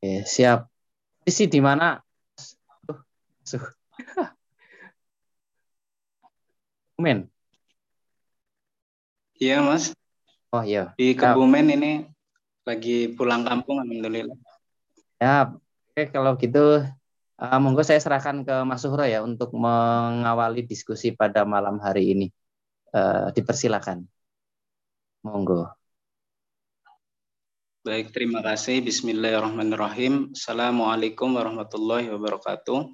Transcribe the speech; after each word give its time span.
Oke, 0.00 0.24
siap. 0.24 0.64
Isi 1.28 1.44
di 1.44 1.60
mana? 1.60 2.00
Men. 7.04 7.28
Iya, 9.36 9.60
Mas. 9.60 9.92
Oh, 10.48 10.64
iya. 10.64 10.96
Di 10.96 11.12
Kebumen 11.12 11.68
ini 11.68 12.08
lagi 12.64 13.12
pulang 13.12 13.44
kampung, 13.44 13.84
alhamdulillah. 13.84 14.40
Ya, 15.20 15.52
oke 15.92 16.08
kalau 16.16 16.32
gitu 16.40 16.80
uh, 17.36 17.58
monggo 17.60 17.84
saya 17.84 18.00
serahkan 18.00 18.40
ke 18.40 18.56
Mas 18.64 18.80
Suhro 18.80 19.04
ya 19.04 19.20
untuk 19.20 19.52
mengawali 19.52 20.64
diskusi 20.64 21.12
pada 21.12 21.44
malam 21.44 21.76
hari 21.76 22.16
ini. 22.16 22.26
Uh, 22.88 23.28
dipersilakan. 23.36 24.08
Monggo. 25.20 25.68
Baik, 27.80 28.12
terima 28.12 28.44
kasih. 28.44 28.84
Bismillahirrahmanirrahim. 28.84 30.36
Assalamualaikum 30.36 31.32
warahmatullahi 31.32 32.12
wabarakatuh. 32.12 32.92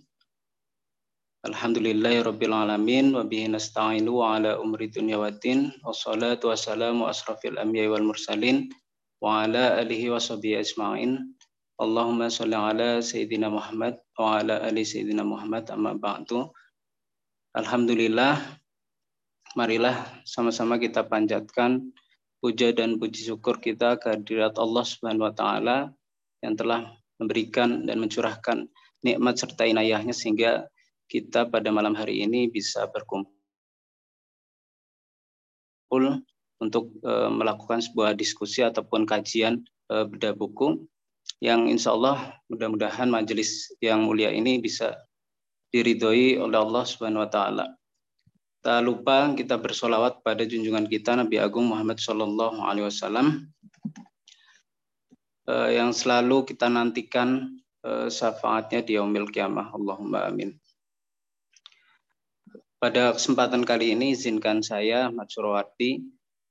Alhamdulillahirabbil 1.42 2.54
alamin 2.54 3.10
wa 3.10 3.27
bihi 3.27 3.50
nasta'inu 3.50 4.22
wa 4.22 4.38
ala 4.38 4.62
umri 4.62 4.86
dunya 4.86 5.18
waddin. 5.18 5.74
Wassalatu 5.82 6.54
wassalamu 6.54 7.10
asrafil 7.10 7.58
anbiya'i 7.58 7.91
wal 7.91 8.06
mursalin 8.06 8.70
wa 9.18 9.42
ala 9.42 9.74
alihi 9.82 10.06
wa 10.06 10.22
sahbihi 10.22 10.62
ajma'in. 10.62 11.34
Allahumma 11.82 12.30
shalli 12.30 12.55
ala 12.55 13.02
sayyidina 13.02 13.50
Muhammad 13.50 13.98
wa 14.14 14.38
ala 14.38 14.62
ali 14.62 14.86
sayyidina 14.86 15.27
Muhammad 15.27 15.66
amma 15.74 15.98
ba'du. 15.98 16.46
Alhamdulillah 17.58 18.38
marilah 19.58 19.98
sama-sama 20.22 20.78
kita 20.78 21.02
panjatkan 21.10 21.91
puja 22.40 22.72
dan 22.72 23.00
puji 23.00 23.32
syukur 23.32 23.58
kita 23.58 23.96
kehadirat 24.00 24.56
Allah 24.60 24.84
Subhanahu 24.84 25.27
wa 25.28 25.34
taala 25.34 25.77
yang 26.44 26.54
telah 26.54 26.94
memberikan 27.16 27.88
dan 27.88 27.97
mencurahkan 27.98 28.69
nikmat 29.00 29.34
serta 29.41 29.64
inayahnya 29.64 30.12
sehingga 30.12 30.69
kita 31.06 31.48
pada 31.48 31.70
malam 31.70 31.94
hari 31.94 32.22
ini 32.27 32.50
bisa 32.50 32.91
berkumpul 32.91 33.33
untuk 36.58 36.92
e, 37.05 37.12
melakukan 37.30 37.80
sebuah 37.80 38.16
diskusi 38.19 38.64
ataupun 38.64 39.06
kajian 39.06 39.62
e, 39.89 39.94
bedah 40.05 40.34
buku 40.34 40.84
yang 41.39 41.68
insya 41.68 41.92
Allah 41.94 42.36
mudah-mudahan 42.48 43.08
majelis 43.12 43.70
yang 43.84 44.08
mulia 44.08 44.33
ini 44.33 44.58
bisa 44.58 44.96
diridhoi 45.70 46.41
oleh 46.41 46.58
Allah 46.58 46.84
Subhanahu 46.86 47.27
wa 47.27 47.30
taala. 47.30 47.66
Tak 48.67 48.83
lupa 48.83 49.31
kita 49.31 49.62
bersolawat 49.62 50.27
pada 50.27 50.42
junjungan 50.42 50.91
kita 50.91 51.14
Nabi 51.14 51.39
Agung 51.39 51.70
Muhammad 51.70 52.03
Shallallahu 52.03 52.67
Alaihi 52.67 52.91
Wasallam 52.91 53.47
eh, 55.47 55.78
yang 55.78 55.95
selalu 55.95 56.42
kita 56.50 56.67
nantikan 56.67 57.47
eh, 57.86 58.11
syafaatnya 58.11 58.83
di 58.83 58.98
yaumil 58.98 59.31
kiamah. 59.31 59.70
Allahumma 59.70 60.27
amin. 60.27 60.58
Pada 62.83 63.14
kesempatan 63.14 63.62
kali 63.62 63.95
ini 63.95 64.19
izinkan 64.19 64.67
saya 64.67 65.14
Ahmad 65.14 65.30
Surwati 65.30 66.03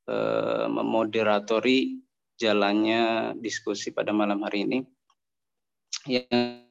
eh, 0.07 0.65
memoderatori 0.71 1.99
jalannya 2.39 3.35
diskusi 3.43 3.91
pada 3.91 4.15
malam 4.15 4.39
hari 4.39 4.63
ini 4.63 4.79
yang 6.07 6.63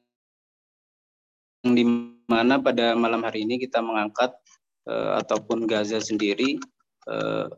di 1.69 1.84
mana 2.25 2.64
pada 2.64 2.97
malam 2.97 3.20
hari 3.20 3.45
ini 3.45 3.61
kita 3.61 3.84
mengangkat 3.84 4.33
uh, 4.88 5.20
ataupun 5.20 5.64
Gaza 5.68 6.00
sendiri 6.00 6.60
uh, 7.08 7.48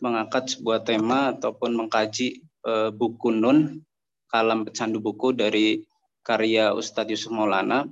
mengangkat 0.00 0.56
sebuah 0.56 0.84
tema 0.84 1.32
ataupun 1.32 1.72
mengkaji 1.72 2.44
uh, 2.68 2.92
buku 2.92 3.32
Nun 3.32 3.80
kalam 4.28 4.68
pecandu 4.68 5.00
buku 5.00 5.32
dari 5.32 5.86
karya 6.20 6.74
Ustadz 6.76 7.12
Yusuf 7.16 7.32
Maulana 7.32 7.88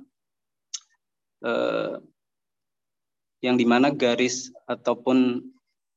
uh, 1.41 1.97
yang 3.41 3.57
di 3.57 3.65
mana 3.65 3.93
garis 3.93 4.53
ataupun 4.69 5.41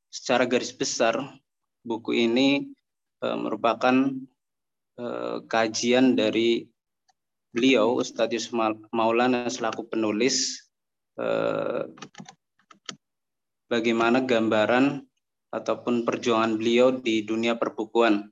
secara 0.09 0.49
garis 0.49 0.73
besar 0.73 1.21
buku 1.85 2.17
ini 2.17 2.69
uh, 3.25 3.37
merupakan 3.37 4.17
kajian 5.47 6.19
dari 6.19 6.67
beliau 7.53 7.97
Ustadz 7.97 8.35
Yusuf 8.35 8.53
Maulana 8.93 9.49
selaku 9.49 9.89
penulis 9.89 10.69
eh, 11.17 11.89
bagaimana 13.69 14.25
gambaran 14.25 15.05
ataupun 15.49 16.05
perjuangan 16.05 16.61
beliau 16.61 16.93
di 16.93 17.25
dunia 17.25 17.57
perbukuan. 17.57 18.29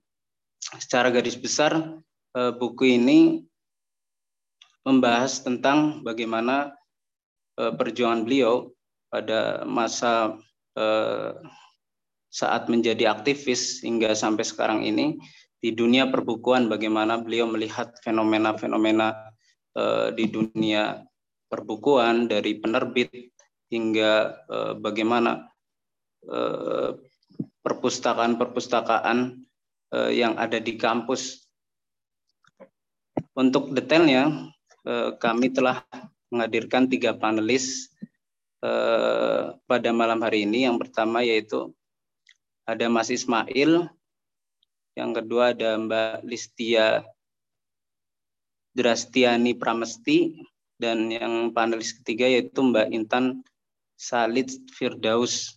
Secara 0.60 1.09
garis 1.09 1.37
besar 1.37 2.03
eh, 2.37 2.53
buku 2.53 3.00
ini 3.00 3.44
membahas 4.87 5.43
tentang 5.43 6.04
bagaimana 6.04 6.77
eh, 7.56 7.72
perjuangan 7.72 8.22
beliau 8.25 8.72
pada 9.06 9.65
masa 9.65 10.37
saat 12.28 12.69
menjadi 12.69 13.09
aktivis 13.09 13.81
hingga 13.81 14.12
sampai 14.12 14.44
sekarang 14.44 14.84
ini 14.84 15.16
di 15.61 15.72
dunia 15.72 16.09
perbukuan 16.12 16.69
bagaimana 16.69 17.19
beliau 17.21 17.49
melihat 17.49 17.97
fenomena-fenomena 18.05 19.17
uh, 19.77 20.12
di 20.12 20.28
dunia 20.28 21.00
perbukuan 21.49 22.28
dari 22.28 22.59
penerbit 22.61 23.33
hingga 23.72 24.43
uh, 24.47 24.72
bagaimana 24.78 25.49
uh, 26.28 26.95
perpustakaan-perpustakaan 27.66 29.43
uh, 29.91 30.11
yang 30.12 30.39
ada 30.39 30.62
di 30.62 30.78
kampus. 30.78 31.47
Untuk 33.37 33.75
detailnya 33.75 34.49
uh, 34.87 35.19
kami 35.19 35.53
telah 35.53 35.84
menghadirkan 36.31 36.89
tiga 36.89 37.12
panelis 37.16 37.91
uh, 38.62 39.56
pada 39.66 39.91
malam 39.91 40.22
hari 40.22 40.47
ini. 40.47 40.69
Yang 40.69 40.89
pertama 40.89 41.27
yaitu 41.27 41.75
ada 42.66 42.87
Mas 42.91 43.11
Ismail 43.11 43.91
yang 44.97 45.12
kedua 45.12 45.53
ada 45.53 45.77
Mbak 45.77 46.25
Listia 46.25 47.05
Drastiani 48.73 49.53
Pramesti. 49.53 50.41
Dan 50.77 51.09
yang 51.09 51.57
panelis 51.57 51.97
ketiga 51.97 52.29
yaitu 52.29 52.61
Mbak 52.61 52.93
Intan 52.93 53.41
Salid 53.97 54.53
Firdaus. 54.77 55.57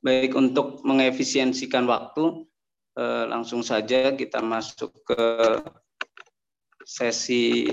Baik, 0.00 0.32
untuk 0.34 0.80
mengefisiensikan 0.88 1.84
waktu, 1.84 2.48
eh, 2.96 3.24
langsung 3.28 3.60
saja 3.60 4.16
kita 4.16 4.40
masuk 4.40 4.90
ke 5.04 5.22
sesi 6.88 7.68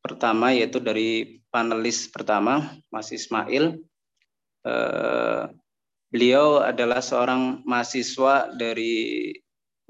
pertama, 0.00 0.56
yaitu 0.56 0.80
dari 0.80 1.38
panelis 1.52 2.08
pertama, 2.08 2.74
Mas 2.88 3.12
Ismail. 3.12 3.76
Eh, 4.62 5.42
beliau 6.14 6.62
adalah 6.62 7.02
seorang 7.02 7.66
mahasiswa 7.66 8.54
dari 8.54 9.34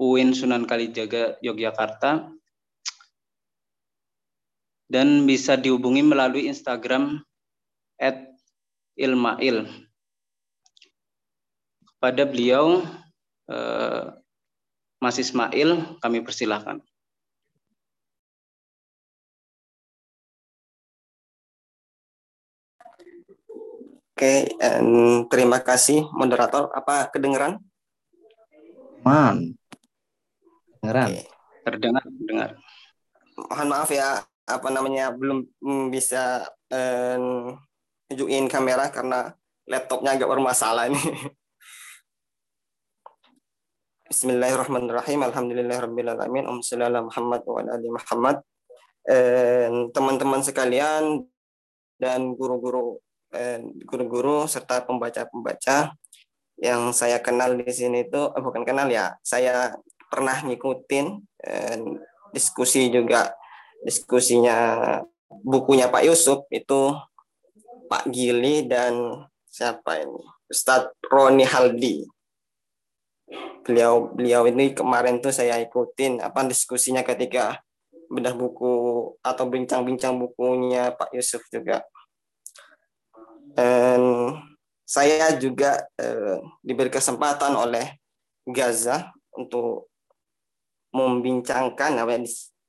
UIN 0.01 0.33
Sunan 0.33 0.65
Kalijaga 0.65 1.37
Yogyakarta 1.45 2.33
dan 4.89 5.29
bisa 5.29 5.53
dihubungi 5.53 6.01
melalui 6.01 6.49
Instagram 6.49 7.21
@ilmail. 8.97 9.57
Pada 12.01 12.23
beliau 12.25 12.81
eh, 13.53 14.05
Mas 14.97 15.19
Ismail 15.21 16.01
kami 16.01 16.25
persilahkan. 16.25 16.81
Oke, 24.13 24.45
um, 24.61 25.25
terima 25.25 25.57
kasih 25.65 26.05
moderator. 26.13 26.69
Apa 26.69 27.09
kedengeran? 27.09 27.57
Man. 29.01 29.57
Kedengeran. 30.77 31.17
Oke. 31.17 31.25
Terdengar, 31.65 32.03
terdengar. 32.05 32.49
Mohon 33.49 33.67
maaf 33.73 33.89
ya, 33.89 34.21
apa 34.45 34.67
namanya 34.69 35.09
belum 35.17 35.49
bisa 35.89 36.45
um, 36.69 37.57
tunjukin 38.05 38.45
kamera 38.45 38.93
karena 38.93 39.33
laptopnya 39.65 40.13
agak 40.13 40.29
bermasalah 40.29 40.93
ini. 40.93 41.01
Bismillahirrahmanirrahim. 44.13 45.25
Alhamdulillahirrahmanirrahim. 45.25 46.53
Om 46.53 46.61
Muhammad 47.09 47.41
wa 47.49 47.65
ali 47.65 47.89
Muhammad. 47.89 48.45
Teman-teman 49.89 50.45
sekalian 50.45 51.25
dan 51.97 52.37
guru-guru 52.37 53.01
Eh, 53.01 53.12
guru-guru 53.83 54.45
serta 54.45 54.85
pembaca-pembaca 54.85 55.97
yang 56.61 56.93
saya 56.93 57.17
kenal 57.19 57.57
di 57.57 57.67
sini 57.73 58.05
itu 58.05 58.21
eh, 58.31 58.41
bukan 58.43 58.61
kenal 58.63 58.87
ya 58.87 59.17
saya 59.25 59.73
pernah 60.07 60.37
ngikutin 60.45 61.05
eh, 61.41 61.77
diskusi 62.31 62.93
juga 62.93 63.33
diskusinya 63.81 64.79
bukunya 65.41 65.89
Pak 65.89 66.03
Yusuf 66.05 66.45
itu 66.53 66.93
Pak 67.89 68.09
Gili 68.09 68.65
dan 68.65 69.25
siapa 69.49 70.01
ini? 70.01 70.23
Ustadz 70.49 70.97
Roni 71.09 71.45
Haldi. 71.45 72.05
Beliau 73.63 74.11
beliau 74.11 74.49
ini 74.49 74.75
kemarin 74.75 75.21
tuh 75.23 75.33
saya 75.33 75.57
ikutin 75.61 76.19
apa 76.21 76.45
diskusinya 76.45 77.01
ketika 77.01 77.61
bedah 78.11 78.35
buku 78.35 78.73
atau 79.23 79.45
bincang-bincang 79.49 80.17
bukunya 80.19 80.93
Pak 80.93 81.15
Yusuf 81.15 81.41
juga 81.49 81.81
saya 84.83 85.33
juga 85.39 85.81
eh, 85.97 86.37
diberi 86.61 86.91
kesempatan 86.91 87.53
oleh 87.55 87.97
Gaza 88.43 89.13
untuk 89.33 89.89
membincangkan 90.93 91.97
apa 91.97 92.13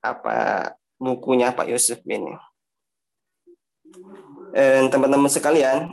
apa 0.00 0.36
bukunya 0.96 1.52
Pak 1.52 1.68
Yusuf 1.68 2.00
ini. 2.08 2.32
Teman-teman 4.54 5.26
sekalian, 5.26 5.90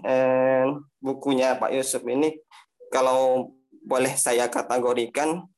bukunya 1.02 1.58
Pak 1.58 1.74
Yusuf 1.74 2.06
ini 2.06 2.38
kalau 2.94 3.52
boleh 3.82 4.14
saya 4.14 4.46
kategorikan 4.48 5.50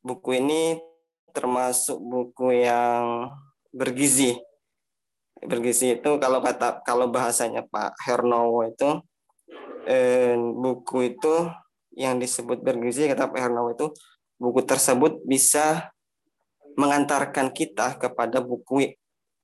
buku 0.00 0.40
ini 0.40 0.80
termasuk 1.34 2.00
buku 2.00 2.64
yang 2.64 3.28
bergizi. 3.74 4.40
Bergizi 5.44 6.00
itu 6.00 6.10
kalau 6.16 6.40
kata 6.40 6.80
kalau 6.82 7.12
bahasanya 7.12 7.68
Pak 7.68 8.00
Hernowo 8.00 8.64
itu 8.64 9.00
buku 10.56 11.12
itu 11.12 11.34
yang 11.94 12.16
disebut 12.16 12.64
bergizi 12.64 13.06
kata 13.06 13.28
Pak 13.28 13.38
Hernowo 13.38 13.70
itu 13.76 13.86
buku 14.40 14.64
tersebut 14.64 15.22
bisa 15.28 15.92
mengantarkan 16.74 17.54
kita 17.54 18.00
kepada 18.00 18.42
buku 18.42 18.96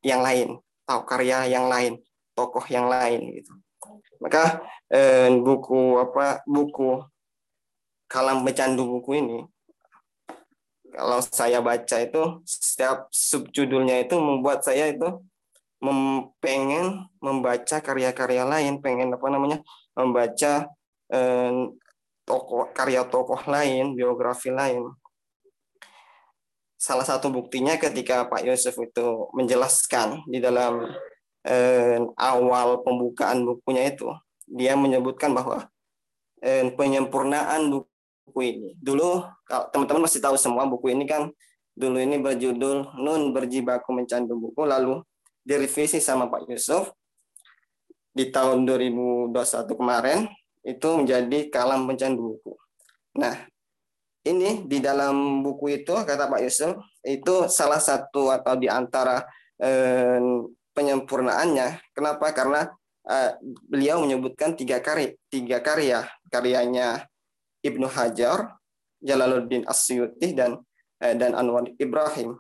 yang 0.02 0.24
lain 0.24 0.58
atau 0.88 1.06
karya 1.06 1.46
yang 1.46 1.70
lain, 1.70 2.02
tokoh 2.34 2.66
yang 2.66 2.90
lain 2.90 3.38
gitu. 3.38 3.52
Maka 4.18 4.58
eh, 4.90 5.30
buku 5.30 6.00
apa 6.02 6.42
buku 6.44 7.06
kalam 8.10 8.42
pecandu 8.42 8.82
buku 8.82 9.22
ini 9.22 9.38
kalau 10.90 11.22
saya 11.22 11.62
baca 11.62 11.96
itu 12.02 12.42
setiap 12.42 13.06
subjudulnya 13.14 14.02
itu 14.02 14.18
membuat 14.18 14.66
saya 14.66 14.90
itu 14.90 15.22
mem 15.80 16.28
pengen 16.44 17.08
membaca 17.24 17.80
karya-karya 17.80 18.44
lain, 18.44 18.84
pengen 18.84 19.16
apa 19.16 19.26
namanya 19.32 19.58
membaca 19.96 20.68
eh, 21.08 21.52
tokoh 22.28 22.68
karya 22.76 23.02
tokoh 23.08 23.40
lain, 23.48 23.96
biografi 23.96 24.52
lain. 24.52 24.84
Salah 26.80 27.04
satu 27.04 27.28
buktinya 27.28 27.76
ketika 27.76 28.24
Pak 28.28 28.44
Yusuf 28.44 28.76
itu 28.80 29.28
menjelaskan 29.36 30.24
di 30.28 30.40
dalam 30.40 30.84
eh, 31.44 32.00
awal 32.16 32.84
pembukaan 32.84 33.44
bukunya 33.44 33.88
itu, 33.88 34.08
dia 34.48 34.76
menyebutkan 34.76 35.32
bahwa 35.32 35.68
eh, 36.44 36.68
penyempurnaan 36.72 37.72
buku 37.72 38.40
ini. 38.40 38.68
Dulu 38.76 39.24
teman-teman 39.72 40.04
masih 40.04 40.20
tahu 40.20 40.36
semua 40.36 40.68
buku 40.68 40.92
ini 40.92 41.08
kan 41.08 41.32
dulu 41.72 41.96
ini 41.96 42.20
berjudul 42.20 43.00
Nun 43.00 43.32
Berjibaku 43.32 43.96
Mencandu 43.96 44.36
Buku 44.36 44.68
lalu 44.68 45.00
direvisi 45.44 45.98
sama 45.98 46.28
Pak 46.28 46.48
Yusuf 46.48 46.92
di 48.10 48.28
tahun 48.28 48.66
2021 48.66 49.32
kemarin 49.78 50.26
itu 50.66 50.88
menjadi 50.92 51.48
kalam 51.48 51.88
pencandu 51.88 52.36
buku. 52.36 52.52
Nah, 53.16 53.48
ini 54.26 54.68
di 54.68 54.78
dalam 54.84 55.40
buku 55.40 55.80
itu 55.80 55.94
kata 55.96 56.28
Pak 56.28 56.40
Yusuf 56.44 56.76
itu 57.00 57.48
salah 57.48 57.80
satu 57.80 58.28
atau 58.28 58.54
di 58.60 58.68
antara 58.68 59.24
eh, 59.56 60.20
penyempurnaannya. 60.76 61.96
Kenapa? 61.96 62.36
Karena 62.36 62.68
eh, 63.08 63.40
beliau 63.40 64.04
menyebutkan 64.04 64.52
tiga 64.52 64.84
karya, 64.84 65.16
tiga 65.32 65.64
karya 65.64 66.04
karyanya 66.28 67.08
Ibnu 67.64 67.88
Hajar, 67.88 68.60
Jalaluddin 69.00 69.64
Asyuti 69.64 70.36
dan 70.36 70.60
eh, 71.00 71.16
dan 71.16 71.32
Anwar 71.32 71.64
Ibrahim. 71.80 72.36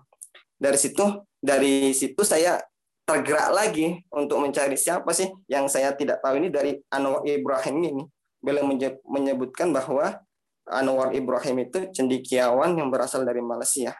Dari 0.60 0.76
situ 0.76 1.24
dari 1.40 1.96
situ 1.96 2.20
saya 2.20 2.60
tergerak 3.10 3.50
lagi 3.50 4.06
untuk 4.14 4.38
mencari 4.38 4.78
siapa 4.78 5.10
sih 5.10 5.26
yang 5.50 5.66
saya 5.66 5.90
tidak 5.98 6.22
tahu 6.22 6.38
ini 6.38 6.46
dari 6.46 6.78
Anwar 6.94 7.26
Ibrahim 7.26 7.76
ini. 7.82 8.04
Beliau 8.38 8.64
menyebutkan 9.04 9.74
bahwa 9.74 10.22
Anwar 10.70 11.10
Ibrahim 11.10 11.66
itu 11.66 11.90
cendikiawan 11.90 12.78
yang 12.78 12.88
berasal 12.88 13.26
dari 13.26 13.42
Malaysia. 13.42 13.98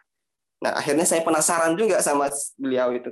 Nah, 0.62 0.78
akhirnya 0.78 1.02
saya 1.02 1.26
penasaran 1.26 1.74
juga 1.74 1.98
sama 1.98 2.30
beliau 2.54 2.94
itu 2.94 3.10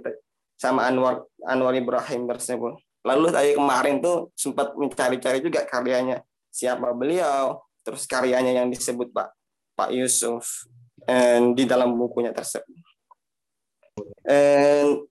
sama 0.55 0.87
Anwar 0.87 1.27
Anwar 1.43 1.75
Ibrahim 1.75 2.31
tersebut. 2.31 2.79
Lalu 3.03 3.35
saya 3.35 3.51
kemarin 3.59 3.99
tuh 3.99 4.31
sempat 4.39 4.79
mencari-cari 4.79 5.43
juga 5.43 5.67
karyanya 5.67 6.23
siapa 6.55 6.95
beliau, 6.95 7.59
terus 7.83 8.07
karyanya 8.07 8.63
yang 8.63 8.71
disebut 8.71 9.11
Pak 9.11 9.35
Pak 9.75 9.91
Yusuf 9.91 10.69
and 11.09 11.59
di 11.59 11.65
dalam 11.67 11.97
bukunya 11.99 12.31
tersebut. 12.31 12.69
And 14.29 15.08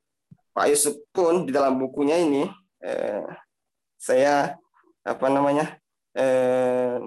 Pak 0.57 0.73
Yusuf 0.73 0.97
pun 1.13 1.45
di 1.45 1.53
dalam 1.53 1.77
bukunya 1.77 2.17
ini 2.17 2.49
eh, 2.81 3.21
saya 3.93 4.57
apa 5.05 5.27
namanya 5.29 5.77
eh, 6.17 6.97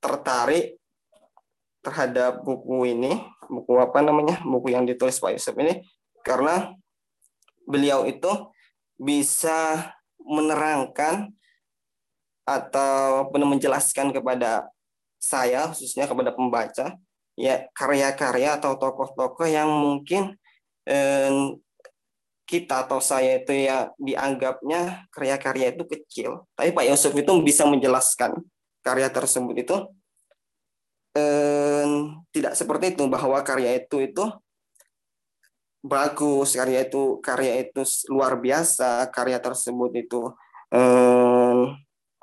tertarik 0.00 0.80
terhadap 1.84 2.40
buku 2.48 2.96
ini, 2.96 3.12
buku 3.44 3.76
apa 3.76 4.00
namanya, 4.00 4.40
buku 4.40 4.72
yang 4.72 4.88
ditulis 4.88 5.20
Pak 5.20 5.36
Yusuf 5.36 5.52
ini 5.60 5.84
karena 6.24 6.72
beliau 7.68 8.08
itu 8.08 8.28
bisa 8.96 9.92
menerangkan 10.16 11.28
atau 12.48 13.28
menjelaskan 13.36 14.16
kepada 14.16 14.64
saya 15.20 15.68
khususnya 15.68 16.08
kepada 16.08 16.32
pembaca 16.32 16.96
ya 17.36 17.68
karya-karya 17.76 18.56
atau 18.56 18.80
tokoh-tokoh 18.80 19.44
yang 19.44 19.68
mungkin 19.68 20.40
eh, 20.88 21.52
kita 22.48 22.88
atau 22.88 22.96
saya 22.96 23.44
itu 23.44 23.52
ya 23.52 23.92
dianggapnya 24.00 25.04
karya-karya 25.12 25.76
itu 25.76 25.84
kecil. 25.84 26.30
Tapi 26.56 26.72
Pak 26.72 26.84
Yusuf 26.88 27.12
itu 27.12 27.32
bisa 27.44 27.68
menjelaskan 27.68 28.40
karya 28.80 29.12
tersebut 29.12 29.52
itu 29.52 29.76
eh, 31.12 31.86
tidak 32.32 32.56
seperti 32.56 32.96
itu 32.96 33.04
bahwa 33.04 33.36
karya 33.44 33.76
itu 33.76 34.00
itu 34.00 34.24
bagus, 35.84 36.56
karya 36.56 36.88
itu 36.88 37.20
karya 37.20 37.68
itu 37.68 37.84
luar 38.08 38.40
biasa, 38.40 39.12
karya 39.12 39.38
tersebut 39.44 39.92
itu 39.92 40.32
eh, 40.72 41.56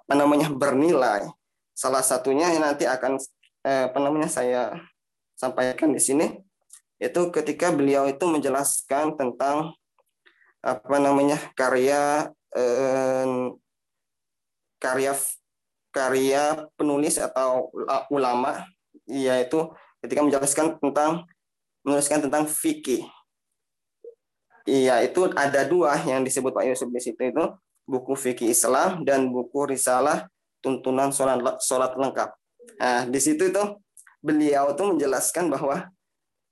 apa 0.01 0.13
namanya 0.17 0.49
bernilai. 0.49 1.29
Salah 1.77 2.01
satunya 2.01 2.49
yang 2.49 2.65
nanti 2.65 2.89
akan 2.89 3.21
eh, 3.61 3.93
apa 3.93 3.99
namanya 4.01 4.29
saya 4.33 4.73
sampaikan 5.37 5.93
di 5.93 6.01
sini 6.01 6.25
itu 6.97 7.21
ketika 7.29 7.69
beliau 7.75 8.07
itu 8.07 8.23
menjelaskan 8.23 9.19
tentang 9.19 9.75
apa 10.65 10.97
namanya 10.97 11.37
karya 11.53 12.33
eh, 12.57 13.53
karya 14.81 15.13
karya 15.93 16.43
penulis 16.73 17.21
atau 17.21 17.69
ulama 18.09 18.65
yaitu 19.05 19.69
ketika 20.01 20.25
menjelaskan 20.25 20.81
tentang 20.81 21.23
menuliskan 21.85 22.19
tentang 22.25 22.49
fikih. 22.49 23.05
Iya, 24.65 25.05
itu 25.05 25.29
ada 25.37 25.61
dua 25.61 25.93
yang 26.09 26.25
disebut 26.25 26.49
Pak 26.49 26.65
Yusuf 26.65 26.89
di 26.89 26.97
situ 26.97 27.21
itu 27.21 27.45
buku 27.85 28.17
fikih 28.17 28.49
Islam 28.49 29.05
dan 29.05 29.29
buku 29.29 29.69
risalah 29.69 30.25
tuntunan 30.65 31.13
sholat, 31.13 31.61
sholat 31.61 31.93
lengkap. 31.93 32.33
Nah, 32.81 33.05
di 33.05 33.21
situ 33.21 33.53
itu 33.53 33.63
beliau 34.25 34.73
tuh 34.73 34.97
menjelaskan 34.97 35.53
bahwa 35.53 35.93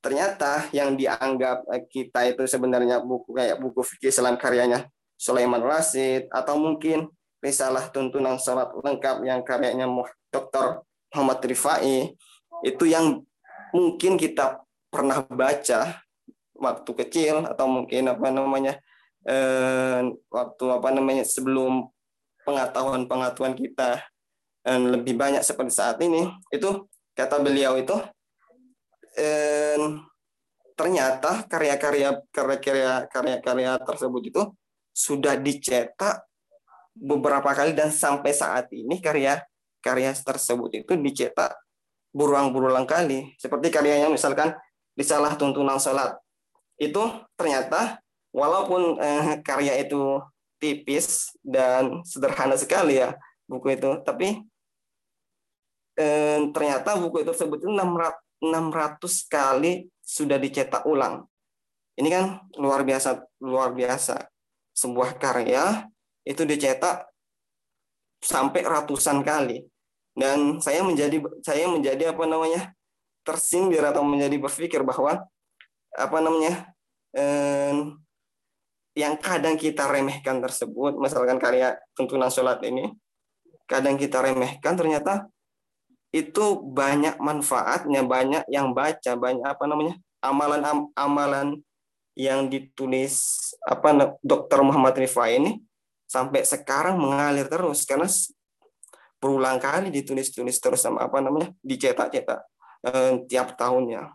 ternyata 0.04 0.68
yang 0.76 1.00
dianggap 1.00 1.64
eh, 1.72 1.88
kita 1.88 2.28
itu 2.28 2.44
sebenarnya 2.44 3.00
buku 3.00 3.32
kayak 3.32 3.58
buku 3.64 3.80
fikih 3.88 4.12
Islam 4.12 4.36
karyanya 4.36 4.92
Sulaiman 5.16 5.64
Rasid 5.64 6.28
atau 6.28 6.60
mungkin 6.60 7.08
risalah 7.40 7.88
tuntunan 7.88 8.36
sholat 8.36 8.76
lengkap 8.76 9.24
yang 9.24 9.40
karyanya 9.48 9.88
Dr. 10.28 10.84
Muhammad 11.16 11.40
Rifai 11.48 12.12
itu 12.68 12.84
yang 12.84 13.24
mungkin 13.72 14.20
kita 14.20 14.60
pernah 14.92 15.24
baca 15.24 16.04
waktu 16.54 16.92
kecil 17.04 17.48
atau 17.48 17.66
mungkin 17.66 18.12
apa 18.12 18.28
namanya 18.28 18.74
eh, 19.24 20.04
waktu 20.28 20.66
apa 20.68 20.90
namanya 20.92 21.24
sebelum 21.24 21.88
pengetahuan-pengetahuan 22.44 23.56
kita 23.56 24.04
eh, 24.68 24.80
lebih 24.80 25.16
banyak 25.16 25.48
seperti 25.48 25.72
saat 25.72 25.96
ini 26.04 26.28
itu 26.52 26.92
kata 27.16 27.40
beliau 27.40 27.80
itu 27.80 27.96
eh, 29.18 29.78
ternyata 30.74 31.46
karya-karya 31.46 32.18
karya-karya 32.34 33.06
karya-karya 33.10 33.72
tersebut 33.86 34.22
itu 34.26 34.42
sudah 34.94 35.38
dicetak 35.38 36.26
beberapa 36.94 37.54
kali 37.54 37.74
dan 37.74 37.90
sampai 37.90 38.34
saat 38.34 38.70
ini 38.74 39.02
karya-karya 39.02 40.12
tersebut 40.14 40.86
itu 40.86 40.94
dicetak 40.98 41.58
berulang-berulang 42.14 42.86
kali 42.86 43.34
seperti 43.42 43.74
karyanya 43.74 44.10
misalkan 44.10 44.54
disalah 44.94 45.34
tuntunan 45.34 45.82
salat 45.82 46.14
itu 46.78 47.02
ternyata 47.34 48.02
walaupun 48.34 48.98
eh, 48.98 49.42
karya 49.46 49.82
itu 49.82 50.22
tipis 50.58 51.36
dan 51.44 52.00
sederhana 52.08 52.56
sekali 52.56 52.98
ya 53.04 53.14
buku 53.52 53.76
itu. 53.76 54.00
Tapi 54.02 54.40
eh, 56.00 56.40
ternyata 56.56 56.96
buku 56.96 57.28
itu 57.28 57.36
tersebut 57.36 57.60
600, 57.68 58.16
600 58.44 59.00
kali 59.32 59.88
sudah 60.04 60.36
dicetak 60.36 60.84
ulang. 60.84 61.24
Ini 61.96 62.10
kan 62.12 62.26
luar 62.60 62.84
biasa, 62.84 63.24
luar 63.40 63.72
biasa. 63.72 64.28
Sebuah 64.76 65.16
karya 65.16 65.88
itu 66.28 66.44
dicetak 66.44 67.08
sampai 68.20 68.68
ratusan 68.68 69.24
kali. 69.24 69.64
Dan 70.14 70.60
saya 70.60 70.84
menjadi 70.84 71.24
saya 71.40 71.72
menjadi 71.72 72.12
apa 72.12 72.28
namanya? 72.28 72.76
tersindir 73.24 73.80
atau 73.80 74.04
menjadi 74.04 74.36
berpikir 74.36 74.84
bahwa 74.84 75.24
apa 75.96 76.18
namanya? 76.20 76.76
Eh, 77.16 77.74
yang 79.00 79.16
kadang 79.18 79.56
kita 79.56 79.88
remehkan 79.88 80.44
tersebut, 80.44 81.00
misalkan 81.00 81.40
karya 81.40 81.80
tuntunan 81.96 82.30
sholat 82.30 82.62
ini, 82.68 82.94
kadang 83.66 83.98
kita 83.98 84.22
remehkan, 84.22 84.76
ternyata 84.78 85.32
itu 86.14 86.62
banyak 86.62 87.18
manfaatnya, 87.18 88.06
banyak 88.06 88.46
yang 88.46 88.70
baca, 88.78 89.18
banyak 89.18 89.42
apa 89.42 89.66
namanya 89.66 89.98
amalan-amalan 90.22 91.58
yang 92.14 92.46
ditulis 92.46 93.18
apa 93.66 94.16
Dokter 94.22 94.62
Muhammad 94.62 94.94
Rifai 94.94 95.42
ini 95.42 95.58
sampai 96.06 96.46
sekarang 96.46 97.02
mengalir 97.02 97.50
terus. 97.50 97.82
Karena 97.90 98.06
berulang 99.18 99.58
kali 99.58 99.90
ditulis-tulis 99.90 100.62
terus 100.62 100.86
sama 100.86 101.10
apa 101.10 101.18
namanya 101.18 101.50
dicetak-cetak 101.66 102.40
eh, 102.86 103.14
tiap 103.26 103.58
tahunnya. 103.58 104.14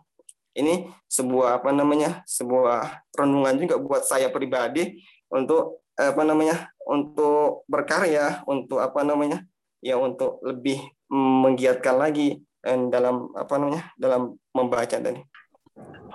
Ini 0.55 0.87
sebuah 1.11 1.59
apa 1.59 1.75
namanya 1.75 2.23
sebuah 2.23 3.11
renungan 3.11 3.59
juga 3.59 3.75
buat 3.75 4.07
saya 4.07 4.31
pribadi 4.31 5.03
untuk 5.27 5.83
apa 5.99 6.23
namanya 6.23 6.71
untuk 6.87 7.67
berkarya 7.67 8.39
untuk 8.47 8.79
apa 8.79 9.03
namanya 9.03 9.43
ya 9.83 9.99
untuk 9.99 10.39
lebih 10.47 10.79
menggiatkan 11.09 11.97
lagi 11.97 12.41
dalam 12.63 13.33
apa 13.33 13.53
namanya 13.57 13.83
dalam 13.97 14.37
membaca 14.53 14.97
tadi. 14.99 15.21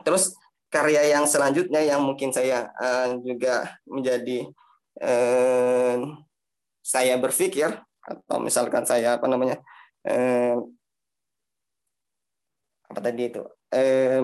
Terus 0.05 0.37
karya 0.69 1.15
yang 1.15 1.25
selanjutnya 1.25 1.81
yang 1.83 2.03
mungkin 2.03 2.35
saya 2.35 2.69
uh, 2.75 3.15
juga 3.23 3.79
menjadi 3.87 4.51
uh, 5.01 5.97
saya 6.83 7.15
berpikir 7.17 7.71
atau 8.05 8.37
misalkan 8.43 8.85
saya 8.85 9.17
apa 9.17 9.27
namanya 9.31 9.63
uh, 10.05 10.61
apa 12.91 13.01
tadi 13.01 13.33
itu 13.33 13.43
eh, 13.75 14.23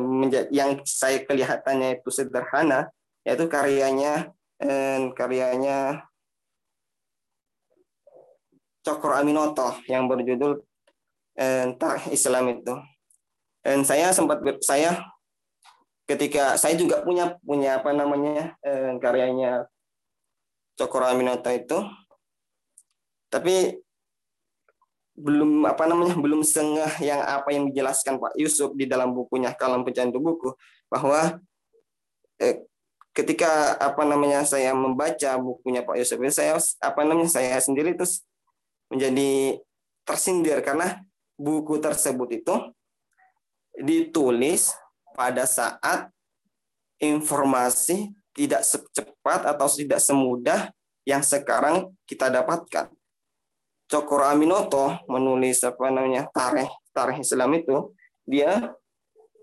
yang 0.55 0.79
saya 0.87 1.27
kelihatannya 1.27 1.99
itu 1.99 2.11
sederhana 2.15 2.87
yaitu 3.27 3.51
karyanya 3.51 4.31
eh, 4.63 5.11
karyanya 5.17 6.07
Cokro 8.81 9.13
Aminoto 9.13 9.77
yang 9.87 10.09
berjudul 10.09 10.61
eh, 11.37 11.73
Islam 12.11 12.45
itu. 12.57 12.75
Dan 13.61 13.85
saya 13.85 14.13
sempat 14.17 14.41
saya 14.65 15.05
ketika 16.09 16.57
saya 16.57 16.75
juga 16.75 17.05
punya 17.05 17.37
punya 17.45 17.79
apa 17.79 17.93
namanya 17.93 18.57
eh, 18.65 18.97
karyanya 18.99 19.69
Cokro 20.81 21.05
Aminoto 21.05 21.51
itu. 21.53 21.79
Tapi 23.31 23.79
belum 25.21 25.69
apa 25.69 25.85
namanya 25.85 26.17
belum 26.17 26.41
sengah 26.41 26.97
yang 27.05 27.21
apa 27.21 27.53
yang 27.53 27.69
dijelaskan 27.69 28.17
Pak 28.17 28.35
Yusuf 28.41 28.73
di 28.73 28.89
dalam 28.89 29.13
bukunya 29.13 29.53
Kalam 29.53 29.85
Pecandu 29.85 30.17
Buku 30.17 30.57
bahwa 30.89 31.37
eh, 32.41 32.65
ketika 33.13 33.77
apa 33.77 34.03
namanya 34.09 34.47
saya 34.49 34.73
membaca 34.73 35.37
bukunya 35.37 35.85
Pak 35.85 36.01
Yusuf 36.01 36.19
saya 36.33 36.57
apa 36.81 37.01
namanya 37.05 37.29
saya 37.29 37.61
sendiri 37.61 37.93
terus 37.93 38.25
menjadi 38.91 39.63
tersindir 40.03 40.59
karena 40.61 41.01
buku 41.39 41.79
tersebut 41.79 42.43
itu 42.43 42.55
ditulis 43.79 44.75
pada 45.15 45.47
saat 45.47 46.11
informasi 47.01 48.13
tidak 48.37 48.67
secepat 48.67 49.49
atau 49.49 49.67
tidak 49.71 50.03
semudah 50.03 50.69
yang 51.09 51.25
sekarang 51.25 51.91
kita 52.05 52.29
dapatkan. 52.29 52.93
Cokro 53.91 54.23
Aminoto 54.23 55.03
menulis 55.11 55.65
apa 55.67 55.91
namanya 55.91 56.31
tareh 56.31 56.71
tareh 56.95 57.19
Islam 57.19 57.51
itu 57.59 57.91
dia 58.23 58.71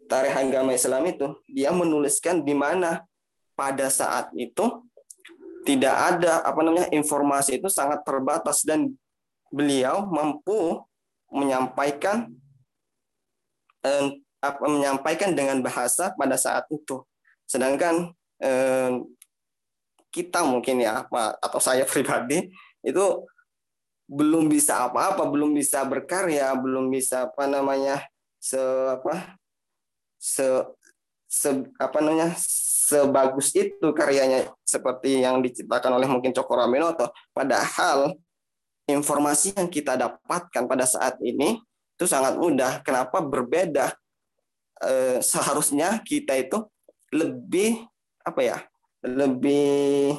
tareh 0.07 0.31
agama 0.31 0.71
Islam 0.71 1.03
itu 1.11 1.35
dia 1.51 1.75
menuliskan 1.75 2.39
di 2.47 2.55
mana 2.55 3.03
pada 3.59 3.91
saat 3.91 4.31
itu 4.39 4.87
tidak 5.67 5.91
ada 5.91 6.47
apa 6.47 6.63
namanya 6.63 6.87
informasi 6.95 7.59
itu 7.59 7.67
sangat 7.67 8.07
terbatas 8.07 8.63
dan 8.63 8.95
beliau 9.53 10.05
mampu 10.07 10.83
menyampaikan 11.31 12.31
eh, 13.83 14.07
apa 14.37 14.63
menyampaikan 14.69 15.33
dengan 15.33 15.59
bahasa 15.59 16.13
pada 16.13 16.37
saat 16.37 16.69
itu 16.69 17.03
sedangkan 17.47 18.13
eh, 18.43 18.91
kita 20.11 20.41
mungkin 20.47 20.81
ya 20.81 21.05
atau 21.41 21.59
saya 21.61 21.83
pribadi 21.91 22.49
itu 22.81 23.05
belum 24.07 24.47
bisa 24.47 24.87
apa-apa, 24.87 25.27
belum 25.27 25.51
bisa 25.51 25.83
berkarya, 25.83 26.55
belum 26.55 26.87
bisa 26.87 27.27
apa 27.27 27.43
namanya 27.43 27.99
se 28.39 28.57
apa 28.87 29.35
se, 30.15 30.63
se 31.27 31.49
apa 31.75 31.99
namanya 31.99 32.31
sebagus 32.87 33.51
itu 33.51 33.91
karyanya 33.91 34.47
seperti 34.63 35.19
yang 35.19 35.43
diciptakan 35.43 35.99
oleh 35.99 36.07
mungkin 36.07 36.31
Cokro 36.31 36.63
Aminoto. 36.63 37.11
Padahal 37.35 38.15
informasi 38.87 39.53
yang 39.53 39.67
kita 39.67 39.99
dapatkan 39.99 40.63
pada 40.65 40.87
saat 40.87 41.19
ini 41.19 41.59
itu 41.99 42.05
sangat 42.07 42.39
mudah. 42.39 42.79
Kenapa 42.81 43.19
berbeda? 43.19 43.93
Eh, 44.81 45.19
seharusnya 45.19 45.99
kita 46.01 46.39
itu 46.39 46.63
lebih 47.11 47.83
apa 48.23 48.41
ya? 48.41 48.57
Lebih 49.03 50.15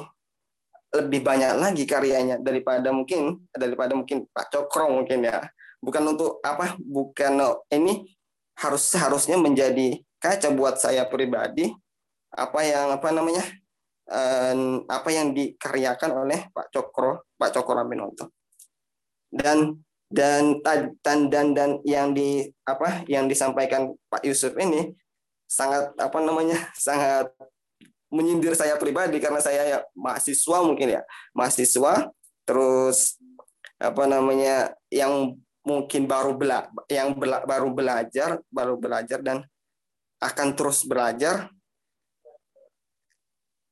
lebih 0.89 1.21
banyak 1.21 1.53
lagi 1.61 1.85
karyanya 1.85 2.41
daripada 2.41 2.89
mungkin 2.89 3.45
daripada 3.53 3.93
mungkin 3.93 4.25
Pak 4.33 4.49
Cokro 4.49 4.89
mungkin 4.89 5.21
ya 5.21 5.45
bukan 5.77 6.17
untuk 6.17 6.41
apa 6.41 6.73
bukan 6.81 7.61
ini 7.69 8.09
harus 8.57 8.89
seharusnya 8.89 9.37
menjadi 9.37 10.01
kaca 10.17 10.49
buat 10.49 10.81
saya 10.81 11.05
pribadi 11.05 11.69
apa 12.33 12.65
yang 12.65 12.89
apa 12.89 13.07
namanya 13.13 13.45
eh, 14.09 14.81
apa 14.89 15.09
yang 15.13 15.29
dikaryakan 15.37 16.25
oleh 16.25 16.49
Pak 16.49 16.73
Cokro 16.73 17.29
Pak 17.37 17.53
Cokro 17.53 17.85
Aminoto 17.85 18.38
dan 19.29 19.77
dan 20.09 20.57
dan 21.05 21.29
dan 21.29 21.47
dan 21.53 21.69
yang 21.85 22.17
di 22.17 22.49
apa 22.65 23.05
yang 23.05 23.29
disampaikan 23.29 23.93
Pak 24.09 24.25
Yusuf 24.25 24.57
ini 24.57 24.97
sangat 25.45 25.93
apa 26.01 26.17
namanya 26.17 26.57
sangat 26.77 27.29
menyindir 28.09 28.57
saya 28.57 28.73
pribadi 28.81 29.21
karena 29.21 29.37
saya 29.37 29.61
ya 29.69 29.79
mahasiswa 29.93 30.57
mungkin 30.65 30.97
ya. 30.97 31.01
Mahasiswa 31.37 32.09
terus 32.43 33.21
apa 33.77 34.09
namanya 34.09 34.73
yang 34.89 35.37
mungkin 35.61 36.09
baru 36.09 36.33
bela 36.33 36.73
yang 36.89 37.13
bela, 37.13 37.45
baru 37.45 37.69
belajar 37.69 38.41
baru 38.49 38.81
belajar 38.81 39.21
dan 39.21 39.45
akan 40.17 40.57
terus 40.57 40.89
belajar. 40.89 41.53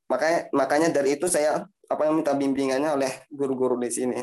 Makanya 0.06 0.48
makanya 0.54 0.88
dari 0.94 1.18
itu 1.18 1.26
saya 1.26 1.66
apa 1.90 2.02
yang 2.06 2.22
minta 2.22 2.32
bimbingannya 2.32 2.94
oleh 2.94 3.12
guru-guru 3.28 3.74
di 3.76 3.90
sini 3.90 4.22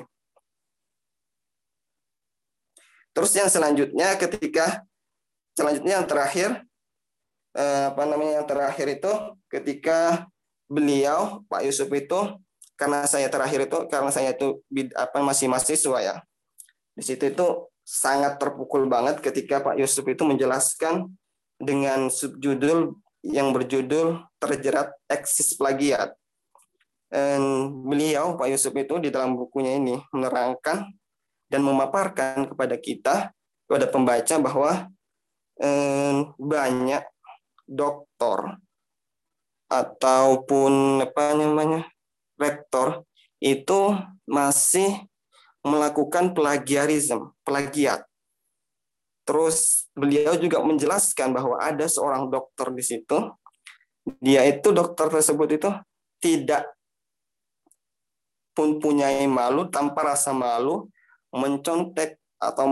terus 3.15 3.31
yang 3.33 3.47
selanjutnya 3.47 4.19
ketika 4.19 4.83
selanjutnya 5.55 6.03
yang 6.03 6.07
terakhir 6.07 6.49
eh, 7.55 7.89
apa 7.89 8.03
namanya 8.03 8.43
yang 8.43 8.47
terakhir 8.47 8.87
itu 8.91 9.11
ketika 9.47 10.27
beliau 10.67 11.41
Pak 11.47 11.63
Yusuf 11.63 11.87
itu 11.95 12.19
karena 12.75 13.07
saya 13.07 13.31
terakhir 13.31 13.71
itu 13.71 13.87
karena 13.87 14.11
saya 14.11 14.35
itu 14.35 14.59
apa 14.91 15.23
masih 15.23 15.47
mahasiswa 15.47 15.97
ya 16.03 16.15
di 16.91 17.03
situ 17.03 17.31
itu 17.31 17.47
sangat 17.85 18.41
terpukul 18.41 18.89
banget 18.89 19.21
ketika 19.21 19.61
Pak 19.61 19.77
Yusuf 19.77 20.03
itu 20.09 20.25
menjelaskan 20.25 21.07
dengan 21.61 22.09
subjudul 22.09 22.97
yang 23.21 23.53
berjudul 23.53 24.21
terjerat 24.41 24.93
eksis 25.09 25.53
plagiat. 25.57 26.13
Dan 27.09 27.71
beliau 27.85 28.35
Pak 28.35 28.49
Yusuf 28.49 28.73
itu 28.75 28.97
di 28.97 29.13
dalam 29.13 29.37
bukunya 29.37 29.77
ini 29.77 30.01
menerangkan 30.11 30.89
dan 31.55 31.63
memaparkan 31.63 32.51
kepada 32.51 32.75
kita 32.75 33.31
kepada 33.63 33.87
pembaca 33.87 34.35
bahwa 34.43 34.91
eh, 35.63 36.19
banyak 36.35 37.03
doktor 37.63 38.59
ataupun 39.71 40.99
apa 40.99 41.31
namanya 41.39 41.87
rektor 42.35 43.07
itu 43.39 43.95
masih 44.27 45.07
melakukan 45.63 46.35
plagiarisme, 46.35 47.31
plagiat. 47.47 48.03
Terus 49.23 49.87
beliau 49.95 50.35
juga 50.35 50.59
menjelaskan 50.59 51.31
bahwa 51.31 51.55
ada 51.57 51.87
seorang 51.87 52.27
dokter 52.27 52.67
di 52.75 52.83
situ. 52.83 53.17
Dia 54.19 54.43
itu 54.43 54.75
dokter 54.75 55.07
tersebut 55.07 55.49
itu 55.55 55.69
tidak 56.19 56.75
pun 58.53 58.77
punya 58.77 59.09
malu 59.25 59.65
tanpa 59.73 60.13
rasa 60.13 60.29
malu 60.29 60.85
mencontek 61.35 62.15
atau 62.39 62.65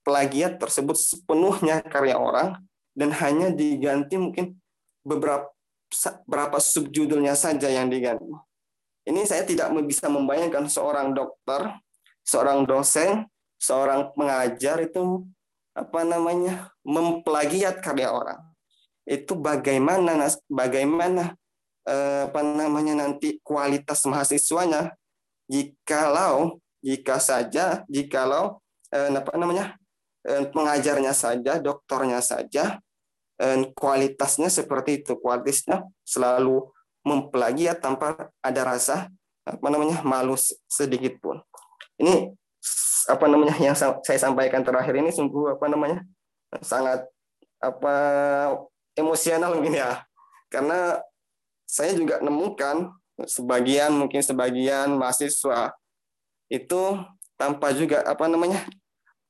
plagiat 0.00 0.56
tersebut 0.56 0.96
sepenuhnya 0.96 1.84
karya 1.84 2.16
orang 2.16 2.56
dan 2.96 3.12
hanya 3.20 3.52
diganti 3.52 4.16
mungkin 4.16 4.56
beberapa 5.04 5.52
berapa 6.24 6.58
subjudulnya 6.58 7.34
saja 7.34 7.66
yang 7.66 7.90
diganti. 7.90 8.30
Ini 9.10 9.26
saya 9.26 9.42
tidak 9.42 9.74
bisa 9.84 10.06
membayangkan 10.06 10.70
seorang 10.70 11.10
dokter, 11.16 11.74
seorang 12.22 12.62
dosen, 12.62 13.26
seorang 13.58 14.14
pengajar 14.14 14.78
itu 14.86 15.26
apa 15.74 16.06
namanya 16.06 16.70
memplagiat 16.86 17.82
karya 17.82 18.12
orang. 18.12 18.40
Itu 19.02 19.34
bagaimana 19.34 20.30
bagaimana 20.46 21.34
eh, 21.88 22.30
apa 22.30 22.40
namanya 22.44 23.02
nanti 23.02 23.42
kualitas 23.42 24.06
mahasiswanya 24.06 24.94
jikalau 25.50 26.62
jika 26.80 27.20
saja 27.20 27.84
jikalau 27.86 28.60
eh, 28.92 29.08
apa 29.12 29.36
namanya 29.36 29.76
eh, 30.24 30.48
pengajarnya 30.48 31.12
saja 31.12 31.60
dokternya 31.60 32.20
saja 32.20 32.80
kualitasnya 33.72 34.52
seperti 34.52 35.00
itu. 35.00 35.16
Kualitasnya 35.16 35.88
selalu 36.04 36.68
mempelagiat 37.00 37.80
tanpa 37.80 38.28
ada 38.44 38.62
rasa 38.64 39.08
apa 39.48 39.66
namanya 39.72 40.04
malu 40.04 40.36
sedikit 40.68 41.16
pun. 41.24 41.40
Ini 41.96 42.28
apa 43.08 43.24
namanya 43.26 43.56
yang 43.56 43.72
saya 43.76 44.18
sampaikan 44.20 44.60
terakhir 44.60 44.92
ini 44.92 45.08
sungguh 45.08 45.56
apa 45.56 45.66
namanya 45.72 46.04
sangat 46.60 47.08
apa 47.60 47.96
emosional 48.92 49.56
mungkin 49.56 49.80
ya. 49.80 50.04
Karena 50.52 51.00
saya 51.64 51.96
juga 51.96 52.20
nemukan 52.20 52.92
sebagian 53.24 53.94
mungkin 53.94 54.20
sebagian 54.20 54.96
mahasiswa 54.96 55.72
itu 56.50 56.82
tanpa 57.38 57.72
juga 57.72 58.02
apa 58.04 58.26
namanya 58.26 58.66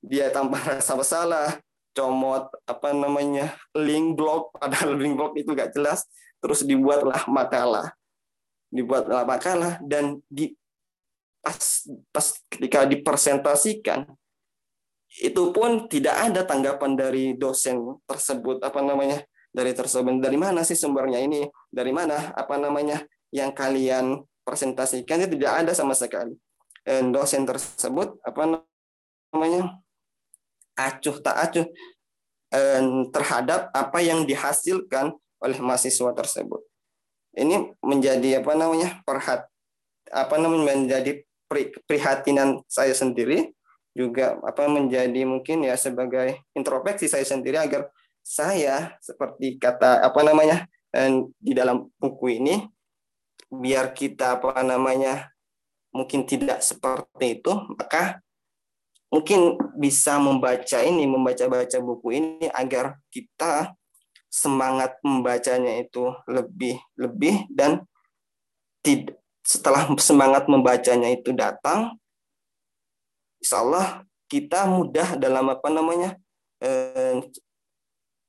dia 0.00 0.32
tanpa 0.32 0.58
rasa 0.80 0.96
bersalah 0.96 1.60
comot 1.92 2.48
apa 2.64 2.96
namanya 2.96 3.54
link 3.76 4.16
blog 4.16 4.50
padahal 4.56 4.96
link 4.96 5.14
blog 5.14 5.36
itu 5.36 5.52
gak 5.52 5.76
jelas 5.76 6.08
terus 6.40 6.64
dibuatlah 6.64 7.28
makalah. 7.28 7.92
Dibuatlah 8.72 9.28
makalah 9.28 9.76
dan 9.84 10.24
di 10.30 10.56
pas 11.40 11.84
pas 12.12 12.26
ketika 12.52 12.84
dipresentasikan 12.84 14.04
itu 15.24 15.42
pun 15.50 15.90
tidak 15.90 16.30
ada 16.30 16.46
tanggapan 16.46 16.94
dari 16.94 17.34
dosen 17.34 17.98
tersebut 18.06 18.62
apa 18.62 18.78
namanya 18.78 19.24
dari 19.50 19.74
tersebut 19.74 20.22
dari 20.22 20.38
mana 20.38 20.62
sih 20.62 20.78
sumbernya 20.78 21.18
ini? 21.18 21.50
Dari 21.66 21.90
mana 21.90 22.30
apa 22.30 22.54
namanya 22.56 23.02
yang 23.34 23.50
kalian 23.50 24.22
presentasikan? 24.46 25.26
Itu 25.26 25.34
tidak 25.34 25.66
ada 25.66 25.72
sama 25.74 25.98
sekali 25.98 26.38
dosen 26.86 27.44
tersebut 27.46 28.18
apa 28.24 28.64
namanya 29.30 29.78
acuh 30.74 31.16
tak 31.20 31.36
acuh 31.36 31.66
eh, 32.50 32.82
terhadap 33.12 33.68
apa 33.70 33.98
yang 34.00 34.24
dihasilkan 34.24 35.14
oleh 35.40 35.58
mahasiswa 35.60 36.10
tersebut. 36.12 36.60
Ini 37.36 37.78
menjadi 37.80 38.42
apa 38.42 38.52
namanya 38.58 39.00
perhat 39.06 39.46
apa 40.10 40.34
namanya 40.36 40.74
menjadi 40.74 41.22
prihatinan 41.86 42.62
saya 42.66 42.90
sendiri 42.94 43.54
juga 43.94 44.38
apa 44.46 44.70
menjadi 44.70 45.26
mungkin 45.26 45.66
ya 45.66 45.74
sebagai 45.74 46.42
introspeksi 46.54 47.10
saya 47.10 47.26
sendiri 47.26 47.58
agar 47.58 47.90
saya 48.22 48.94
seperti 49.02 49.58
kata 49.58 50.02
apa 50.02 50.20
namanya 50.22 50.66
di 51.38 51.52
dalam 51.54 51.90
buku 51.98 52.38
ini 52.38 52.66
biar 53.50 53.90
kita 53.94 54.38
apa 54.38 54.62
namanya 54.62 55.30
mungkin 55.90 56.26
tidak 56.26 56.62
seperti 56.62 57.42
itu 57.42 57.52
maka 57.74 58.22
mungkin 59.10 59.58
bisa 59.74 60.22
membaca 60.22 60.78
ini, 60.80 61.04
membaca-baca 61.04 61.82
buku 61.82 62.08
ini 62.14 62.46
agar 62.54 62.96
kita 63.10 63.74
semangat 64.30 64.94
membacanya 65.02 65.82
itu 65.82 66.14
lebih 66.30 66.78
lebih 66.94 67.50
dan 67.50 67.82
setelah 69.42 69.90
semangat 69.98 70.46
membacanya 70.46 71.10
itu 71.10 71.34
datang, 71.34 71.98
insya 73.42 73.66
Allah 73.66 74.06
kita 74.30 74.70
mudah 74.70 75.18
dalam 75.18 75.50
apa 75.50 75.68
namanya 75.68 76.14
eh, 76.62 77.18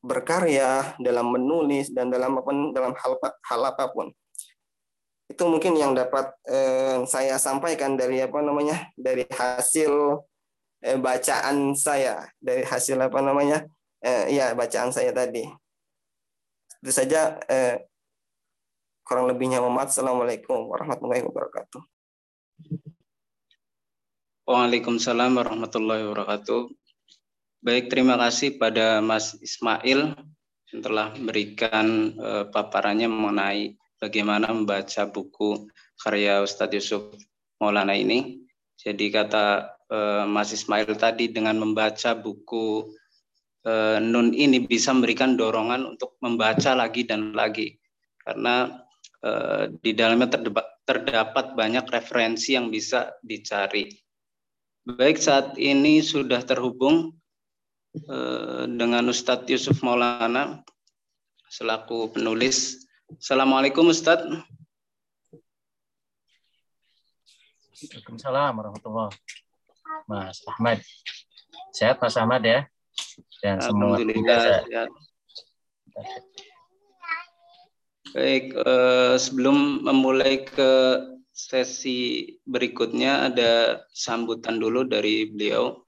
berkarya, 0.01 0.97
dalam 0.97 1.29
menulis 1.29 1.93
dan 1.93 2.09
dalam 2.09 2.41
apa 2.41 2.51
dalam 2.73 2.93
hal 2.97 3.13
hal 3.21 3.61
apa 3.69 3.85
pun. 3.93 4.09
Itu 5.31 5.47
mungkin 5.47 5.79
yang 5.79 5.95
dapat 5.95 6.35
eh, 6.43 7.07
saya 7.07 7.39
sampaikan 7.39 7.95
dari 7.95 8.19
apa 8.19 8.43
namanya 8.43 8.91
dari 8.99 9.23
hasil 9.23 10.19
eh, 10.83 10.99
bacaan 10.99 11.71
saya. 11.71 12.27
Dari 12.35 12.67
hasil 12.67 12.99
apa 12.99 13.23
namanya 13.23 13.63
eh, 14.03 14.35
ya 14.35 14.51
bacaan 14.51 14.91
saya 14.91 15.15
tadi. 15.15 15.47
Itu 16.83 16.91
saja 16.91 17.39
eh, 17.47 17.87
kurang 19.07 19.31
lebihnya 19.31 19.63
Muhammad 19.63 19.87
Assalamualaikum 19.87 20.67
warahmatullahi 20.67 21.23
wabarakatuh. 21.23 21.81
Waalaikumsalam 24.51 25.31
warahmatullahi 25.39 26.11
wabarakatuh. 26.11 26.75
Baik 27.63 27.87
terima 27.87 28.19
kasih 28.19 28.59
pada 28.59 28.99
Mas 28.99 29.37
Ismail 29.39 30.11
yang 30.75 30.81
telah 30.83 31.15
memberikan 31.15 32.19
eh, 32.19 32.45
paparannya 32.51 33.07
mengenai 33.07 33.79
bagaimana 34.01 34.49
membaca 34.49 35.05
buku 35.05 35.69
karya 36.01 36.41
Ustadz 36.41 36.75
Yusuf 36.75 37.13
Maulana 37.61 37.93
ini 37.93 38.41
jadi 38.81 39.13
kata 39.13 39.77
uh, 39.93 40.23
Mas 40.25 40.49
Ismail 40.49 40.97
tadi 40.97 41.29
dengan 41.29 41.61
membaca 41.61 42.17
buku 42.17 42.89
uh, 43.69 44.01
Nun 44.01 44.33
ini 44.33 44.65
bisa 44.65 44.89
memberikan 44.89 45.37
dorongan 45.37 45.85
untuk 45.85 46.17
membaca 46.25 46.73
lagi 46.73 47.05
dan 47.05 47.37
lagi 47.37 47.77
karena 48.25 48.81
uh, 49.25 49.69
di 49.81 49.93
dalamnya 49.93 50.29
terdapat, 50.85 51.53
banyak 51.53 51.85
referensi 51.89 52.57
yang 52.57 52.73
bisa 52.73 53.13
dicari. 53.21 53.89
Baik 54.81 55.21
saat 55.21 55.55
ini 55.61 56.01
sudah 56.01 56.41
terhubung 56.41 57.13
uh, 58.09 58.65
dengan 58.65 59.09
Ustadz 59.09 59.49
Yusuf 59.49 59.85
Maulana 59.85 60.65
selaku 61.49 62.17
penulis. 62.17 62.81
Assalamualaikum 63.19 63.91
Ustadz. 63.91 64.23
Waalaikumsalam 67.81 68.53
warahmatullahi 68.55 69.11
Mas 70.07 70.39
Ahmad. 70.47 70.79
Sehat 71.75 71.99
Mas 71.99 72.15
Ahmad 72.15 72.39
ya? 72.45 72.63
Dan 73.43 73.59
semua 73.59 73.99
sehat. 73.99 74.87
Baik, 78.15 78.55
eh, 78.55 79.15
sebelum 79.19 79.83
memulai 79.83 80.47
ke 80.47 80.71
sesi 81.35 82.39
berikutnya 82.47 83.27
ada 83.27 83.83
sambutan 83.91 84.55
dulu 84.55 84.87
dari 84.87 85.27
beliau 85.27 85.83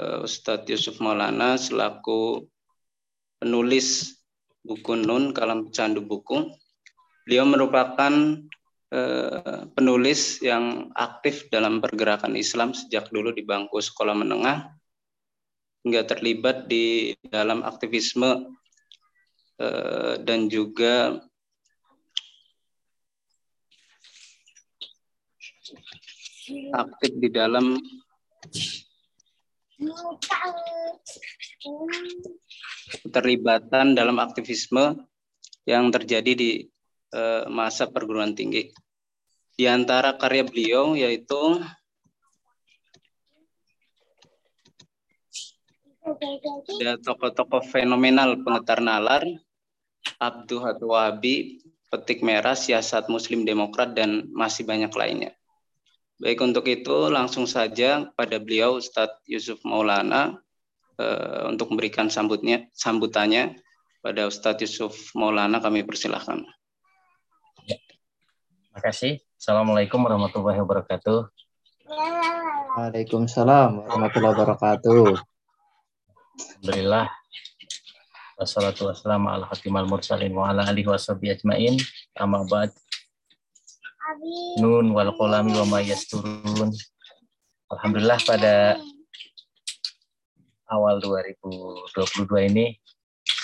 eh, 0.00 0.24
Ustadz 0.24 0.70
Yusuf 0.70 0.96
Maulana 1.02 1.60
selaku 1.60 2.48
penulis 3.36 4.16
buku 4.64 4.96
Nun 4.96 5.36
Kalam 5.36 5.68
Candu 5.68 6.00
Buku. 6.00 6.48
Beliau 7.28 7.44
merupakan 7.44 8.12
Eh, 8.94 9.62
penulis 9.74 10.38
yang 10.38 10.94
aktif 10.94 11.50
dalam 11.50 11.82
pergerakan 11.82 12.38
Islam 12.38 12.70
sejak 12.70 13.10
dulu 13.10 13.34
di 13.34 13.42
bangku 13.42 13.82
sekolah 13.82 14.14
menengah 14.14 14.70
hingga 15.82 16.06
terlibat 16.06 16.70
di 16.70 17.10
dalam 17.26 17.66
aktivisme 17.66 18.54
eh, 19.58 20.14
dan 20.22 20.46
juga 20.46 21.18
aktif 26.70 27.12
di 27.18 27.28
dalam 27.34 27.74
keterlibatan 33.02 33.98
dalam 33.98 34.22
aktivisme 34.22 34.94
yang 35.66 35.90
terjadi 35.90 36.32
di 36.36 36.50
eh, 37.14 37.44
masa 37.50 37.90
perguruan 37.90 38.36
tinggi. 38.36 38.70
Di 39.54 39.70
antara 39.70 40.18
karya 40.18 40.42
beliau 40.42 40.98
yaitu 40.98 41.62
ada 46.04 47.00
tokoh-tokoh 47.00 47.64
fenomenal 47.64 48.44
pengetar 48.44 48.84
nalar, 48.84 49.24
Abdul 50.20 50.60
Wahabi, 50.84 51.64
Petik 51.88 52.20
Merah, 52.20 52.52
Siasat 52.52 53.08
Muslim 53.08 53.48
Demokrat, 53.48 53.96
dan 53.96 54.28
masih 54.36 54.68
banyak 54.68 54.92
lainnya. 54.92 55.32
Baik 56.22 56.38
untuk 56.46 56.70
itu 56.70 57.10
langsung 57.10 57.44
saja 57.50 58.06
pada 58.14 58.38
beliau 58.38 58.78
Ustadz 58.78 59.26
Yusuf 59.26 59.58
Maulana 59.66 60.38
eh, 60.98 61.42
untuk 61.50 61.74
memberikan 61.74 62.06
sambutnya 62.06 62.70
sambutannya 62.70 63.58
pada 63.98 64.30
Ustadz 64.30 64.62
Yusuf 64.62 65.10
Maulana 65.18 65.58
kami 65.58 65.82
persilahkan. 65.82 66.46
Terima 67.64 68.80
kasih. 68.82 69.22
Assalamualaikum 69.38 70.02
warahmatullahi 70.02 70.58
wabarakatuh. 70.62 71.30
Waalaikumsalam 72.74 73.86
warahmatullahi 73.86 74.34
wabarakatuh. 74.34 75.14
Alhamdulillah. 76.34 77.06
Wassalatu 78.34 78.90
wassalamu 78.90 79.30
ala 79.30 79.46
khatimal 79.46 79.86
mursalin 79.86 80.34
wa 80.34 80.50
ala 80.50 80.66
alihi 80.66 80.90
washabihi 80.90 81.38
ajmain. 81.38 81.78
Amma 82.18 82.42
ba'd. 82.42 82.74
Nun 84.60 84.92
wal 84.92 85.16
qolami 85.16 85.56
wa 85.56 85.64
ma 85.64 85.80
yasturun. 85.80 86.68
Alhamdulillah 87.72 88.20
pada 88.28 88.76
awal 90.68 91.00
2022 91.00 92.52
ini 92.52 92.76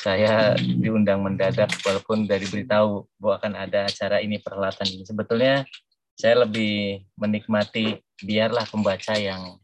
saya 0.05 0.53
diundang 0.61 1.25
mendadak 1.25 1.73
walaupun 1.81 2.29
dari 2.29 2.45
beritahu 2.45 3.09
bahwa 3.17 3.35
akan 3.41 3.53
ada 3.57 3.89
acara 3.89 4.21
ini 4.21 4.37
perhelatan 4.37 4.89
ini. 4.93 5.05
Sebetulnya 5.09 5.65
saya 6.13 6.45
lebih 6.45 7.09
menikmati 7.17 7.97
biarlah 8.21 8.69
pembaca 8.69 9.17
yang 9.17 9.57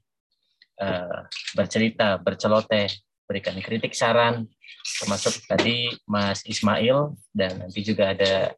uh, 0.81 1.19
bercerita, 1.53 2.17
berceloteh, 2.17 2.89
berikan 3.29 3.61
kritik 3.61 3.93
saran, 3.93 4.49
termasuk 4.97 5.45
tadi 5.45 5.93
Mas 6.09 6.41
Ismail 6.49 7.13
dan 7.37 7.69
nanti 7.69 7.85
juga 7.85 8.17
ada 8.17 8.57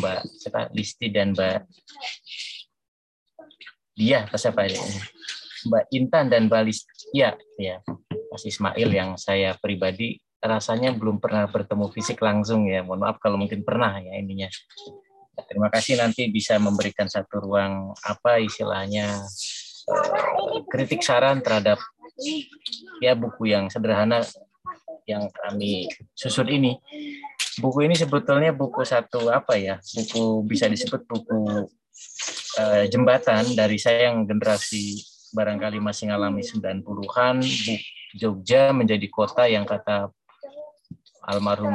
Mbak 0.00 0.20
siapa 0.36 0.60
Listi 0.76 1.08
dan 1.08 1.32
Mbak 1.32 1.64
Dia 3.96 4.28
siapa 4.36 4.68
ini? 4.68 4.76
Mbak 5.66 5.84
Intan 5.96 6.28
dan 6.28 6.52
Mbak 6.52 6.62
Listi. 6.68 6.92
Ya, 7.16 7.32
ya. 7.56 7.80
Mas 8.28 8.44
Ismail 8.44 8.90
yang 8.92 9.16
saya 9.16 9.56
pribadi 9.56 10.20
rasanya 10.44 10.92
belum 10.92 11.18
pernah 11.18 11.48
bertemu 11.48 11.88
fisik 11.90 12.20
langsung 12.20 12.68
ya. 12.68 12.84
Mohon 12.84 13.08
maaf 13.08 13.16
kalau 13.18 13.40
mungkin 13.40 13.64
pernah 13.64 13.96
ya 13.96 14.20
ininya. 14.20 14.52
Terima 15.48 15.68
kasih 15.68 16.00
nanti 16.00 16.28
bisa 16.32 16.56
memberikan 16.56 17.08
satu 17.08 17.44
ruang 17.44 17.92
apa 18.04 18.40
istilahnya 18.40 19.24
uh, 19.88 20.64
kritik 20.68 21.04
saran 21.04 21.44
terhadap 21.44 21.76
ya 23.04 23.12
buku 23.12 23.52
yang 23.52 23.68
sederhana 23.68 24.24
yang 25.04 25.28
kami 25.32 25.88
susun 26.16 26.48
ini. 26.48 26.80
Buku 27.56 27.88
ini 27.88 27.96
sebetulnya 27.96 28.52
buku 28.52 28.84
satu 28.84 29.32
apa 29.32 29.56
ya? 29.56 29.80
Buku 29.96 30.44
bisa 30.44 30.68
disebut 30.68 31.08
buku 31.08 31.64
uh, 32.60 32.84
jembatan 32.88 33.48
dari 33.56 33.80
saya 33.80 34.12
yang 34.12 34.28
generasi 34.28 35.00
barangkali 35.32 35.80
masih 35.80 36.12
ngalami 36.12 36.44
90-an, 36.44 37.36
Jogja 38.16 38.72
menjadi 38.72 39.06
kota 39.12 39.44
yang 39.44 39.68
kata 39.68 40.08
almarhum 41.26 41.74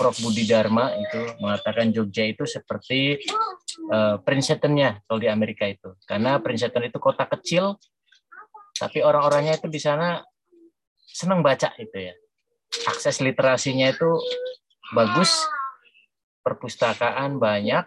Prof 0.00 0.16
Budi 0.24 0.48
Dharma 0.48 0.96
itu 0.96 1.20
mengatakan 1.38 1.92
Jogja 1.92 2.24
itu 2.24 2.48
seperti 2.48 3.20
uh, 3.92 4.16
Princeton-nya 4.24 5.04
kalau 5.04 5.20
di 5.20 5.28
Amerika 5.28 5.68
itu. 5.68 5.94
Karena 6.08 6.40
Princeton 6.40 6.88
itu 6.88 6.98
kota 6.98 7.28
kecil 7.28 7.76
tapi 8.78 9.02
orang-orangnya 9.02 9.58
itu 9.58 9.66
di 9.66 9.82
sana 9.82 10.22
senang 11.04 11.44
baca 11.44 11.74
itu 11.76 11.98
ya. 12.10 12.14
Akses 12.88 13.20
literasinya 13.20 13.90
itu 13.90 14.08
bagus, 14.94 15.44
perpustakaan 16.42 17.36
banyak, 17.36 17.84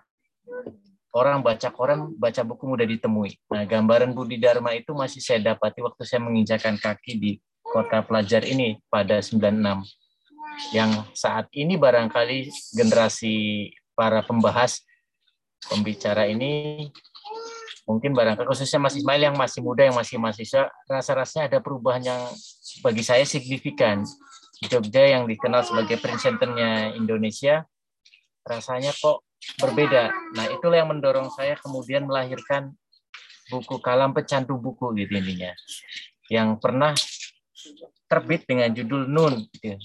orang 1.11 1.43
baca 1.43 1.69
koran, 1.73 2.15
baca 2.15 2.41
buku 2.45 2.63
mudah 2.67 2.87
ditemui. 2.87 3.35
Nah, 3.51 3.63
gambaran 3.67 4.15
Budi 4.15 4.39
Dharma 4.39 4.71
itu 4.77 4.95
masih 4.95 5.19
saya 5.19 5.53
dapati 5.53 5.83
waktu 5.83 6.03
saya 6.07 6.23
menginjakan 6.23 6.79
kaki 6.79 7.13
di 7.19 7.31
kota 7.61 8.03
pelajar 8.03 8.43
ini 8.43 8.79
pada 8.91 9.23
96 9.23 9.87
yang 10.75 10.91
saat 11.15 11.47
ini 11.55 11.79
barangkali 11.79 12.51
generasi 12.75 13.67
para 13.95 14.19
pembahas 14.19 14.83
pembicara 15.71 16.27
ini 16.27 16.85
mungkin 17.87 18.11
barangkali 18.11 18.47
khususnya 18.47 18.83
Mas 18.83 18.99
Ismail 18.99 19.31
yang 19.31 19.37
masih 19.39 19.63
muda 19.63 19.87
yang 19.87 19.95
masih 19.95 20.19
mahasiswa 20.19 20.67
rasa-rasanya 20.85 21.47
ada 21.47 21.59
perubahan 21.63 22.03
yang 22.03 22.21
bagi 22.83 23.03
saya 23.03 23.23
signifikan 23.23 24.03
Jogja 24.61 25.17
yang 25.17 25.25
dikenal 25.25 25.65
sebagai 25.65 25.97
Prince 25.97 26.29
Centernya 26.29 26.93
Indonesia 26.93 27.65
rasanya 28.45 28.93
kok 28.93 29.25
berbeda. 29.57 30.13
Nah 30.37 30.45
itulah 30.53 30.85
yang 30.85 30.93
mendorong 30.93 31.33
saya 31.33 31.57
kemudian 31.57 32.05
melahirkan 32.05 32.73
buku 33.49 33.81
kalam 33.81 34.13
pecandu 34.13 34.61
buku 34.61 34.93
gitu 35.01 35.17
intinya. 35.17 35.51
Yang 36.29 36.49
pernah 36.61 36.93
terbit 38.05 38.45
dengan 38.45 38.69
judul 38.69 39.09
Nun 39.09 39.49
gitu. 39.57 39.81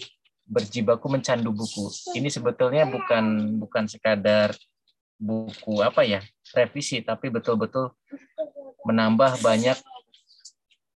Berjibaku 0.46 1.10
mencandu 1.10 1.50
buku. 1.50 1.90
Ini 2.14 2.28
sebetulnya 2.30 2.86
bukan 2.86 3.56
bukan 3.58 3.84
sekadar 3.90 4.54
buku 5.16 5.80
apa 5.80 6.04
ya 6.04 6.20
revisi, 6.52 7.00
tapi 7.00 7.32
betul-betul 7.32 7.96
menambah 8.86 9.40
banyak 9.42 9.74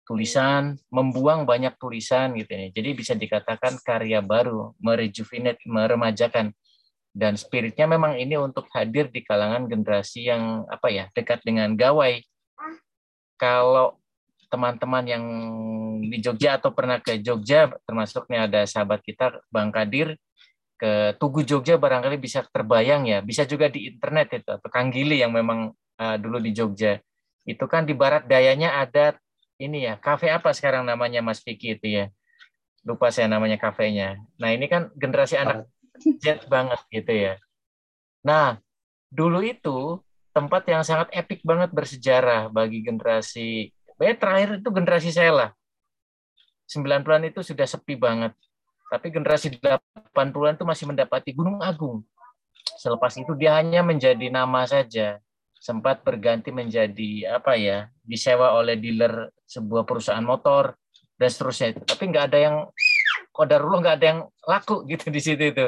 tulisan, 0.07 0.79
membuang 0.89 1.43
banyak 1.45 1.75
tulisan 1.77 2.33
gitu 2.39 2.49
ya. 2.55 2.71
Jadi 2.71 2.91
bisa 2.95 3.13
dikatakan 3.19 3.83
karya 3.83 4.23
baru, 4.23 4.73
merejuvenate, 4.79 5.61
meremajakan. 5.67 6.55
Dan 7.17 7.35
spiritnya 7.35 7.91
memang 7.91 8.15
ini 8.21 8.39
untuk 8.39 8.71
hadir 8.71 9.11
di 9.11 9.25
kalangan 9.27 9.67
generasi 9.67 10.31
yang 10.31 10.69
apa 10.71 10.89
ya 10.93 11.05
dekat 11.11 11.43
dengan 11.43 11.75
gawai. 11.75 12.23
Kalau 13.37 13.99
teman-teman 14.47 15.05
yang 15.05 15.25
di 16.07 16.23
Jogja 16.23 16.61
atau 16.61 16.71
pernah 16.71 17.03
ke 17.03 17.19
Jogja, 17.19 17.73
termasuknya 17.85 18.47
ada 18.47 18.63
sahabat 18.65 19.03
kita 19.03 19.43
Bang 19.51 19.75
Kadir 19.75 20.15
ke 20.77 21.17
Tugu 21.17 21.41
Jogja 21.43 21.81
barangkali 21.81 22.21
bisa 22.21 22.45
terbayang 22.53 23.09
ya, 23.09 23.25
bisa 23.25 23.49
juga 23.49 23.73
di 23.73 23.89
internet 23.91 24.45
itu 24.45 24.51
atau 24.53 24.69
Kang 24.69 24.93
Gili 24.93 25.25
yang 25.25 25.33
memang 25.33 25.73
uh, 25.73 26.17
dulu 26.21 26.37
di 26.39 26.53
Jogja. 26.53 27.01
Itu 27.49 27.65
kan 27.65 27.89
di 27.89 27.97
barat 27.97 28.29
dayanya 28.29 28.85
ada 28.85 29.17
ini 29.57 29.89
ya, 29.89 29.97
kafe 29.97 30.29
apa 30.33 30.53
sekarang 30.53 30.85
namanya 30.85 31.21
Mas 31.25 31.41
Vicky 31.41 31.77
itu 31.77 31.87
ya. 31.89 32.07
Lupa 32.87 33.11
saya 33.11 33.27
namanya 33.27 33.59
kafenya. 33.59 34.21
Nah, 34.39 34.55
ini 34.55 34.71
kan 34.71 34.95
generasi 34.95 35.35
anak 35.41 35.67
jet 36.23 36.47
banget 36.47 36.79
gitu 36.93 37.13
ya. 37.13 37.35
Nah, 38.23 38.63
dulu 39.11 39.43
itu 39.43 40.01
tempat 40.31 40.69
yang 40.71 40.85
sangat 40.87 41.11
epik 41.17 41.43
banget 41.43 41.73
bersejarah 41.73 42.53
bagi 42.53 42.85
generasi 42.85 43.73
Baik 43.97 44.21
terakhir 44.21 44.49
itu 44.61 44.69
generasi 44.69 45.09
saya 45.09 45.33
lah. 45.33 45.51
90-an 46.69 47.33
itu 47.33 47.41
sudah 47.41 47.65
sepi 47.65 47.97
banget. 47.97 48.37
Tapi 48.93 49.09
generasi 49.09 49.57
80-an 49.57 50.55
itu 50.61 50.65
masih 50.69 50.85
mendapati 50.85 51.33
Gunung 51.33 51.65
Agung. 51.65 52.05
Selepas 52.77 53.17
itu 53.17 53.33
dia 53.35 53.57
hanya 53.57 53.81
menjadi 53.81 54.29
nama 54.29 54.69
saja. 54.69 55.17
Sempat 55.67 56.07
berganti 56.07 56.55
menjadi 56.55 57.43
apa 57.43 57.59
ya, 57.59 57.91
disewa 58.07 58.55
oleh 58.55 58.79
dealer 58.79 59.35
sebuah 59.51 59.83
perusahaan 59.83 60.23
motor 60.23 60.79
dan 61.19 61.27
seterusnya. 61.27 61.75
Tapi 61.83 62.03
nggak 62.07 62.25
ada 62.31 62.39
yang 62.39 62.57
kodarullah 63.35 63.83
nggak 63.83 63.97
ada 63.99 64.07
yang 64.07 64.21
laku 64.47 64.87
gitu 64.89 65.13
di 65.13 65.21
situ 65.21 65.53
itu 65.53 65.67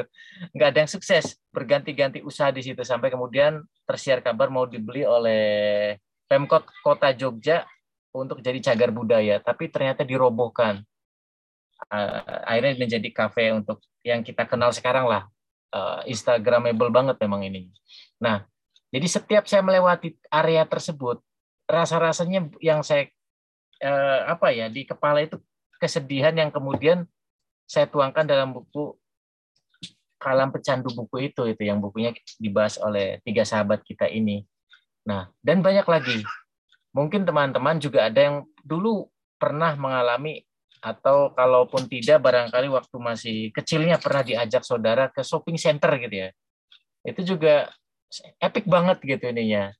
nggak 0.57 0.69
ada 0.73 0.79
yang 0.81 0.89
sukses 0.89 1.37
berganti-ganti 1.53 2.17
usaha 2.25 2.49
di 2.49 2.65
situ 2.65 2.81
sampai 2.81 3.13
kemudian 3.13 3.61
tersiar 3.85 4.25
kabar 4.25 4.49
mau 4.49 4.65
dibeli 4.65 5.05
oleh 5.05 5.93
Pemkot 6.29 6.65
Kota 6.85 7.13
Jogja 7.13 7.65
untuk 8.13 8.41
jadi 8.41 8.57
cagar 8.61 8.93
budaya, 8.93 9.41
tapi 9.41 9.69
ternyata 9.69 10.05
dirobohkan. 10.05 10.81
Uh, 11.89 12.43
akhirnya 12.45 12.85
menjadi 12.85 13.09
kafe 13.09 13.49
untuk 13.55 13.79
yang 14.05 14.21
kita 14.21 14.45
kenal 14.45 14.69
sekarang 14.69 15.09
lah. 15.09 15.25
Uh, 15.69 16.01
Instagramable 16.09 16.89
banget 16.89 17.17
memang 17.21 17.45
ini. 17.45 17.69
Nah, 18.17 18.45
jadi 18.89 19.07
setiap 19.07 19.45
saya 19.45 19.61
melewati 19.61 20.17
area 20.33 20.65
tersebut, 20.65 21.21
rasa-rasanya 21.69 22.49
yang 22.57 22.81
saya 22.81 23.05
uh, 23.85 24.33
apa 24.33 24.49
ya 24.49 24.65
di 24.65 24.89
kepala 24.89 25.21
itu 25.21 25.37
kesedihan 25.77 26.33
yang 26.33 26.49
kemudian 26.49 27.05
saya 27.69 27.85
tuangkan 27.85 28.25
dalam 28.25 28.49
buku 28.49 28.97
kalam 30.19 30.51
pecandu 30.51 30.91
buku 30.91 31.31
itu 31.31 31.47
itu 31.47 31.63
yang 31.63 31.79
bukunya 31.79 32.11
dibahas 32.41 32.81
oleh 32.81 33.21
tiga 33.23 33.45
sahabat 33.45 33.85
kita 33.85 34.09
ini. 34.09 34.43
Nah, 35.05 35.29
dan 35.39 35.61
banyak 35.61 35.85
lagi 35.85 36.25
mungkin 36.91 37.23
teman-teman 37.23 37.77
juga 37.77 38.09
ada 38.09 38.19
yang 38.19 38.37
dulu 38.65 39.07
pernah 39.37 39.77
mengalami 39.77 40.43
atau 40.81 41.31
kalaupun 41.37 41.85
tidak 41.87 42.23
barangkali 42.23 42.67
waktu 42.73 42.97
masih 42.97 43.37
kecilnya 43.53 44.01
pernah 44.01 44.25
diajak 44.25 44.65
saudara 44.65 45.07
ke 45.13 45.21
shopping 45.21 45.55
center 45.55 45.93
gitu 46.01 46.27
ya. 46.27 46.29
Itu 47.05 47.21
juga 47.23 47.71
epic 48.41 48.65
banget 48.65 48.97
gitu 49.05 49.29
ininya. 49.29 49.73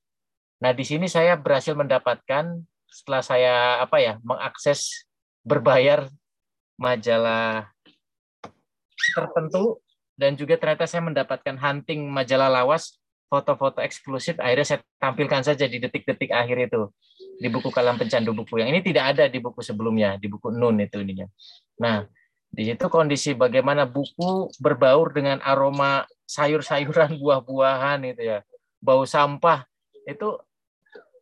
Nah, 0.59 0.71
di 0.75 0.83
sini 0.83 1.07
saya 1.07 1.39
berhasil 1.39 1.73
mendapatkan 1.73 2.61
setelah 2.89 3.23
saya 3.23 3.55
apa 3.81 3.97
ya, 4.01 4.13
mengakses 4.21 5.07
berbayar 5.45 6.05
majalah 6.79 7.67
tertentu 9.15 9.79
dan 10.19 10.35
juga 10.35 10.59
ternyata 10.59 10.83
saya 10.87 11.03
mendapatkan 11.03 11.55
hunting 11.55 12.07
majalah 12.11 12.51
lawas 12.51 12.99
foto-foto 13.29 13.79
eksklusif 13.79 14.35
akhirnya 14.41 14.67
saya 14.67 14.79
tampilkan 14.97 15.45
saja 15.45 15.69
di 15.69 15.77
detik-detik 15.77 16.33
akhir 16.33 16.71
itu 16.71 16.89
di 17.39 17.47
buku 17.47 17.69
kalam 17.69 17.95
pencandu 17.95 18.33
buku 18.33 18.59
yang 18.59 18.73
ini 18.73 18.81
tidak 18.81 19.15
ada 19.15 19.29
di 19.29 19.37
buku 19.37 19.61
sebelumnya 19.61 20.17
di 20.17 20.27
buku 20.27 20.49
Nun 20.49 20.81
itu 20.81 20.99
ininya. 20.99 21.29
Nah 21.79 22.03
di 22.49 22.65
situ 22.65 22.89
kondisi 22.89 23.37
bagaimana 23.37 23.85
buku 23.85 24.49
berbaur 24.57 25.13
dengan 25.13 25.37
aroma 25.45 26.03
sayur-sayuran 26.29 27.17
buah-buahan 27.21 28.05
itu 28.05 28.21
ya. 28.21 28.39
Bau 28.77 29.03
sampah 29.09 29.65
itu 30.05 30.37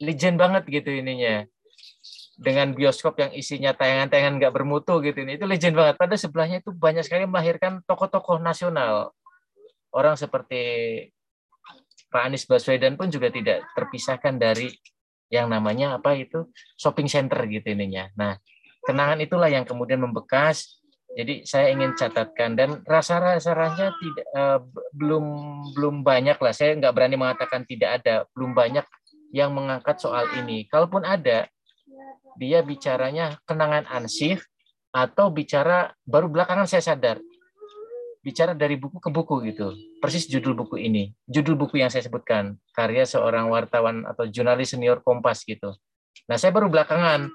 legend 0.03 0.35
banget 0.35 0.67
gitu 0.67 0.91
ininya. 0.91 1.47
Dengan 2.37 2.75
bioskop 2.75 3.17
yang 3.17 3.33
isinya 3.33 3.73
tayangan-tayangan 3.73 4.37
nggak 4.37 4.53
bermutu 4.53 5.01
gitu 5.01 5.25
ini 5.25 5.39
itu 5.39 5.47
legend 5.47 5.73
banget. 5.73 5.95
Pada 5.95 6.15
sebelahnya 6.19 6.61
itu 6.61 6.69
banyak 6.75 7.07
sekali 7.07 7.25
melahirkan 7.25 7.81
tokoh-tokoh 7.87 8.43
nasional. 8.43 9.15
Orang 9.89 10.19
seperti 10.19 10.61
Pak 12.13 12.21
Anies 12.29 12.45
Baswedan 12.45 12.93
pun 12.93 13.09
juga 13.09 13.33
tidak 13.33 13.65
terpisahkan 13.73 14.37
dari 14.37 14.69
yang 15.27 15.51
namanya 15.51 15.99
apa 15.99 16.15
itu 16.15 16.47
shopping 16.77 17.09
center 17.09 17.41
gitu 17.49 17.73
ininya. 17.73 18.07
Nah 18.15 18.37
kenangan 18.85 19.19
itulah 19.19 19.49
yang 19.49 19.65
kemudian 19.65 19.99
membekas 19.99 20.77
jadi 21.17 21.41
saya 21.49 21.73
ingin 21.73 21.97
catatkan 21.97 22.53
dan 22.53 22.85
rasa-rasanya 22.85 23.89
tidak 23.97 24.27
uh, 24.37 24.61
belum 24.93 25.25
belum 25.73 25.95
banyak 26.05 26.37
lah. 26.37 26.53
Saya 26.53 26.77
nggak 26.77 26.93
berani 26.93 27.17
mengatakan 27.17 27.65
tidak 27.65 28.05
ada 28.05 28.29
belum 28.37 28.53
banyak 28.53 28.85
yang 29.33 29.49
mengangkat 29.49 29.97
soal 29.97 30.29
ini. 30.37 30.69
Kalaupun 30.69 31.01
ada 31.01 31.49
dia 32.37 32.61
bicaranya 32.61 33.41
kenangan 33.49 33.89
ansih 33.89 34.37
atau 34.93 35.33
bicara 35.33 35.89
baru 36.05 36.29
belakangan 36.29 36.69
saya 36.69 36.85
sadar. 36.85 37.17
Bicara 38.21 38.53
dari 38.53 38.77
buku 38.77 39.01
ke 39.01 39.09
buku 39.09 39.41
gitu. 39.49 39.73
Persis 39.97 40.29
judul 40.29 40.53
buku 40.53 40.77
ini. 40.77 41.17
Judul 41.25 41.57
buku 41.57 41.81
yang 41.81 41.89
saya 41.89 42.05
sebutkan. 42.05 42.61
Karya 42.77 43.09
seorang 43.09 43.49
wartawan 43.49 44.05
atau 44.05 44.29
jurnalis 44.29 44.77
senior 44.77 45.01
Kompas 45.01 45.41
gitu. 45.49 45.73
Nah 46.29 46.37
saya 46.37 46.53
baru 46.53 46.69
belakangan 46.69 47.25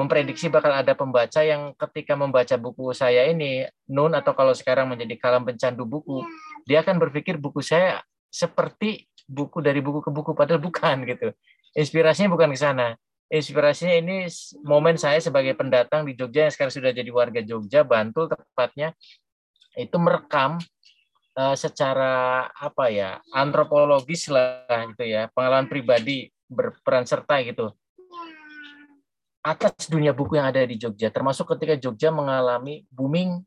memprediksi 0.00 0.48
bakal 0.48 0.72
ada 0.72 0.96
pembaca 0.96 1.44
yang 1.44 1.76
ketika 1.76 2.16
membaca 2.16 2.56
buku 2.56 2.96
saya 2.96 3.28
ini 3.28 3.68
nun 3.92 4.16
atau 4.16 4.32
kalau 4.32 4.56
sekarang 4.56 4.88
menjadi 4.88 5.20
kalam 5.20 5.44
pencandu 5.44 5.84
buku 5.84 6.24
dia 6.64 6.80
akan 6.80 6.96
berpikir 6.96 7.36
buku 7.36 7.60
saya 7.60 8.00
seperti 8.32 9.04
buku 9.28 9.60
dari 9.60 9.84
buku 9.84 10.00
ke 10.00 10.08
buku 10.08 10.32
padahal 10.32 10.62
bukan 10.62 11.04
gitu. 11.04 11.36
Inspirasinya 11.76 12.32
bukan 12.32 12.50
ke 12.50 12.58
sana. 12.58 12.96
Inspirasinya 13.30 13.94
ini 13.94 14.26
momen 14.66 14.98
saya 14.98 15.22
sebagai 15.22 15.54
pendatang 15.54 16.02
di 16.02 16.18
Jogja 16.18 16.50
yang 16.50 16.52
sekarang 16.54 16.74
sudah 16.74 16.90
jadi 16.90 17.10
warga 17.14 17.38
Jogja, 17.46 17.86
Bantul 17.86 18.26
tepatnya, 18.26 18.90
itu 19.78 19.94
merekam 20.02 20.58
uh, 21.38 21.54
secara 21.54 22.46
apa 22.50 22.90
ya 22.90 23.22
antropologis 23.30 24.26
lah 24.26 24.66
gitu 24.90 25.06
ya 25.06 25.30
pengalaman 25.30 25.70
pribadi 25.70 26.30
berperan 26.50 27.06
serta 27.06 27.38
gitu 27.46 27.70
atas 29.40 29.88
dunia 29.88 30.12
buku 30.12 30.36
yang 30.36 30.48
ada 30.52 30.60
di 30.64 30.76
Jogja 30.76 31.08
termasuk 31.08 31.48
ketika 31.56 31.76
Jogja 31.80 32.12
mengalami 32.12 32.84
booming 32.92 33.40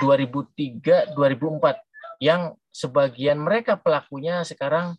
2003 0.00 1.16
2004 1.16 2.22
yang 2.22 2.54
sebagian 2.70 3.40
mereka 3.40 3.76
pelakunya 3.76 4.40
sekarang 4.46 4.96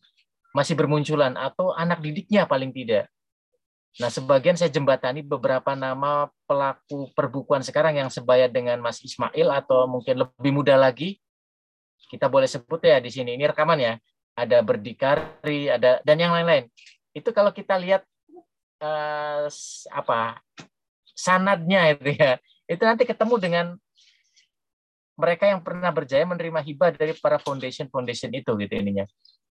masih 0.51 0.75
bermunculan 0.75 1.33
atau 1.39 1.71
anak 1.73 2.03
didiknya 2.03 2.43
paling 2.45 2.75
tidak 2.75 3.07
Nah, 3.99 4.07
sebagian 4.07 4.55
saya 4.55 4.71
jembatani 4.71 5.19
beberapa 5.19 5.75
nama 5.75 6.31
pelaku 6.47 7.11
perbukuan 7.11 7.59
sekarang 7.59 7.99
yang 7.99 8.07
sebaya 8.07 8.47
dengan 8.47 8.79
Mas 8.79 9.03
Ismail 9.03 9.51
atau 9.51 9.83
mungkin 9.83 10.23
lebih 10.23 10.51
muda 10.55 10.79
lagi. 10.79 11.19
Kita 12.07 12.31
boleh 12.31 12.47
sebut 12.47 12.79
ya 12.87 13.03
di 13.03 13.11
sini. 13.11 13.35
Ini 13.35 13.51
rekaman 13.51 13.79
ya. 13.83 13.99
Ada 14.31 14.63
berdikari, 14.63 15.67
ada 15.67 15.99
dan 16.07 16.15
yang 16.15 16.31
lain-lain. 16.31 16.71
Itu 17.11 17.35
kalau 17.35 17.51
kita 17.51 17.75
lihat 17.75 18.07
eh, 18.81 19.45
apa 19.93 20.41
sanadnya 21.13 21.93
itu 21.93 22.17
ya, 22.17 22.41
itu 22.65 22.81
nanti 22.81 23.05
ketemu 23.05 23.35
dengan 23.37 23.65
mereka 25.13 25.45
yang 25.45 25.61
pernah 25.61 25.93
berjaya 25.93 26.25
menerima 26.25 26.59
hibah 26.65 26.89
dari 26.97 27.13
para 27.13 27.37
foundation 27.37 27.85
foundation 27.93 28.33
itu 28.33 28.49
gitu 28.57 28.73
ininya. 28.73 29.05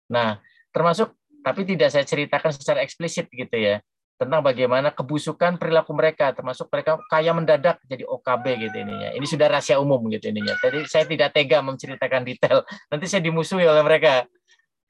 Nah, 0.09 0.41
termasuk 0.73 1.13
tapi 1.45 1.63
tidak 1.63 1.93
saya 1.93 2.03
ceritakan 2.03 2.51
secara 2.51 2.81
eksplisit 2.81 3.29
gitu 3.29 3.53
ya 3.55 3.79
tentang 4.19 4.43
bagaimana 4.43 4.91
kebusukan 4.91 5.55
perilaku 5.55 5.95
mereka 5.95 6.35
termasuk 6.35 6.67
mereka 6.67 6.99
kaya 7.07 7.31
mendadak 7.31 7.79
jadi 7.87 8.03
OKB 8.03 8.67
gitu 8.67 8.77
ininya. 8.83 9.15
Ini 9.15 9.23
sudah 9.23 9.47
rahasia 9.47 9.79
umum 9.79 10.11
gitu 10.11 10.27
ininya. 10.27 10.59
Jadi 10.59 10.83
saya 10.91 11.07
tidak 11.07 11.31
tega 11.31 11.63
menceritakan 11.63 12.27
detail. 12.27 12.67
Nanti 12.91 13.07
saya 13.07 13.23
dimusuhi 13.23 13.63
oleh 13.63 13.79
mereka. 13.79 14.27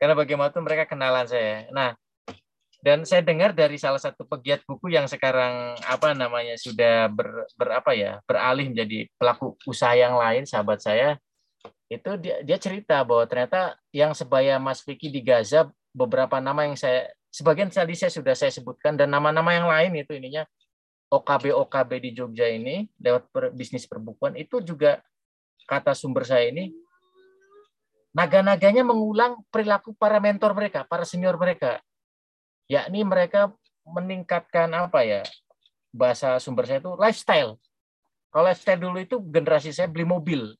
Karena 0.01 0.17
bagaimana 0.17 0.49
itu 0.49 0.63
mereka 0.65 0.89
kenalan 0.89 1.29
saya. 1.29 1.69
Nah, 1.69 1.93
dan 2.79 3.03
saya 3.03 3.19
dengar 3.19 3.51
dari 3.51 3.75
salah 3.75 3.99
satu 3.99 4.23
pegiat 4.23 4.63
buku 4.63 4.95
yang 4.95 5.03
sekarang 5.03 5.75
apa 5.83 6.15
namanya 6.15 6.55
sudah 6.55 7.11
ber, 7.11 7.47
apa 7.75 7.91
ya 7.91 8.23
beralih 8.23 8.71
menjadi 8.71 9.11
pelaku 9.19 9.59
usaha 9.67 9.91
yang 9.95 10.15
lain 10.15 10.47
sahabat 10.47 10.79
saya 10.79 11.19
itu 11.91 12.15
dia, 12.21 12.39
dia 12.45 12.57
cerita 12.61 13.03
bahwa 13.03 13.27
ternyata 13.27 13.75
yang 13.91 14.15
sebaya 14.15 14.55
Mas 14.61 14.79
Vicky 14.85 15.11
di 15.11 15.19
Gaza 15.19 15.67
beberapa 15.91 16.39
nama 16.39 16.63
yang 16.63 16.79
saya 16.79 17.11
sebagian 17.27 17.67
tadi 17.67 17.99
saya 17.99 18.13
sudah 18.13 18.31
saya 18.37 18.53
sebutkan 18.53 18.95
dan 18.95 19.11
nama-nama 19.11 19.51
yang 19.51 19.67
lain 19.67 19.99
itu 19.99 20.15
ininya 20.15 20.47
OKB 21.09 21.51
OKB 21.51 21.91
di 21.99 22.09
Jogja 22.15 22.47
ini 22.47 22.87
lewat 23.01 23.23
per, 23.33 23.43
bisnis 23.51 23.89
perbukuan 23.89 24.37
itu 24.39 24.61
juga 24.63 25.03
kata 25.67 25.91
sumber 25.97 26.23
saya 26.23 26.47
ini 26.47 26.71
naga-naganya 28.13 28.81
mengulang 28.81 29.37
perilaku 29.53 29.93
para 29.93 30.17
mentor 30.17 30.57
mereka, 30.57 30.81
para 30.85 31.05
senior 31.05 31.37
mereka. 31.37 31.77
Yakni 32.69 33.01
mereka 33.01 33.49
meningkatkan 33.83 34.69
apa 34.71 35.01
ya? 35.01 35.21
Bahasa 35.89 36.37
sumber 36.37 36.69
saya 36.69 36.79
itu 36.79 36.93
lifestyle. 36.95 37.57
Kalau 38.29 38.45
lifestyle 38.45 38.77
dulu 38.77 38.97
itu 39.01 39.17
generasi 39.17 39.73
saya 39.73 39.89
beli 39.89 40.05
mobil. 40.05 40.53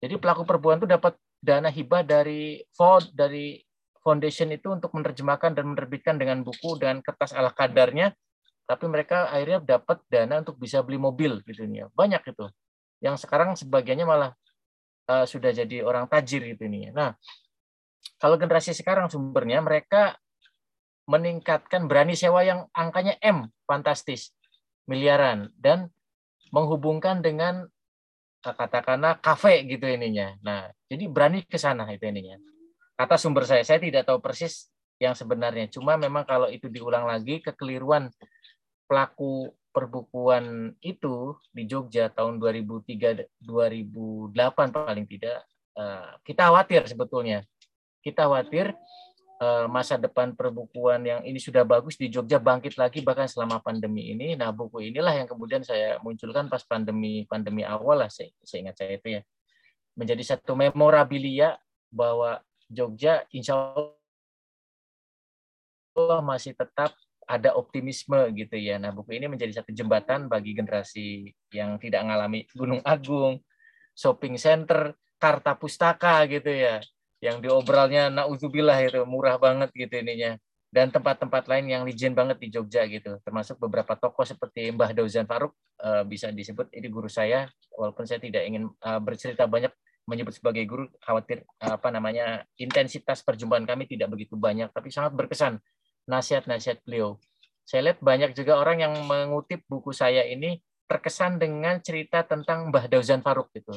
Jadi 0.00 0.16
pelaku 0.16 0.48
perbuatan 0.48 0.82
itu 0.82 0.88
dapat 0.88 1.14
dana 1.38 1.68
hibah 1.68 2.02
dari 2.02 2.64
Ford, 2.72 3.04
dari 3.12 3.60
Foundation 4.02 4.50
itu 4.50 4.72
untuk 4.72 4.90
menerjemahkan 4.98 5.54
dan 5.54 5.64
menerbitkan 5.70 6.18
dengan 6.18 6.42
buku 6.42 6.74
dan 6.80 6.98
kertas 7.04 7.30
ala 7.30 7.54
kadarnya, 7.54 8.10
tapi 8.66 8.90
mereka 8.90 9.30
akhirnya 9.30 9.62
dapat 9.62 10.02
dana 10.10 10.42
untuk 10.42 10.58
bisa 10.58 10.82
beli 10.82 10.98
mobil 10.98 11.38
gitu 11.46 11.62
nih. 11.68 11.86
Banyak 11.94 12.22
itu. 12.34 12.50
Yang 12.98 13.28
sekarang 13.28 13.54
sebagiannya 13.54 14.06
malah 14.08 14.30
uh, 15.06 15.22
sudah 15.22 15.54
jadi 15.54 15.86
orang 15.86 16.10
tajir 16.10 16.42
gitu 16.42 16.66
nih. 16.66 16.90
Nah, 16.90 17.14
kalau 18.18 18.34
generasi 18.34 18.74
sekarang 18.74 19.06
sumbernya 19.06 19.62
mereka 19.62 20.18
meningkatkan 21.08 21.90
berani 21.90 22.14
sewa 22.14 22.46
yang 22.46 22.70
angkanya 22.72 23.18
M, 23.20 23.50
fantastis, 23.66 24.30
miliaran 24.86 25.50
dan 25.58 25.90
menghubungkan 26.54 27.20
dengan 27.24 27.66
eh, 28.46 28.54
katakanlah 28.54 29.18
kafe 29.18 29.66
gitu 29.66 29.88
ininya. 29.88 30.38
Nah, 30.44 30.70
jadi 30.86 31.10
berani 31.10 31.42
ke 31.46 31.58
sana 31.58 31.86
itu 31.90 32.06
ininya 32.06 32.38
kata 33.02 33.18
sumber 33.18 33.42
saya, 33.42 33.66
saya 33.66 33.82
tidak 33.82 34.06
tahu 34.06 34.22
persis 34.22 34.70
yang 35.02 35.18
sebenarnya. 35.18 35.66
Cuma 35.72 35.98
memang 35.98 36.22
kalau 36.22 36.46
itu 36.46 36.70
diulang 36.70 37.10
lagi, 37.10 37.42
kekeliruan 37.42 38.14
pelaku 38.86 39.50
perbukuan 39.72 40.76
itu 40.84 41.34
di 41.50 41.64
Jogja 41.64 42.12
tahun 42.12 42.36
2003 42.36 43.40
2008 43.40 44.28
paling 44.68 45.06
tidak 45.08 45.48
eh, 45.80 46.12
kita 46.28 46.52
khawatir 46.52 46.84
sebetulnya 46.84 47.40
kita 48.04 48.28
khawatir 48.28 48.76
masa 49.66 49.98
depan 49.98 50.36
perbukuan 50.36 51.02
yang 51.02 51.20
ini 51.26 51.38
sudah 51.40 51.66
bagus 51.66 51.98
di 51.98 52.06
Jogja 52.12 52.38
bangkit 52.38 52.78
lagi 52.78 53.02
bahkan 53.02 53.26
selama 53.26 53.58
pandemi 53.58 54.14
ini 54.14 54.38
nah 54.38 54.54
buku 54.54 54.92
inilah 54.92 55.12
yang 55.12 55.28
kemudian 55.28 55.66
saya 55.66 55.98
munculkan 56.04 56.46
pas 56.46 56.62
pandemi 56.62 57.26
pandemi 57.26 57.66
awal 57.66 58.06
lah 58.06 58.10
saya, 58.12 58.30
saya 58.44 58.68
ingat 58.68 58.76
saya 58.78 58.98
itu 58.98 59.08
ya 59.18 59.22
menjadi 59.98 60.36
satu 60.36 60.56
memorabilia 60.56 61.58
bahwa 61.92 62.40
Jogja 62.72 63.28
insya 63.28 63.76
Allah 65.92 66.20
masih 66.24 66.56
tetap 66.56 66.96
ada 67.28 67.54
optimisme 67.54 68.18
gitu 68.34 68.56
ya. 68.56 68.80
Nah, 68.80 68.90
buku 68.90 69.16
ini 69.16 69.28
menjadi 69.28 69.62
satu 69.62 69.70
jembatan 69.72 70.26
bagi 70.26 70.56
generasi 70.56 71.30
yang 71.52 71.76
tidak 71.78 72.02
mengalami 72.04 72.48
Gunung 72.52 72.80
Agung, 72.82 73.40
shopping 73.92 74.40
center, 74.40 74.96
karta 75.20 75.54
pustaka 75.54 76.24
gitu 76.26 76.50
ya. 76.50 76.80
Yang 77.22 77.46
diobrolnya 77.46 78.10
naudzubillah 78.10 78.78
itu 78.82 79.06
murah 79.06 79.38
banget 79.38 79.70
gitu 79.72 80.02
ininya. 80.02 80.34
Dan 80.72 80.88
tempat-tempat 80.88 81.46
lain 81.46 81.68
yang 81.68 81.82
legend 81.84 82.16
banget 82.16 82.40
di 82.40 82.48
Jogja 82.50 82.82
gitu. 82.88 83.20
Termasuk 83.22 83.60
beberapa 83.60 83.94
tokoh 83.94 84.26
seperti 84.26 84.72
Mbah 84.74 84.90
Dauzan 84.96 85.28
Faruk 85.30 85.54
eh, 85.78 86.02
bisa 86.02 86.34
disebut 86.34 86.72
ini 86.74 86.88
guru 86.90 87.06
saya 87.06 87.46
walaupun 87.78 88.08
saya 88.08 88.18
tidak 88.18 88.42
ingin 88.42 88.66
eh, 88.66 89.00
bercerita 89.00 89.46
banyak 89.46 89.70
menyebut 90.02 90.34
sebagai 90.34 90.66
guru 90.66 90.90
khawatir 90.98 91.46
apa 91.62 91.94
namanya 91.94 92.42
intensitas 92.58 93.22
perjumpaan 93.22 93.62
kami 93.62 93.86
tidak 93.86 94.10
begitu 94.10 94.34
banyak 94.34 94.66
tapi 94.74 94.90
sangat 94.90 95.14
berkesan 95.14 95.62
nasihat-nasihat 96.10 96.82
beliau. 96.82 97.22
Saya 97.62 97.90
lihat 97.90 98.02
banyak 98.02 98.34
juga 98.34 98.58
orang 98.58 98.82
yang 98.82 98.94
mengutip 99.06 99.62
buku 99.70 99.94
saya 99.94 100.26
ini 100.26 100.58
terkesan 100.90 101.38
dengan 101.38 101.78
cerita 101.78 102.26
tentang 102.26 102.68
Mbah 102.74 102.90
Dauzan 102.90 103.22
Faruk 103.22 103.48
gitu. 103.54 103.72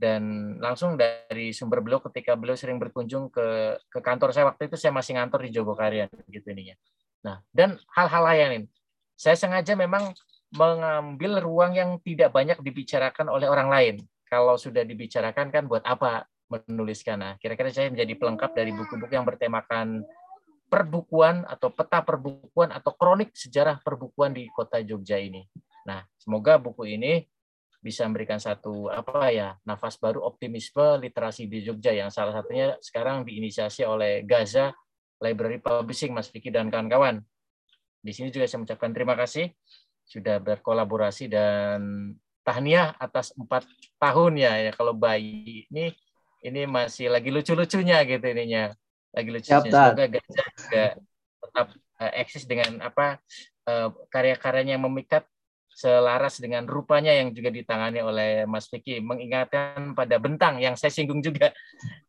Dan 0.00 0.56
langsung 0.56 0.96
dari 0.96 1.52
sumber 1.52 1.84
beliau 1.84 2.00
ketika 2.00 2.32
beliau 2.32 2.56
sering 2.56 2.80
berkunjung 2.80 3.28
ke 3.28 3.76
ke 3.84 4.00
kantor 4.00 4.32
saya 4.32 4.48
waktu 4.48 4.72
itu 4.72 4.80
saya 4.80 4.96
masih 4.96 5.20
ngantor 5.20 5.44
di 5.44 5.50
Jogokarian 5.52 6.08
gitu 6.32 6.56
ininya. 6.56 6.72
Nah, 7.20 7.44
dan 7.52 7.76
hal-hal 7.92 8.24
lain. 8.24 8.64
Saya 9.12 9.36
sengaja 9.36 9.76
memang 9.76 10.16
mengambil 10.56 11.44
ruang 11.44 11.76
yang 11.76 12.00
tidak 12.00 12.32
banyak 12.32 12.56
dibicarakan 12.64 13.28
oleh 13.28 13.44
orang 13.44 13.68
lain 13.68 13.94
kalau 14.24 14.56
sudah 14.56 14.88
dibicarakan 14.88 15.52
kan 15.52 15.68
buat 15.68 15.84
apa 15.84 16.24
menuliskan. 16.48 17.20
Nah, 17.20 17.32
kira-kira 17.36 17.68
saya 17.68 17.92
menjadi 17.92 18.16
pelengkap 18.16 18.50
dari 18.56 18.72
buku-buku 18.72 19.12
yang 19.12 19.28
bertemakan 19.28 20.02
perbukuan 20.70 21.44
atau 21.44 21.68
peta 21.70 22.02
perbukuan 22.02 22.70
atau 22.72 22.94
kronik 22.94 23.34
sejarah 23.34 23.82
perbukuan 23.82 24.32
di 24.34 24.46
kota 24.54 24.80
Jogja 24.80 25.18
ini. 25.18 25.44
Nah, 25.86 26.06
semoga 26.18 26.56
buku 26.56 26.94
ini 26.94 27.26
bisa 27.80 28.04
memberikan 28.04 28.36
satu 28.36 28.92
apa 28.92 29.32
ya 29.32 29.56
nafas 29.64 29.96
baru 29.96 30.20
optimisme 30.20 31.00
literasi 31.00 31.48
di 31.48 31.64
Jogja 31.64 31.96
yang 31.96 32.12
salah 32.12 32.36
satunya 32.36 32.76
sekarang 32.84 33.24
diinisiasi 33.24 33.88
oleh 33.88 34.20
Gaza 34.28 34.76
Library 35.20 35.64
Publishing 35.64 36.12
Mas 36.12 36.28
Vicky 36.28 36.52
dan 36.52 36.68
kawan-kawan. 36.68 37.24
Di 38.00 38.12
sini 38.12 38.28
juga 38.28 38.48
saya 38.48 38.60
mengucapkan 38.60 38.92
terima 38.92 39.16
kasih 39.16 39.52
sudah 40.04 40.40
berkolaborasi 40.40 41.28
dan 41.28 42.12
tahniah 42.44 42.96
atas 43.00 43.32
empat 43.36 43.64
tahun 43.96 44.40
ya 44.40 44.52
ya. 44.60 44.70
Kalau 44.76 44.92
bayi 44.92 45.64
ini 45.72 45.92
ini 46.44 46.64
masih 46.68 47.12
lagi 47.12 47.32
lucu-lucunya 47.32 48.04
gitu 48.04 48.24
ininya. 48.28 48.72
Lagi 49.12 49.28
lucu 49.32 49.48
semoga 49.48 50.04
Gaza 50.08 50.42
juga 50.56 50.84
tetap 51.40 51.66
uh, 52.00 52.12
eksis 52.16 52.44
dengan 52.44 52.80
apa 52.84 53.20
uh, 53.68 53.88
karya-karyanya 54.12 54.76
yang 54.76 54.84
memikat 54.84 55.24
selaras 55.80 56.36
dengan 56.36 56.68
rupanya 56.68 57.16
yang 57.16 57.32
juga 57.32 57.48
ditangani 57.48 58.04
oleh 58.04 58.44
Mas 58.44 58.68
Vicky 58.68 59.00
mengingatkan 59.00 59.96
pada 59.96 60.20
bentang 60.20 60.60
yang 60.60 60.76
saya 60.76 60.92
singgung 60.92 61.24
juga. 61.24 61.56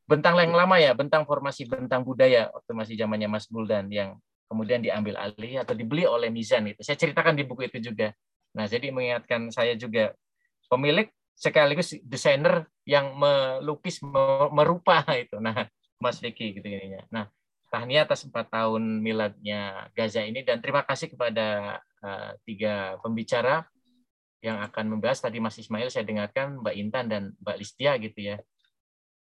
Bentang 0.03 0.35
yang 0.35 0.51
lama 0.51 0.75
ya 0.75 0.91
bentang 0.91 1.23
formasi 1.23 1.71
bentang 1.71 2.03
budaya 2.03 2.51
waktu 2.51 2.71
masih 2.75 2.95
zamannya 2.99 3.31
Mas 3.31 3.47
Buldan 3.47 3.87
yang 3.87 4.19
kemudian 4.51 4.83
diambil 4.83 5.15
alih 5.15 5.63
atau 5.63 5.71
dibeli 5.71 6.03
oleh 6.03 6.27
Mizan 6.27 6.67
itu. 6.67 6.83
Saya 6.83 6.99
ceritakan 6.99 7.39
di 7.39 7.47
buku 7.47 7.71
itu 7.71 7.79
juga. 7.79 8.11
Nah 8.51 8.67
jadi 8.67 8.91
mengingatkan 8.91 9.47
saya 9.47 9.79
juga 9.79 10.11
pemilik 10.67 11.07
sekaligus 11.39 11.95
desainer 12.03 12.67
yang 12.83 13.15
melukis 13.15 14.03
merupa 14.51 15.07
itu. 15.23 15.39
Nah 15.39 15.71
Mas 16.01 16.17
Vicky 16.17 16.57
gitu 16.57 16.65
ininya. 16.65 17.05
Nah, 17.13 17.25
tahniah 17.69 18.03
atas 18.03 18.25
empat 18.25 18.49
tahun 18.49 18.81
miladnya 18.99 19.87
Gaza 19.93 20.25
ini 20.25 20.41
dan 20.41 20.59
terima 20.59 20.81
kasih 20.81 21.13
kepada 21.13 21.79
uh, 22.03 22.35
tiga 22.45 22.97
pembicara 22.99 23.65
yang 24.41 24.57
akan 24.61 24.97
membahas 24.97 25.21
tadi 25.21 25.37
Mas 25.37 25.57
Ismail 25.61 25.93
saya 25.93 26.01
dengarkan 26.01 26.61
Mbak 26.65 26.75
Intan 26.75 27.05
dan 27.07 27.23
Mbak 27.45 27.57
Listia 27.61 27.93
gitu 28.01 28.33
ya. 28.33 28.37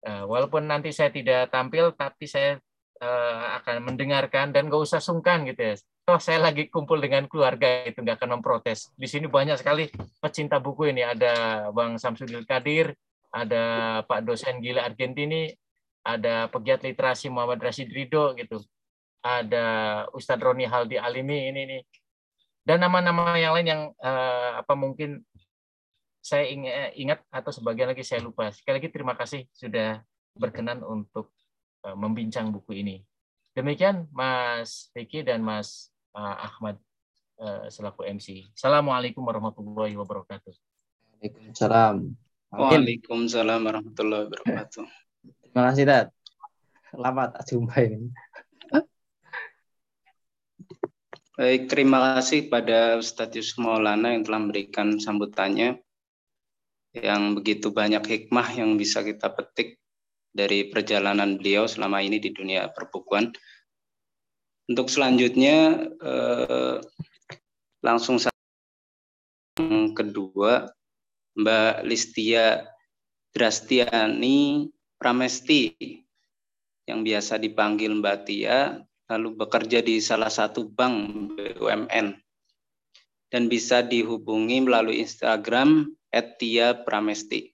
Uh, 0.00 0.24
walaupun 0.24 0.64
nanti 0.64 0.96
saya 0.96 1.12
tidak 1.12 1.52
tampil 1.52 1.92
tapi 1.92 2.24
saya 2.24 2.56
uh, 3.04 3.60
akan 3.60 3.92
mendengarkan 3.92 4.48
dan 4.48 4.72
nggak 4.72 4.80
usah 4.80 5.00
sungkan 5.00 5.44
gitu 5.44 5.60
ya. 5.60 5.74
Toh 6.08 6.16
saya 6.16 6.40
lagi 6.40 6.72
kumpul 6.72 6.96
dengan 6.96 7.28
keluarga 7.28 7.84
itu 7.84 8.00
nggak 8.00 8.16
akan 8.16 8.40
memprotes. 8.40 8.88
Di 8.96 9.04
sini 9.04 9.28
banyak 9.28 9.60
sekali 9.60 9.92
pecinta 10.18 10.56
buku 10.56 10.88
ini 10.88 11.04
ada 11.04 11.68
Bang 11.76 12.00
Samsudil 12.00 12.48
Kadir, 12.48 12.96
ada 13.28 14.00
Pak 14.08 14.24
dosen 14.24 14.64
gila 14.64 14.88
Argentini, 14.88 15.52
ada 16.00 16.48
pegiat 16.48 16.80
literasi 16.80 17.28
Muhammad 17.28 17.60
Rashid 17.60 17.92
Ridho 17.92 18.32
gitu, 18.34 18.64
ada 19.20 19.66
Ustadz 20.16 20.40
Roni 20.40 20.64
Haldi 20.64 20.96
Alimi 20.96 21.52
ini 21.52 21.62
nih, 21.76 21.80
dan 22.70 22.86
nama-nama 22.86 23.34
yang 23.34 23.50
lain 23.58 23.66
yang 23.66 23.82
uh, 23.98 24.62
apa 24.62 24.78
mungkin 24.78 25.26
saya 26.22 26.46
ingat 26.94 27.18
atau 27.26 27.50
sebagian 27.50 27.90
lagi 27.90 28.06
saya 28.06 28.22
lupa. 28.22 28.54
Sekali 28.54 28.78
lagi 28.78 28.94
terima 28.94 29.18
kasih 29.18 29.42
sudah 29.50 29.98
berkenan 30.38 30.78
untuk 30.86 31.34
uh, 31.82 31.98
membincang 31.98 32.54
buku 32.54 32.78
ini. 32.78 33.02
Demikian 33.58 34.06
Mas 34.14 34.86
Vicky 34.94 35.26
dan 35.26 35.42
Mas 35.42 35.90
uh, 36.14 36.46
Ahmad 36.46 36.78
uh, 37.42 37.66
selaku 37.66 38.06
MC. 38.06 38.54
Assalamualaikum 38.54 39.26
warahmatullahi 39.26 39.98
wabarakatuh. 39.98 40.54
Waalaikumsalam. 41.18 42.14
Waalaikumsalam 42.54 43.60
warahmatullahi 43.66 44.30
wabarakatuh. 44.30 44.86
Terima 45.42 45.62
kasih, 45.74 45.84
Dad. 45.90 46.06
Lama 46.94 47.34
tak 47.34 47.50
jumpa 47.50 47.82
ini. 47.82 48.14
Baik, 51.40 51.72
terima 51.72 52.20
kasih 52.20 52.52
pada 52.52 53.00
Yusuf 53.00 53.56
Maulana 53.64 54.12
yang 54.12 54.28
telah 54.28 54.44
memberikan 54.44 55.00
sambutannya 55.00 55.80
yang 56.92 57.32
begitu 57.32 57.72
banyak 57.72 58.04
hikmah 58.04 58.60
yang 58.60 58.76
bisa 58.76 59.00
kita 59.00 59.32
petik 59.32 59.80
dari 60.36 60.68
perjalanan 60.68 61.40
beliau 61.40 61.64
selama 61.64 62.04
ini 62.04 62.20
di 62.20 62.28
dunia 62.36 62.68
perbukuan. 62.68 63.32
Untuk 64.68 64.92
selanjutnya 64.92 65.80
eh, 65.80 66.76
langsung 67.80 68.20
yang 69.56 69.96
kedua 69.96 70.68
Mbak 71.40 71.88
Listia 71.88 72.68
Drastiani 73.32 74.68
Pramesti 75.00 75.72
yang 76.84 77.00
biasa 77.00 77.40
dipanggil 77.40 77.96
Mbak 77.96 78.28
Tia, 78.28 78.76
lalu 79.10 79.34
bekerja 79.34 79.82
di 79.82 79.98
salah 79.98 80.30
satu 80.30 80.70
bank 80.70 81.34
BUMN 81.34 82.14
dan 83.34 83.42
bisa 83.50 83.82
dihubungi 83.82 84.62
melalui 84.62 85.02
Instagram 85.02 85.90
@tia 86.38 86.78
Pramesti. 86.86 87.50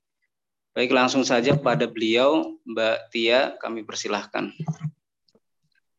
Baik, 0.77 0.93
langsung 0.93 1.25
saja 1.25 1.57
pada 1.57 1.89
beliau, 1.89 2.61
Mbak 2.69 3.09
Tia, 3.09 3.57
kami 3.57 3.81
persilahkan. 3.81 4.53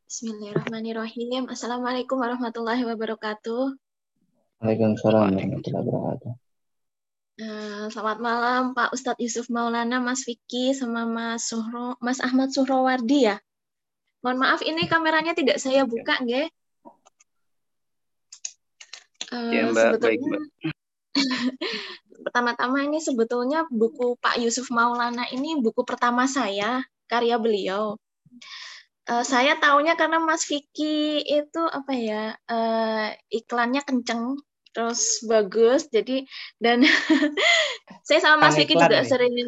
Bismillahirrahmanirrahim. 0.06 1.50
Assalamualaikum 1.50 2.22
warahmatullahi 2.22 2.86
wabarakatuh. 2.86 3.74
Waalaikumsalam 4.62 5.34
warahmatullahi 5.34 5.82
wabarakatuh. 5.82 6.32
Uh, 7.38 7.86
selamat 7.89 8.17
malam 8.22 8.62
Pak 8.78 8.93
Ustadz 8.93 9.22
Yusuf 9.22 9.50
Maulana, 9.50 9.98
Mas 9.98 10.26
Vicky, 10.26 10.74
sama 10.78 11.10
Mas 11.10 11.50
Suhro, 11.50 11.98
Mas 11.98 12.22
Ahmad 12.22 12.54
Suhrowardi 12.54 13.34
ya. 13.34 13.41
Mohon 14.28 14.44
maaf 14.44 14.60
ini 14.60 14.92
kameranya 14.92 15.32
tidak 15.32 15.56
saya 15.56 15.88
buka, 15.88 16.20
nggih. 16.20 16.52
Uh, 19.32 19.52
ya, 19.56 19.72
Mbak. 19.72 20.04
Sebetulnya, 20.04 20.40
pertama-tama 22.28 22.84
ini 22.84 23.00
sebetulnya 23.00 23.63
buku 23.72 24.20
Pak 24.20 24.36
Yusuf 24.44 24.68
Maulana 24.68 25.32
ini 25.32 25.56
buku 25.63 25.88
pertama 25.88 26.28
saya, 26.28 26.84
karya 27.08 27.40
beliau. 27.40 27.96
Uh, 29.08 29.24
saya 29.24 29.56
tahunya 29.63 29.96
karena 29.96 30.20
Mas 30.20 30.44
Vicky 30.44 31.24
itu 31.24 31.63
apa 31.63 31.96
ya 31.96 32.36
uh, 32.52 33.16
iklannya 33.32 33.80
kenceng 33.88 34.36
terus 34.76 35.24
bagus 35.24 35.88
jadi 35.88 36.28
dan 36.60 36.84
saya 38.12 38.20
sama 38.20 38.52
Mas 38.52 38.60
Vicky 38.60 38.76
juga 38.76 39.00
nih. 39.00 39.08
sering 39.08 39.32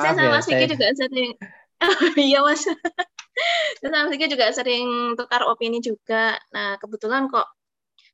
saya 0.00 0.16
sama 0.16 0.32
ya, 0.32 0.40
Mas 0.40 0.48
Vicky 0.48 0.72
juga 0.72 0.88
sering 0.96 1.36
iya 2.18 2.40
Mas. 2.44 2.64
Sama 3.82 4.06
Mas 4.06 4.10
Vicky 4.12 4.30
juga 4.30 4.52
sering 4.54 5.18
tukar 5.18 5.42
opini 5.48 5.82
juga. 5.82 6.38
Nah 6.54 6.78
kebetulan 6.78 7.26
kok 7.26 7.48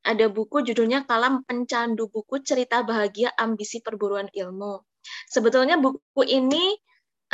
ada 0.07 0.27
buku 0.31 0.63
judulnya 0.63 1.05
Kalam 1.05 1.45
Pencandu 1.45 2.09
Buku 2.09 2.41
Cerita 2.41 2.81
Bahagia 2.87 3.35
Ambisi 3.37 3.83
Perburuan 3.83 4.31
Ilmu. 4.31 4.81
Sebetulnya 5.29 5.77
buku 5.77 6.23
ini 6.25 6.77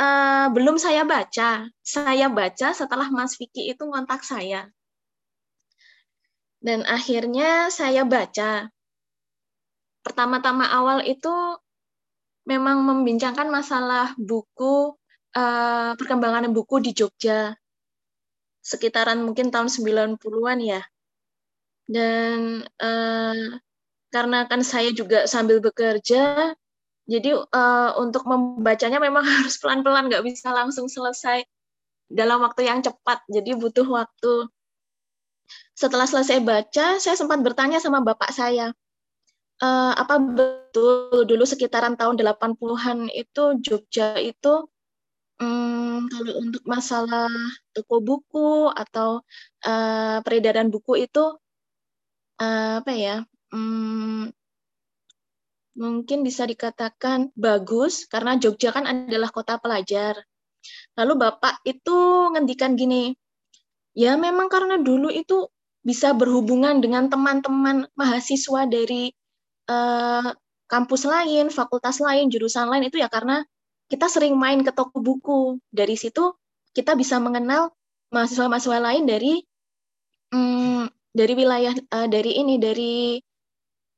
uh, 0.01 0.51
belum 0.51 0.75
saya 0.81 1.07
baca. 1.07 1.69
Saya 1.79 2.27
baca 2.27 2.73
setelah 2.75 3.07
Mas 3.13 3.37
Vicky 3.39 3.69
itu 3.71 3.83
ngontak 3.85 4.25
saya. 4.25 4.67
Dan 6.59 6.81
akhirnya 6.83 7.69
saya 7.69 8.03
baca. 8.03 8.67
Pertama-tama 10.01 10.69
awal 10.69 11.05
itu 11.05 11.33
memang 12.45 12.85
membincangkan 12.85 13.49
masalah 13.49 14.13
buku, 14.17 14.93
uh, 15.35 15.91
perkembangan 15.99 16.49
buku 16.55 16.81
di 16.81 16.91
Jogja. 16.95 17.53
Sekitaran 18.65 19.21
mungkin 19.21 19.53
tahun 19.53 19.69
90-an 19.69 20.59
ya. 20.63 20.81
Dan 21.85 22.65
uh, 22.81 23.59
karena 24.09 24.49
kan 24.49 24.65
saya 24.65 24.89
juga 24.95 25.29
sambil 25.29 25.61
bekerja, 25.61 26.55
jadi 27.05 27.29
uh, 27.37 27.91
untuk 28.01 28.25
membacanya 28.25 28.97
memang 28.97 29.21
harus 29.43 29.61
pelan-pelan, 29.61 30.09
nggak 30.09 30.25
bisa 30.25 30.49
langsung 30.49 30.89
selesai 30.89 31.45
dalam 32.09 32.41
waktu 32.41 32.65
yang 32.65 32.81
cepat. 32.81 33.21
Jadi 33.29 33.53
butuh 33.53 33.85
waktu 33.85 34.49
setelah 35.75 36.07
selesai 36.07 36.41
baca, 36.41 36.97
saya 36.97 37.15
sempat 37.19 37.43
bertanya 37.43 37.77
sama 37.77 38.01
bapak 38.01 38.31
saya, 38.31 38.71
e, 39.59 39.67
apa 39.93 40.15
betul 40.17 41.27
dulu 41.27 41.43
sekitaran 41.43 41.99
tahun 41.99 42.15
80-an 42.17 43.11
itu 43.11 43.43
Jogja 43.61 44.17
itu 44.17 44.65
hmm, 45.39 46.11
kalau 46.11 46.33
untuk 46.43 46.63
masalah 46.67 47.31
toko 47.75 47.95
buku 47.99 48.71
atau 48.71 49.23
uh, 49.67 50.17
peredaran 50.23 50.71
buku 50.71 51.07
itu 51.07 51.35
uh, 52.39 52.81
apa 52.81 52.91
ya? 52.95 53.15
Hmm, 53.51 54.31
mungkin 55.75 56.23
bisa 56.23 56.47
dikatakan 56.47 57.35
bagus 57.35 58.07
karena 58.07 58.39
Jogja 58.39 58.71
kan 58.71 58.87
adalah 58.87 59.29
kota 59.29 59.59
pelajar. 59.59 60.15
Lalu 60.97 61.13
Bapak 61.19 61.61
itu 61.67 62.31
ngendikan 62.33 62.73
gini, 62.73 63.13
ya 63.93 64.17
memang 64.17 64.49
karena 64.49 64.81
dulu 64.81 65.13
itu 65.13 65.45
bisa 65.85 66.17
berhubungan 66.17 66.81
dengan 66.81 67.05
teman-teman 67.11 67.85
mahasiswa 67.93 68.65
dari 68.65 69.13
uh, 69.69 70.33
kampus 70.65 71.05
lain, 71.05 71.53
fakultas 71.53 72.01
lain, 72.01 72.33
jurusan 72.33 72.65
lain 72.65 72.89
itu 72.89 72.97
ya 72.97 73.05
karena 73.05 73.45
kita 73.89 74.09
sering 74.09 74.35
main 74.37 74.61
ke 74.65 74.71
toko 74.73 74.97
buku. 75.01 75.61
Dari 75.69 75.95
situ 75.95 76.33
kita 76.75 76.97
bisa 76.97 77.21
mengenal 77.21 77.71
mahasiswa-mahasiswa 78.11 78.79
lain 78.81 79.03
dari 79.07 79.33
um, 80.33 80.85
dari 81.15 81.33
wilayah 81.33 81.73
uh, 81.95 82.07
dari 82.11 82.37
ini 82.39 82.59
dari 82.59 83.19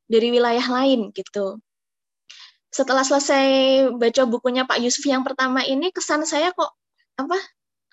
dari 0.07 0.27
wilayah 0.31 0.63
lain 0.63 1.11
gitu. 1.11 1.59
Setelah 2.71 3.01
selesai 3.01 3.45
baca 3.95 4.23
bukunya 4.29 4.67
Pak 4.67 4.79
Yusuf 4.83 5.03
yang 5.07 5.25
pertama 5.25 5.65
ini, 5.65 5.89
kesan 5.89 6.27
saya 6.27 6.53
kok 6.53 6.71
apa 7.17 7.37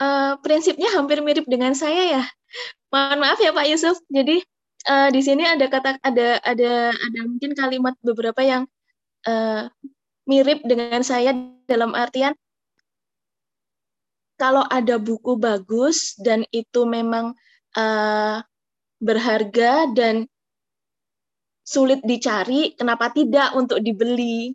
uh, 0.02 0.32
prinsipnya 0.44 0.92
hampir 0.92 1.24
mirip 1.24 1.48
dengan 1.48 1.72
saya 1.72 2.20
ya. 2.20 2.22
Mohon 2.92 3.18
maaf 3.24 3.38
ya 3.40 3.50
Pak 3.50 3.66
Yusuf. 3.70 3.96
Jadi 4.12 4.44
uh, 4.90 5.08
di 5.08 5.20
sini 5.24 5.42
ada 5.48 5.66
kata 5.66 5.98
ada 6.04 6.38
ada 6.44 6.92
ada 6.92 7.20
mungkin 7.24 7.56
kalimat 7.56 7.94
beberapa 8.04 8.44
yang 8.44 8.68
uh, 9.26 9.72
mirip 10.24 10.64
dengan 10.64 11.04
saya 11.04 11.36
dalam 11.68 11.92
artian 11.92 12.32
kalau 14.34 14.66
ada 14.66 14.98
buku 14.98 15.38
bagus 15.38 16.18
dan 16.18 16.42
itu 16.50 16.82
memang 16.84 17.38
uh, 17.78 18.42
berharga 18.98 19.94
dan 19.94 20.26
sulit 21.64 22.04
dicari, 22.04 22.76
kenapa 22.76 23.08
tidak 23.14 23.56
untuk 23.56 23.80
dibeli? 23.80 24.52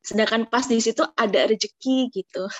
Sedangkan 0.00 0.48
pas 0.48 0.64
di 0.64 0.80
situ 0.80 1.04
ada 1.18 1.50
rezeki 1.50 2.08
gitu. 2.14 2.46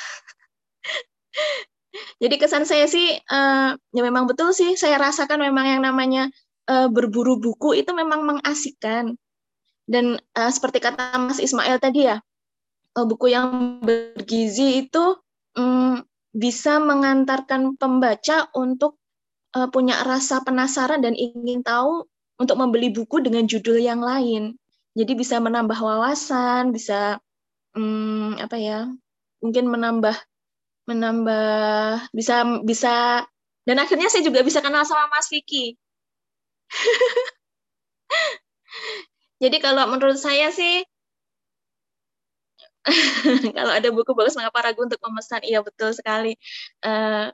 Jadi 2.23 2.35
kesan 2.37 2.69
saya 2.69 2.87
sih, 2.87 3.17
uh, 3.31 3.75
ya 3.75 4.03
memang 4.05 4.29
betul 4.29 4.53
sih, 4.53 4.77
saya 4.77 5.01
rasakan 5.01 5.41
memang 5.41 5.67
yang 5.67 5.83
namanya 5.83 6.29
uh, 6.69 6.91
berburu 6.91 7.41
buku 7.41 7.81
itu 7.81 7.91
memang 7.95 8.27
mengasihkan. 8.27 9.17
Dan 9.91 10.23
uh, 10.39 10.51
seperti 10.55 10.79
kata 10.79 11.19
Mas 11.19 11.43
Ismail 11.43 11.83
tadi 11.83 12.07
ya, 12.07 12.23
uh, 12.95 13.07
buku 13.07 13.35
yang 13.35 13.83
bergizi 13.83 14.87
itu 14.87 15.19
um, 15.59 15.99
bisa 16.31 16.79
mengantarkan 16.79 17.75
pembaca 17.75 18.47
untuk 18.55 19.03
uh, 19.59 19.67
punya 19.67 19.99
rasa 20.07 20.47
penasaran 20.47 21.03
dan 21.03 21.19
ingin 21.19 21.67
tahu 21.67 22.07
untuk 22.39 22.55
membeli 22.55 22.95
buku 22.95 23.19
dengan 23.19 23.51
judul 23.51 23.83
yang 23.83 23.99
lain. 23.99 24.55
Jadi 24.95 25.19
bisa 25.19 25.43
menambah 25.43 25.75
wawasan, 25.75 26.71
bisa 26.71 27.19
hmm, 27.75 28.39
apa 28.39 28.57
ya? 28.63 28.87
Mungkin 29.43 29.67
menambah 29.67 30.15
menambah 30.87 32.11
bisa 32.11 32.43
bisa 32.67 33.23
dan 33.67 33.77
akhirnya 33.79 34.11
saya 34.11 34.27
juga 34.27 34.43
bisa 34.43 34.61
kenal 34.63 34.85
sama 34.87 35.07
Mas 35.11 35.29
Vicky. 35.31 35.77
Jadi 39.41 39.57
kalau 39.59 39.89
menurut 39.89 40.21
saya 40.21 40.53
sih 40.53 40.85
kalau 43.57 43.73
ada 43.73 43.89
buku 43.93 44.13
bagus 44.17 44.37
mengapa 44.37 44.65
ragu 44.65 44.85
untuk 44.85 45.01
memesan? 45.05 45.41
Iya 45.45 45.61
betul 45.61 45.93
sekali. 45.93 46.37
Uh, 46.85 47.29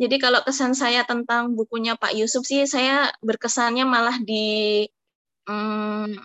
jadi 0.00 0.16
kalau 0.16 0.40
kesan 0.46 0.72
saya 0.72 1.04
tentang 1.04 1.52
bukunya 1.58 1.98
Pak 1.98 2.14
Yusuf 2.16 2.46
sih, 2.46 2.64
saya 2.64 3.10
berkesannya 3.20 3.84
malah 3.84 4.16
di 4.22 4.86
hmm, 5.44 6.16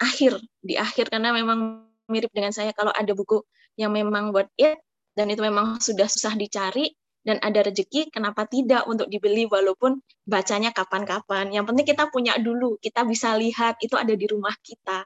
akhir, 0.00 0.38
di 0.62 0.78
akhir 0.78 1.10
karena 1.12 1.34
memang 1.34 1.84
mirip 2.08 2.32
dengan 2.32 2.54
saya 2.54 2.72
kalau 2.72 2.94
ada 2.94 3.12
buku 3.12 3.44
yang 3.76 3.92
memang 3.92 4.32
buat 4.32 4.48
it 4.56 4.80
dan 5.12 5.28
itu 5.28 5.44
memang 5.44 5.76
sudah 5.82 6.08
susah 6.08 6.34
dicari 6.38 6.94
dan 7.28 7.36
ada 7.44 7.60
rezeki, 7.60 8.08
kenapa 8.08 8.48
tidak 8.48 8.88
untuk 8.88 9.12
dibeli 9.12 9.44
walaupun 9.44 10.00
bacanya 10.24 10.72
kapan-kapan. 10.72 11.52
Yang 11.52 11.64
penting 11.68 11.86
kita 11.92 12.08
punya 12.08 12.40
dulu, 12.40 12.80
kita 12.80 13.04
bisa 13.04 13.36
lihat 13.36 13.76
itu 13.84 14.00
ada 14.00 14.16
di 14.16 14.24
rumah 14.24 14.56
kita, 14.64 15.04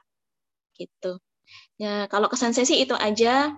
gitu. 0.79 1.19
Ya 1.75 2.07
kalau 2.07 2.31
kesan 2.31 2.55
saya 2.55 2.63
sih 2.63 2.79
itu 2.79 2.95
aja. 2.95 3.51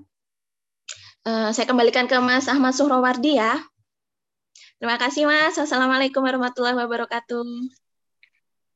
Uh, 1.21 1.53
saya 1.53 1.69
kembalikan 1.69 2.09
ke 2.09 2.17
Mas 2.17 2.49
Ahmad 2.49 2.73
Suhrawardi 2.73 3.37
ya. 3.37 3.61
Terima 4.81 4.97
kasih 4.97 5.29
Mas. 5.29 5.61
Assalamualaikum 5.61 6.25
warahmatullahi 6.25 6.73
wabarakatuh. 6.73 7.45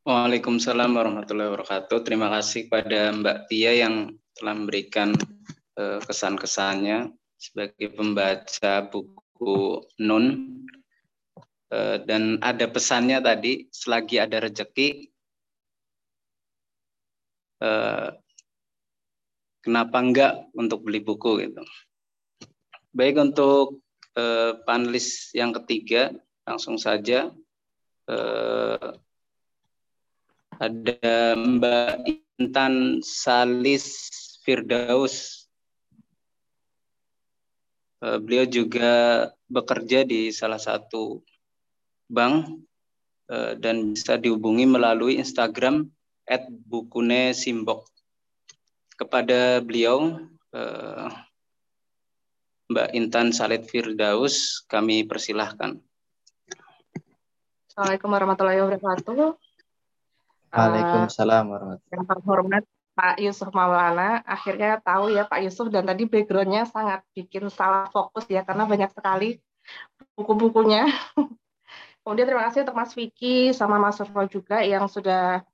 Waalaikumsalam 0.05 0.89
warahmatullahi 0.93 1.49
wabarakatuh. 1.49 1.97
Terima 2.05 2.29
kasih 2.29 2.69
pada 2.69 3.09
Mbak 3.09 3.37
Tia 3.49 3.73
yang 3.73 4.13
telah 4.37 4.53
memberikan 4.53 5.17
uh, 5.81 5.97
kesan-kesannya 6.05 7.09
sebagai 7.37 7.93
pembaca 7.93 8.85
buku 8.89 9.28
Nun. 9.99 10.25
Uh, 11.69 12.01
dan 12.09 12.41
ada 12.41 12.65
pesannya 12.65 13.21
tadi, 13.21 13.69
selagi 13.69 14.17
ada 14.17 14.41
rezeki, 14.41 15.05
uh, 17.61 18.09
kenapa 19.61 19.97
enggak 20.01 20.33
untuk 20.57 20.81
beli 20.81 21.03
buku 21.03 21.45
gitu. 21.45 21.63
Baik 22.89 23.21
untuk 23.21 23.85
eh, 24.17 24.57
panelis 24.65 25.29
yang 25.37 25.53
ketiga 25.53 26.09
langsung 26.41 26.81
saja 26.81 27.29
eh, 28.09 28.89
ada 30.59 31.19
Mbak 31.37 31.91
Intan 32.41 32.99
Salis 33.05 34.09
Firdaus. 34.41 35.38
Eh, 37.99 38.19
beliau 38.23 38.47
juga 38.47 39.27
bekerja 39.51 40.07
di 40.07 40.31
salah 40.31 40.61
satu 40.61 41.19
bank 42.07 42.63
eh, 43.27 43.59
dan 43.59 43.91
bisa 43.91 44.15
dihubungi 44.15 44.63
melalui 44.63 45.19
Instagram 45.19 45.83
@bukune_simbok. 46.71 47.83
Kepada 48.95 49.59
beliau 49.59 50.15
eh, 50.55 51.07
Mbak 52.71 52.89
Intan 52.95 53.35
Salid 53.35 53.67
Firdaus, 53.67 54.63
kami 54.71 55.03
persilahkan. 55.03 55.75
Assalamualaikum 57.67 58.09
warahmatullahi 58.15 58.59
wabarakatuh. 58.63 59.35
Waalaikumsalam 60.55 61.43
warahmatullahi 61.51 61.83
wabarakatuh. 61.83 61.91
Yang 61.91 62.03
terhormat 62.07 62.63
Pak 62.99 63.15
Yusuf 63.23 63.47
Maulana, 63.55 64.19
akhirnya 64.27 64.75
tahu 64.83 65.15
ya 65.15 65.23
Pak 65.23 65.39
Yusuf 65.47 65.71
dan 65.71 65.87
tadi 65.87 66.03
backgroundnya 66.03 66.67
sangat 66.67 66.99
bikin 67.15 67.47
salah 67.47 67.87
fokus 67.87 68.27
ya 68.27 68.43
karena 68.43 68.67
banyak 68.67 68.91
sekali 68.91 69.39
buku-bukunya. 70.19 70.83
Kemudian 72.03 72.27
terima 72.27 72.51
kasih 72.51 72.67
untuk 72.67 72.75
Mas 72.75 72.91
Vicky 72.91 73.55
sama 73.55 73.79
Mas 73.79 73.95
Surfa 73.95 74.27
juga 74.27 74.59
yang 74.59 74.91
sudah 74.91 75.47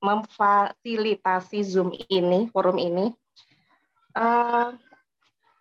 memfasilitasi 0.00 1.60
Zoom 1.60 1.92
ini, 2.08 2.48
forum 2.48 2.80
ini. 2.80 3.12
Uh, 4.16 4.72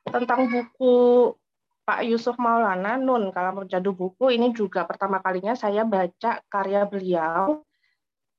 tentang 0.08 0.48
buku 0.48 1.36
Pak 1.84 2.08
Yusuf 2.08 2.40
Maulana 2.40 2.96
Nun 2.96 3.36
kalau 3.36 3.68
Jadu 3.68 3.92
Buku 3.92 4.32
ini 4.32 4.56
juga 4.56 4.88
pertama 4.88 5.20
kalinya 5.20 5.60
saya 5.60 5.84
baca 5.84 6.40
karya 6.48 6.88
beliau 6.88 7.68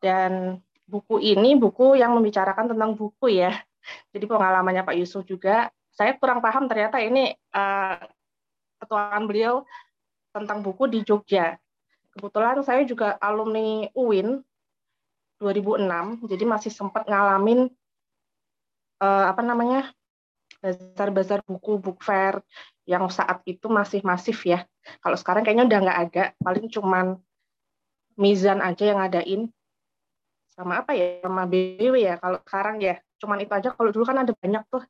dan 0.01 0.57
buku 0.93 1.17
ini 1.25 1.57
buku 1.57 1.97
yang 1.97 2.13
membicarakan 2.13 2.77
tentang 2.77 2.93
buku 2.93 3.41
ya. 3.41 3.57
Jadi 4.13 4.29
pengalamannya 4.29 4.85
Pak 4.85 4.97
Yusuf 5.01 5.25
juga 5.25 5.73
saya 5.89 6.13
kurang 6.21 6.45
paham 6.45 6.69
ternyata 6.69 7.01
ini 7.01 7.33
uh, 7.57 7.97
ketuaan 8.85 9.25
beliau 9.25 9.65
tentang 10.37 10.61
buku 10.61 10.93
di 10.93 11.01
Jogja. 11.01 11.57
Kebetulan 12.13 12.61
saya 12.61 12.85
juga 12.85 13.17
alumni 13.17 13.89
UIN 13.97 14.45
2006, 15.41 16.29
jadi 16.29 16.45
masih 16.45 16.71
sempat 16.71 17.09
ngalamin 17.09 17.73
uh, 19.01 19.25
apa 19.33 19.43
namanya 19.43 19.91
bazar-bazar 20.63 21.43
buku, 21.43 21.83
book 21.83 22.05
fair 22.07 22.39
yang 22.87 23.11
saat 23.11 23.43
itu 23.49 23.67
masih 23.67 24.05
masif 24.07 24.47
ya. 24.47 24.63
Kalau 25.03 25.19
sekarang 25.19 25.43
kayaknya 25.43 25.67
udah 25.67 25.81
nggak 25.83 26.01
ada, 26.09 26.25
paling 26.39 26.67
cuman 26.71 27.19
Mizan 28.13 28.61
aja 28.61 28.93
yang 28.93 29.01
ngadain. 29.01 29.49
Sama 30.53 30.85
apa 30.85 30.93
ya, 30.93 31.25
sama 31.25 31.49
BW 31.49 31.95
ya. 31.97 32.21
Kalau 32.21 32.39
sekarang 32.45 32.77
ya, 32.79 33.01
cuman 33.19 33.41
itu 33.41 33.53
aja. 33.53 33.73
Kalau 33.73 33.91
dulu 33.91 34.05
kan 34.05 34.21
ada 34.21 34.33
banyak 34.37 34.63
tuh, 34.69 34.85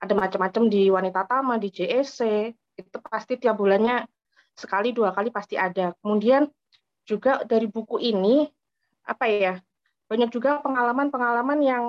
ada 0.00 0.12
macam-macam 0.12 0.62
di 0.68 0.92
Wanita 0.92 1.24
Tama, 1.24 1.56
di 1.56 1.72
JSC, 1.72 2.52
itu 2.76 2.96
pasti 3.08 3.40
tiap 3.40 3.56
bulannya 3.56 4.04
sekali 4.52 4.92
dua 4.92 5.16
kali 5.16 5.32
pasti 5.32 5.56
ada. 5.56 5.96
Kemudian 6.04 6.48
juga 7.08 7.44
dari 7.48 7.68
buku 7.68 8.02
ini 8.02 8.44
apa 9.06 9.30
ya 9.30 9.54
banyak 10.10 10.34
juga 10.34 10.58
pengalaman-pengalaman 10.60 11.60
yang 11.62 11.84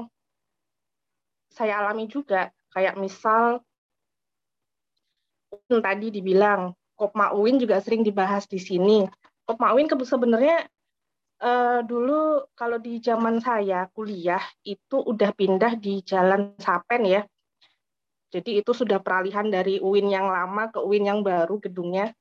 saya 1.50 1.82
alami 1.82 2.06
juga 2.06 2.54
Kayak 2.78 2.94
misal 3.02 3.66
tadi 5.66 6.14
dibilang 6.14 6.78
Kopma 6.94 7.34
Uin 7.34 7.58
juga 7.58 7.82
sering 7.82 8.06
dibahas 8.06 8.46
di 8.46 8.62
sini. 8.62 9.10
Kopma 9.50 9.74
Uin 9.74 9.90
sebenarnya 9.90 10.70
uh, 11.42 11.80
dulu 11.86 12.50
kalau 12.58 12.78
di 12.82 12.98
zaman 13.02 13.42
saya 13.42 13.90
kuliah 13.94 14.42
itu 14.66 14.98
udah 15.02 15.32
pindah 15.34 15.78
di 15.78 16.02
Jalan 16.02 16.58
Sapen 16.58 17.04
ya. 17.06 17.22
Jadi 18.28 18.60
itu 18.60 18.76
sudah 18.76 19.00
peralihan 19.00 19.48
dari 19.48 19.80
UIN 19.80 20.12
yang 20.12 20.28
lama 20.28 20.68
ke 20.68 20.84
UIN 20.84 21.08
yang 21.08 21.20
baru 21.24 21.58
gedungnya. 21.64 22.12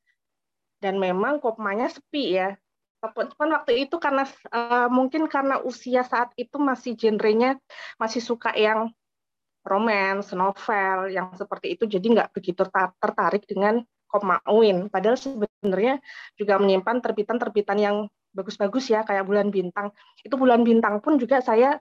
Dan 0.78 1.00
memang 1.02 1.42
kopmanya 1.42 1.90
sepi 1.90 2.36
ya. 2.36 2.54
Cuman 3.02 3.50
waktu 3.60 3.86
itu 3.86 3.96
karena 3.98 4.24
uh, 4.50 4.88
mungkin 4.90 5.26
karena 5.26 5.60
usia 5.62 6.02
saat 6.06 6.30
itu 6.34 6.56
masih 6.58 6.98
genrenya 6.98 7.58
masih 8.00 8.18
suka 8.22 8.50
yang 8.54 8.90
romance, 9.66 10.30
novel 10.30 11.10
yang 11.10 11.34
seperti 11.34 11.74
itu, 11.74 11.90
jadi 11.90 12.06
nggak 12.06 12.30
begitu 12.30 12.62
tertarik 13.02 13.42
dengan 13.50 13.82
Komauin. 14.06 14.86
Padahal 14.86 15.18
sebenarnya 15.18 15.98
juga 16.38 16.62
menyimpan 16.62 17.02
terbitan-terbitan 17.02 17.78
yang 17.82 17.96
bagus-bagus 18.36 18.92
ya 18.92 19.00
kayak 19.08 19.24
bulan 19.24 19.48
bintang. 19.48 19.88
Itu 20.20 20.36
bulan 20.36 20.60
bintang 20.60 21.00
pun 21.00 21.16
juga 21.16 21.40
saya 21.40 21.80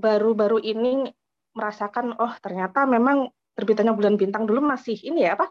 baru-baru 0.00 0.60
ini 0.64 1.12
merasakan 1.52 2.16
oh 2.16 2.32
ternyata 2.40 2.84
memang 2.88 3.28
terbitannya 3.56 3.96
bulan 3.96 4.20
bintang 4.20 4.44
dulu 4.44 4.60
masih 4.60 4.96
ini 5.00 5.24
ya 5.24 5.36
apa 5.36 5.48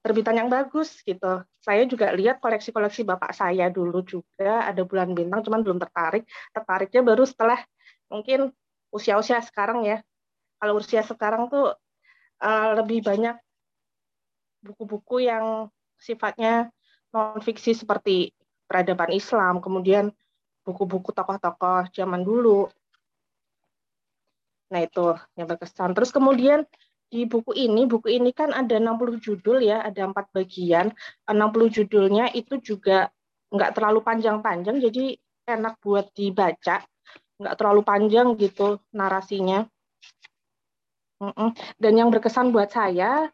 terbitan 0.00 0.36
yang 0.40 0.48
bagus 0.48 1.00
gitu. 1.04 1.44
Saya 1.60 1.84
juga 1.84 2.08
lihat 2.16 2.40
koleksi-koleksi 2.40 3.04
bapak 3.04 3.36
saya 3.36 3.68
dulu 3.68 4.00
juga 4.00 4.64
ada 4.64 4.80
bulan 4.80 5.12
bintang, 5.12 5.44
cuman 5.44 5.60
belum 5.60 5.76
tertarik. 5.76 6.24
Tertariknya 6.56 7.04
baru 7.04 7.24
setelah 7.28 7.60
mungkin 8.08 8.48
usia-usia 8.88 9.44
sekarang 9.44 9.84
ya. 9.84 10.00
Kalau 10.56 10.80
usia 10.80 11.04
sekarang 11.04 11.52
tuh 11.52 11.76
uh, 12.40 12.68
lebih 12.80 13.04
banyak 13.04 13.36
buku-buku 14.64 15.28
yang 15.28 15.68
sifatnya 16.00 16.72
non 17.12 17.40
fiksi 17.44 17.76
seperti 17.76 18.32
peradaban 18.70 19.10
Islam, 19.10 19.58
kemudian 19.58 20.14
buku-buku 20.62 21.10
tokoh-tokoh 21.10 21.90
zaman 21.90 22.22
dulu. 22.22 22.70
Nah 24.70 24.86
itu 24.86 25.18
yang 25.34 25.50
berkesan. 25.50 25.98
Terus 25.98 26.14
kemudian 26.14 26.62
di 27.10 27.26
buku 27.26 27.50
ini, 27.58 27.90
buku 27.90 28.06
ini 28.14 28.30
kan 28.30 28.54
ada 28.54 28.78
60 28.78 29.18
judul 29.18 29.58
ya, 29.66 29.82
ada 29.82 30.06
empat 30.06 30.30
bagian. 30.30 30.94
60 31.26 31.66
judulnya 31.66 32.30
itu 32.30 32.62
juga 32.62 33.10
nggak 33.50 33.74
terlalu 33.74 34.06
panjang-panjang, 34.06 34.78
jadi 34.78 35.18
enak 35.50 35.82
buat 35.82 36.14
dibaca. 36.14 36.86
Nggak 37.42 37.56
terlalu 37.58 37.82
panjang 37.82 38.38
gitu 38.38 38.78
narasinya. 38.94 39.66
Dan 41.76 41.92
yang 41.98 42.14
berkesan 42.14 42.54
buat 42.54 42.70
saya, 42.70 43.26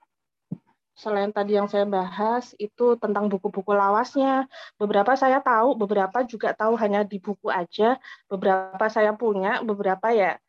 selain 0.97 1.30
tadi 1.30 1.55
yang 1.61 1.68
saya 1.68 1.84
bahas, 1.84 2.57
itu 2.57 2.97
tentang 2.97 3.28
buku-buku 3.28 3.76
lawasnya. 3.76 4.49
Beberapa 4.80 5.12
saya 5.14 5.44
tahu, 5.44 5.76
beberapa 5.76 6.24
juga 6.24 6.57
tahu 6.57 6.74
hanya 6.80 7.05
di 7.05 7.20
buku 7.20 7.53
aja. 7.53 8.01
Beberapa 8.26 8.88
saya 8.88 9.12
punya, 9.12 9.61
beberapa 9.61 10.11
ya 10.11 10.40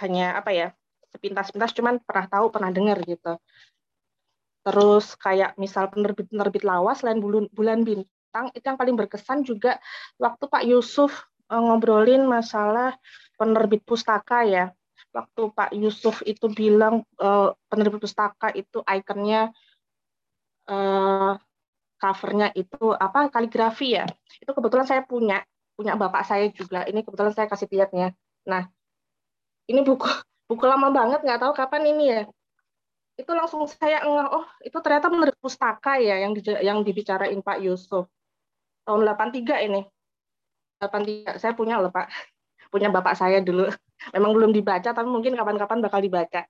hanya 0.00 0.36
apa 0.36 0.52
ya 0.52 0.68
sepintas-pintas 1.16 1.72
cuman 1.72 1.96
pernah 2.04 2.26
tahu 2.28 2.46
pernah 2.52 2.68
dengar 2.68 3.00
gitu 3.04 3.40
terus 4.66 5.14
kayak 5.16 5.54
misal 5.56 5.86
penerbit-penerbit 5.88 6.66
lawas 6.66 7.00
selain 7.00 7.22
bulan, 7.22 7.46
bulan 7.54 7.86
bintang 7.86 8.50
itu 8.52 8.64
yang 8.66 8.76
paling 8.76 8.98
berkesan 8.98 9.46
juga 9.46 9.78
waktu 10.18 10.44
Pak 10.50 10.64
Yusuf 10.66 11.24
uh, 11.48 11.62
ngobrolin 11.62 12.26
masalah 12.26 12.98
penerbit 13.38 13.86
pustaka 13.86 14.42
ya 14.44 14.74
waktu 15.14 15.54
Pak 15.54 15.70
Yusuf 15.72 16.20
itu 16.26 16.50
bilang 16.50 17.06
uh, 17.22 17.54
penerbit 17.70 18.04
pustaka 18.04 18.52
itu 18.52 18.82
ikonnya 18.84 19.54
uh, 20.70 21.38
covernya 21.96 22.52
itu 22.52 22.92
apa 22.92 23.32
kaligrafi 23.32 23.96
ya? 23.96 24.04
Itu 24.38 24.52
kebetulan 24.52 24.86
saya 24.86 25.02
punya 25.02 25.42
punya 25.76 25.96
bapak 25.96 26.22
saya 26.24 26.48
juga. 26.52 26.84
Ini 26.84 27.04
kebetulan 27.04 27.32
saya 27.32 27.46
kasih 27.48 27.68
lihatnya. 27.72 28.12
Nah 28.48 28.68
ini 29.68 29.80
buku 29.82 30.06
buku 30.50 30.64
lama 30.64 30.92
banget 30.92 31.24
nggak 31.24 31.40
tahu 31.40 31.52
kapan 31.56 31.82
ini 31.90 32.04
ya. 32.12 32.22
Itu 33.16 33.32
langsung 33.32 33.64
saya 33.64 34.04
ngeh 34.04 34.28
oh 34.28 34.46
itu 34.60 34.76
ternyata 34.84 35.08
menurut 35.08 35.36
pustaka 35.40 35.96
ya 35.96 36.20
yang 36.20 36.36
di, 36.36 36.40
yang 36.60 36.78
dibicarain 36.84 37.40
Pak 37.40 37.58
Yusuf. 37.64 38.06
Tahun 38.86 39.02
83 39.02 39.66
ini. 39.66 39.82
83 40.78 41.40
saya 41.40 41.52
punya 41.56 41.80
loh 41.80 41.90
Pak. 41.90 42.08
Punya 42.72 42.90
bapak 42.90 43.14
saya 43.14 43.38
dulu. 43.40 43.70
Memang 44.14 44.34
belum 44.36 44.50
dibaca 44.52 44.90
tapi 44.92 45.08
mungkin 45.08 45.38
kapan-kapan 45.38 45.78
bakal 45.80 46.02
dibaca 46.02 46.44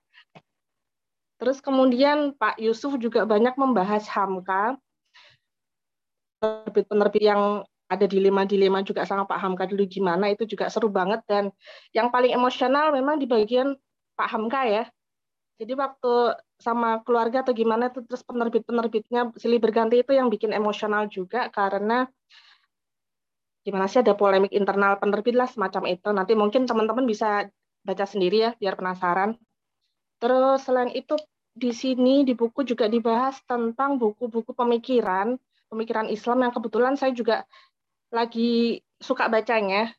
terus 1.37 1.61
kemudian 1.61 2.33
Pak 2.35 2.57
Yusuf 2.57 2.97
juga 2.97 3.23
banyak 3.23 3.53
membahas 3.55 4.05
Hamka 4.09 4.75
penerbit-penerbit 6.37 7.23
yang 7.23 7.65
ada 7.87 8.03
dilema-dilema 8.03 8.83
juga 8.83 9.07
sama 9.07 9.23
Pak 9.23 9.39
Hamka 9.39 9.63
dulu 9.65 9.87
gimana 9.87 10.27
itu 10.27 10.43
juga 10.43 10.67
seru 10.67 10.91
banget 10.91 11.23
dan 11.25 11.49
yang 11.95 12.11
paling 12.11 12.35
emosional 12.35 12.91
memang 12.91 13.15
di 13.17 13.25
bagian 13.25 13.79
Pak 14.19 14.27
Hamka 14.27 14.61
ya. 14.67 14.83
Jadi 15.57 15.73
waktu 15.73 16.37
sama 16.61 17.01
keluarga 17.01 17.41
atau 17.41 17.53
gimana 17.55 17.89
itu 17.89 18.05
terus 18.05 18.21
penerbit-penerbitnya 18.21 19.33
silih 19.41 19.57
berganti 19.57 20.05
itu 20.05 20.13
yang 20.13 20.29
bikin 20.29 20.53
emosional 20.53 21.09
juga 21.09 21.49
karena 21.49 22.05
gimana 23.65 23.89
sih 23.89 24.05
ada 24.05 24.13
polemik 24.13 24.53
internal 24.53 25.01
penerbit 25.01 25.33
lah 25.33 25.49
semacam 25.49 25.89
itu. 25.89 26.09
Nanti 26.13 26.33
mungkin 26.37 26.69
teman-teman 26.69 27.09
bisa 27.09 27.49
baca 27.81 28.05
sendiri 28.05 28.37
ya 28.45 28.51
biar 28.59 28.77
penasaran. 28.77 29.33
Terus 30.17 30.65
selain 30.65 30.91
itu 30.93 31.13
di 31.57 31.73
sini 31.73 32.21
di 32.21 32.37
buku 32.37 32.61
juga 32.61 32.85
dibahas 32.85 33.41
tentang 33.45 33.97
buku-buku 33.97 34.53
pemikiran, 34.53 35.37
pemikiran 35.69 36.09
Islam 36.09 36.45
yang 36.45 36.53
kebetulan 36.53 36.93
saya 36.93 37.13
juga 37.13 37.45
lagi 38.13 38.81
suka 39.01 39.29
bacanya. 39.29 39.93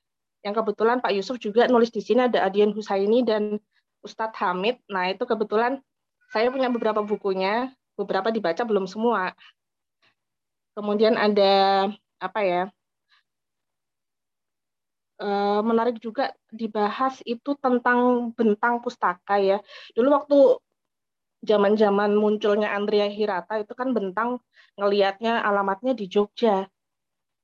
Yang 0.46 0.54
kebetulan 0.62 1.02
Pak 1.02 1.12
Yusuf 1.18 1.36
juga 1.42 1.66
nulis 1.66 1.90
di 1.90 1.98
sini 1.98 2.30
ada 2.30 2.46
Adian 2.46 2.70
Husaini 2.70 3.26
dan 3.26 3.58
Ustadz 4.06 4.38
Hamid. 4.38 4.78
Nah, 4.86 5.10
itu 5.10 5.26
kebetulan 5.26 5.82
saya 6.30 6.46
punya 6.54 6.70
beberapa 6.70 7.02
bukunya, 7.02 7.74
beberapa 7.98 8.30
dibaca 8.30 8.62
belum 8.62 8.86
semua. 8.86 9.34
Kemudian 10.78 11.18
ada 11.18 11.90
apa 12.22 12.40
ya? 12.46 12.62
Eh, 15.18 15.60
menarik 15.66 15.98
juga 15.98 16.30
dibahas 16.46 17.18
itu 17.26 17.58
tentang 17.58 18.30
bentang 18.38 18.78
pustaka 18.78 19.34
ya. 19.42 19.58
Dulu 19.90 20.08
waktu 20.14 20.36
zaman-zaman 21.42 22.14
munculnya 22.14 22.70
Andrea 22.70 23.10
Hirata 23.10 23.58
itu 23.58 23.74
kan 23.74 23.90
bentang 23.90 24.38
ngelihatnya 24.78 25.42
alamatnya 25.42 25.98
di 25.98 26.06
Jogja. 26.06 26.70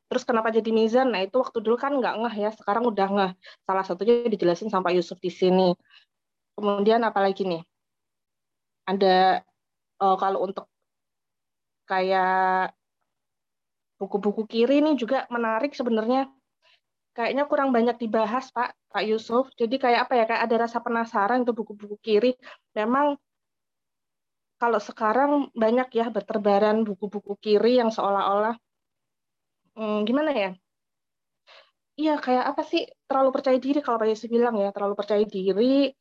Terus 0.07 0.23
kenapa 0.23 0.55
jadi 0.55 0.71
Mizan? 0.71 1.11
Nah 1.11 1.27
itu 1.27 1.35
waktu 1.43 1.59
dulu 1.59 1.75
kan 1.75 1.99
nggak 1.99 2.15
ngeh 2.23 2.37
ya, 2.47 2.51
sekarang 2.55 2.87
udah 2.87 3.09
ngeh. 3.11 3.33
Salah 3.67 3.83
satunya 3.83 4.31
dijelasin 4.31 4.71
sampai 4.71 4.95
Yusuf 4.95 5.19
di 5.19 5.35
sini. 5.35 5.75
Kemudian 6.55 7.03
apalagi 7.03 7.43
nih? 7.43 7.63
Ada 8.87 9.43
uh, 9.99 10.17
kalau 10.23 10.47
untuk 10.47 10.71
kayak 11.91 12.71
buku-buku 13.99 14.47
kiri 14.47 14.79
ini 14.79 14.95
juga 14.95 15.27
menarik 15.35 15.75
sebenarnya. 15.75 16.31
Kayaknya 17.15 17.45
kurang 17.51 17.71
banyak 17.71 17.97
dibahas 18.03 18.51
Pak, 18.51 18.75
Pak 18.91 19.05
Yusuf. 19.07 19.45
Jadi 19.55 19.79
kayak 19.79 20.11
apa 20.11 20.13
ya? 20.19 20.25
Kayak 20.29 20.43
ada 20.51 20.57
rasa 20.67 20.79
penasaran 20.83 21.47
untuk 21.47 21.63
buku-buku 21.63 21.97
kiri. 22.03 22.31
Memang 22.75 23.15
kalau 24.59 24.81
sekarang 24.83 25.31
banyak 25.55 25.89
ya 25.95 26.07
berterbaran 26.11 26.83
buku-buku 26.89 27.37
kiri 27.45 27.79
yang 27.81 27.91
seolah-olah 27.95 28.55
hmm, 29.77 30.07
gimana 30.09 30.31
ya? 30.33 30.51
Iya 31.95 32.19
kayak 32.19 32.45
apa 32.51 32.63
sih 32.67 32.83
terlalu 33.07 33.31
percaya 33.37 33.59
diri 33.63 33.79
kalau 33.79 34.03
Pak 34.03 34.09
Yusuf 34.11 34.27
bilang 34.27 34.59
ya 34.59 34.75
terlalu 34.75 34.95
percaya 34.99 35.23
diri 35.23 35.95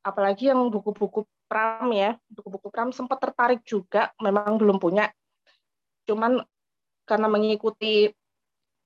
Apalagi 0.00 0.48
yang 0.48 0.72
buku-buku 0.72 1.28
pram 1.44 1.92
ya, 1.92 2.16
buku-buku 2.32 2.72
pram 2.72 2.88
sempat 2.94 3.20
tertarik 3.20 3.60
juga, 3.66 4.12
memang 4.22 4.56
belum 4.56 4.80
punya. 4.80 5.12
Cuman 6.08 6.40
karena 7.04 7.26
mengikuti 7.28 8.08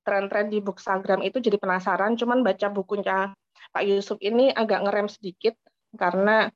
tren-tren 0.05 0.51
di 0.51 0.59
Bookstagram 0.61 1.23
itu 1.23 1.39
jadi 1.39 1.57
penasaran, 1.57 2.19
cuman 2.19 2.43
baca 2.43 2.67
bukunya 2.69 3.33
Pak 3.71 3.85
Yusuf 3.87 4.19
ini 4.21 4.51
agak 4.53 4.85
ngerem 4.85 5.09
sedikit 5.09 5.55
karena 5.95 6.51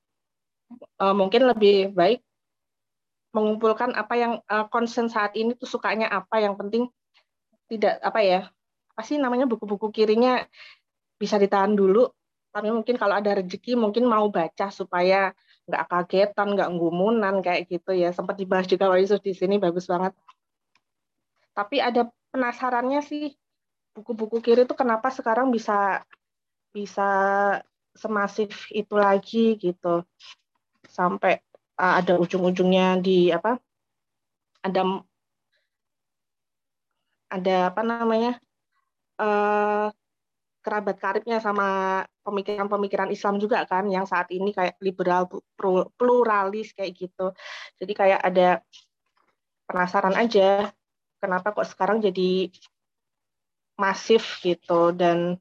uh, 1.00 1.14
mungkin 1.14 1.48
lebih 1.48 1.94
baik 1.94 2.20
mengumpulkan 3.32 3.94
apa 3.94 4.14
yang 4.16 4.32
uh, 4.48 4.66
concern 4.72 5.06
saat 5.06 5.36
ini 5.38 5.54
tuh 5.54 5.68
sukanya 5.68 6.10
apa. 6.10 6.42
Yang 6.42 6.54
penting 6.60 6.84
tidak 7.68 8.00
apa 8.00 8.20
ya 8.24 8.40
pasti 8.96 9.14
namanya 9.14 9.46
buku-buku 9.46 9.94
kirinya 9.94 10.42
bisa 11.20 11.38
ditahan 11.38 11.76
dulu 11.76 12.08
tapi 12.48 12.68
mungkin 12.72 12.96
kalau 12.96 13.20
ada 13.20 13.38
rezeki 13.38 13.76
mungkin 13.76 14.08
mau 14.08 14.26
baca 14.32 14.72
supaya 14.72 15.36
nggak 15.68 15.84
kagetan, 15.84 16.56
nggak 16.56 16.70
ngumunan 16.72 17.44
kayak 17.44 17.68
gitu 17.68 17.92
ya. 17.92 18.10
Sempat 18.10 18.40
dibahas 18.40 18.64
juga 18.64 18.88
Pak 18.88 18.98
Yusuf 19.04 19.20
di 19.20 19.36
sini 19.36 19.60
bagus 19.60 19.84
banget. 19.84 20.16
Tapi 21.52 21.76
ada 21.82 22.08
penasarannya 22.32 23.00
sih 23.04 23.36
buku-buku 23.92 24.38
kiri 24.38 24.62
itu 24.64 24.74
kenapa 24.78 25.10
sekarang 25.10 25.50
bisa 25.50 26.06
bisa 26.70 27.10
semasif 27.98 28.70
itu 28.70 28.94
lagi 28.94 29.58
gitu 29.58 30.06
sampai 30.86 31.42
uh, 31.74 31.98
ada 31.98 32.14
ujung-ujungnya 32.14 33.02
di 33.02 33.34
apa 33.34 33.58
ada 34.62 35.02
ada 37.26 37.56
apa 37.74 37.82
namanya 37.82 38.38
uh, 39.18 39.90
kerabat 40.68 41.00
karibnya 41.00 41.40
sama 41.40 42.04
pemikiran-pemikiran 42.28 43.08
Islam 43.08 43.40
juga 43.40 43.64
kan 43.64 43.88
yang 43.88 44.04
saat 44.04 44.28
ini 44.28 44.52
kayak 44.52 44.76
liberal 44.84 45.24
pluralis 45.96 46.76
kayak 46.76 46.92
gitu. 46.92 47.32
Jadi 47.80 47.92
kayak 47.96 48.20
ada 48.20 48.60
penasaran 49.64 50.12
aja 50.20 50.68
kenapa 51.16 51.56
kok 51.56 51.64
sekarang 51.72 52.04
jadi 52.04 52.52
masif 53.80 54.44
gitu 54.44 54.92
dan 54.92 55.40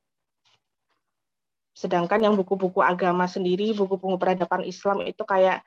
Sedangkan 1.78 2.18
yang 2.18 2.34
buku-buku 2.34 2.82
agama 2.82 3.30
sendiri, 3.30 3.70
buku-buku 3.78 4.18
peradaban 4.18 4.66
Islam 4.66 5.06
itu 5.06 5.22
kayak 5.22 5.62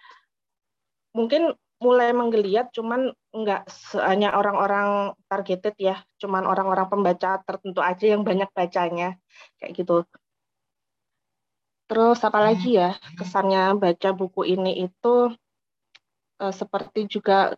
mungkin 1.14 1.54
mulai 1.80 2.12
menggeliat, 2.12 2.68
cuman 2.76 3.08
nggak 3.32 3.64
hanya 4.04 4.36
orang-orang 4.36 5.16
targeted 5.26 5.72
ya, 5.80 5.96
cuman 6.20 6.44
orang-orang 6.44 6.86
pembaca 6.92 7.40
tertentu 7.40 7.80
aja 7.80 8.04
yang 8.12 8.22
banyak 8.22 8.52
bacanya, 8.52 9.16
kayak 9.56 9.72
gitu. 9.80 10.04
Terus 11.88 12.20
apa 12.22 12.38
lagi 12.38 12.78
ya 12.78 12.94
kesannya 13.18 13.74
baca 13.74 14.14
buku 14.14 14.46
ini 14.46 14.86
itu 14.86 15.34
eh, 16.38 16.54
seperti 16.54 17.10
juga 17.10 17.56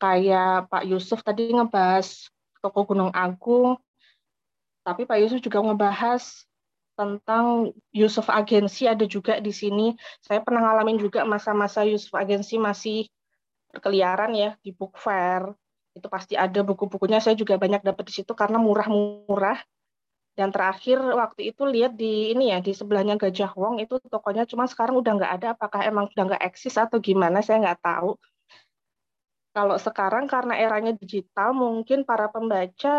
kayak 0.00 0.72
Pak 0.72 0.88
Yusuf 0.88 1.20
tadi 1.20 1.52
ngebahas 1.52 2.30
toko 2.62 2.86
Gunung 2.88 3.12
Agung, 3.12 3.76
tapi 4.86 5.04
Pak 5.04 5.18
Yusuf 5.20 5.44
juga 5.44 5.60
ngebahas 5.60 6.46
tentang 6.96 7.72
Yusuf 7.92 8.28
Agensi 8.28 8.84
ada 8.84 9.04
juga 9.08 9.40
di 9.40 9.52
sini. 9.52 9.96
Saya 10.20 10.40
pernah 10.44 10.70
ngalamin 10.70 11.00
juga 11.00 11.24
masa-masa 11.24 11.84
Yusuf 11.84 12.12
Agensi 12.12 12.60
masih 12.60 13.10
berkeliaran 13.70 14.34
ya 14.34 14.50
di 14.60 14.70
book 14.74 14.98
fair. 14.98 15.46
Itu 15.94 16.06
pasti 16.06 16.34
ada 16.34 16.60
buku-bukunya. 16.62 17.18
Saya 17.22 17.34
juga 17.34 17.58
banyak 17.58 17.82
dapat 17.82 18.04
di 18.10 18.12
situ 18.22 18.32
karena 18.34 18.58
murah-murah. 18.58 19.58
Dan 20.38 20.54
terakhir 20.54 21.02
waktu 21.02 21.52
itu 21.52 21.66
lihat 21.66 21.98
di 21.98 22.32
ini 22.32 22.54
ya 22.54 22.62
di 22.62 22.70
sebelahnya 22.70 23.18
Gajah 23.18 23.52
Wong 23.58 23.82
itu 23.82 23.98
tokonya 23.98 24.46
cuma 24.46 24.64
sekarang 24.70 24.98
udah 25.02 25.12
nggak 25.18 25.32
ada. 25.40 25.46
Apakah 25.58 25.80
emang 25.84 26.06
udah 26.10 26.24
nggak 26.34 26.44
eksis 26.46 26.78
atau 26.78 27.02
gimana? 27.02 27.42
Saya 27.42 27.60
nggak 27.60 27.82
tahu. 27.82 28.14
Kalau 29.50 29.76
sekarang 29.82 30.30
karena 30.30 30.54
eranya 30.54 30.94
digital 30.94 31.50
mungkin 31.50 32.06
para 32.06 32.30
pembaca 32.30 32.94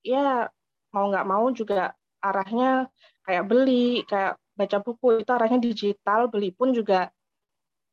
ya 0.00 0.48
mau 0.96 1.04
nggak 1.12 1.28
mau 1.28 1.44
juga 1.52 1.92
arahnya 2.24 2.88
kayak 3.28 3.44
beli, 3.44 4.00
kayak 4.08 4.40
baca 4.56 4.78
buku 4.80 5.20
itu 5.20 5.30
arahnya 5.34 5.60
digital, 5.60 6.32
beli 6.32 6.54
pun 6.56 6.72
juga 6.72 7.12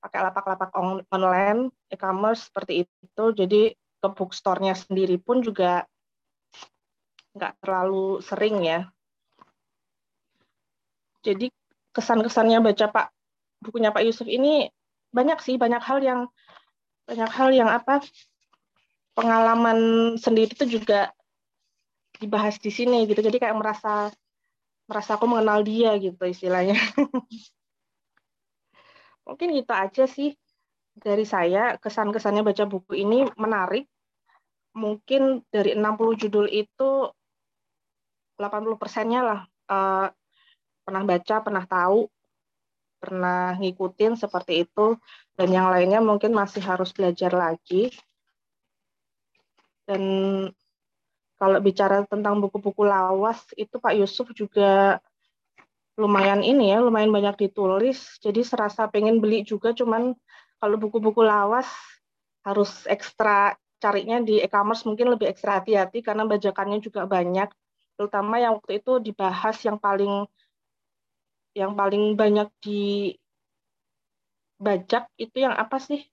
pakai 0.02 0.20
lapak-lapak 0.26 0.74
on 0.74 1.06
online, 1.14 1.70
e-commerce 1.94 2.50
seperti 2.50 2.90
itu. 2.90 3.26
Jadi 3.38 3.72
ke 4.02 4.08
bookstore-nya 4.10 4.74
sendiri 4.74 5.22
pun 5.22 5.46
juga 5.46 5.86
nggak 7.38 7.54
terlalu 7.62 8.20
sering 8.26 8.66
ya. 8.66 8.90
Jadi 11.22 11.54
kesan-kesannya 11.94 12.66
baca 12.66 12.86
Pak 12.90 13.08
bukunya 13.62 13.94
Pak 13.94 14.04
Yusuf 14.04 14.26
ini 14.26 14.74
banyak 15.14 15.38
sih, 15.46 15.62
banyak 15.62 15.80
hal 15.86 16.02
yang 16.02 16.22
banyak 17.06 17.30
hal 17.30 17.50
yang 17.54 17.70
apa 17.70 18.02
pengalaman 19.14 19.80
sendiri 20.18 20.50
itu 20.50 20.82
juga 20.82 21.14
dibahas 22.18 22.58
di 22.58 22.74
sini 22.74 23.06
gitu. 23.06 23.22
Jadi 23.22 23.38
kayak 23.38 23.54
merasa 23.54 24.10
merasa 24.90 25.16
aku 25.16 25.30
mengenal 25.30 25.62
dia 25.62 25.94
gitu 26.02 26.26
istilahnya. 26.26 26.76
Mungkin 29.26 29.50
itu 29.54 29.72
aja 29.72 30.06
sih 30.10 30.34
dari 30.92 31.24
saya 31.24 31.78
kesan-kesannya 31.80 32.44
baca 32.44 32.66
buku 32.68 32.98
ini 33.00 33.28
menarik. 33.38 33.88
Mungkin 34.72 35.44
dari 35.52 35.76
60 35.76 36.22
judul 36.22 36.48
itu 36.48 37.12
80 38.40 38.82
persennya 38.82 39.22
lah 39.22 39.42
uh, 39.70 40.08
pernah 40.82 41.04
baca, 41.06 41.36
pernah 41.44 41.66
tahu, 41.68 42.08
pernah 42.98 43.56
ngikutin 43.60 44.18
seperti 44.18 44.66
itu. 44.66 44.98
Dan 45.36 45.54
yang 45.54 45.68
lainnya 45.70 46.00
mungkin 46.00 46.34
masih 46.34 46.64
harus 46.64 46.90
belajar 46.96 47.32
lagi. 47.34 47.92
Dan 49.86 50.02
kalau 51.42 51.58
bicara 51.58 52.06
tentang 52.06 52.38
buku-buku 52.38 52.86
lawas 52.86 53.42
itu 53.58 53.82
Pak 53.82 53.98
Yusuf 53.98 54.30
juga 54.38 55.02
lumayan 56.00 56.42
ini 56.46 56.72
ya, 56.72 56.80
lumayan 56.80 57.12
banyak 57.12 57.48
ditulis. 57.48 58.20
Jadi 58.24 58.42
serasa 58.46 58.88
pengen 58.88 59.20
beli 59.20 59.44
juga, 59.44 59.76
cuman 59.76 60.16
kalau 60.62 60.76
buku-buku 60.78 61.24
lawas 61.26 61.68
harus 62.48 62.86
ekstra 62.90 63.56
carinya 63.82 64.22
di 64.22 64.42
e-commerce 64.42 64.86
mungkin 64.86 65.10
lebih 65.10 65.30
ekstra 65.30 65.62
hati-hati 65.62 66.06
karena 66.06 66.24
bajakannya 66.30 66.80
juga 66.80 67.10
banyak. 67.10 67.50
Terutama 67.98 68.38
yang 68.38 68.62
waktu 68.62 68.82
itu 68.82 69.02
dibahas 69.02 69.58
yang 69.66 69.78
paling 69.82 70.26
yang 71.52 71.76
paling 71.76 72.16
banyak 72.16 72.48
di 72.64 73.12
bajak 74.62 75.10
itu 75.18 75.38
yang 75.42 75.58
apa 75.58 75.82
sih? 75.82 76.06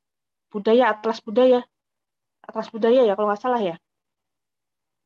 Budaya, 0.49 0.97
atlas 0.97 1.21
budaya. 1.21 1.61
Atlas 2.43 2.73
budaya 2.73 3.05
ya 3.05 3.13
kalau 3.13 3.29
nggak 3.29 3.43
salah 3.45 3.61
ya 3.61 3.77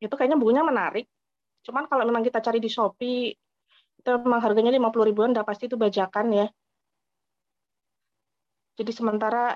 itu 0.03 0.15
kayaknya 0.19 0.39
bukunya 0.43 0.67
menarik. 0.67 1.07
Cuman 1.63 1.87
kalau 1.87 2.03
memang 2.03 2.27
kita 2.27 2.43
cari 2.43 2.59
di 2.59 2.67
Shopee, 2.67 3.31
itu 4.03 4.11
memang 4.19 4.43
harganya 4.43 4.75
50 4.75 5.07
ribuan, 5.07 5.31
udah 5.31 5.47
pasti 5.47 5.71
itu 5.71 5.79
bajakan 5.79 6.27
ya. 6.35 6.47
Jadi 8.75 8.91
sementara 8.91 9.55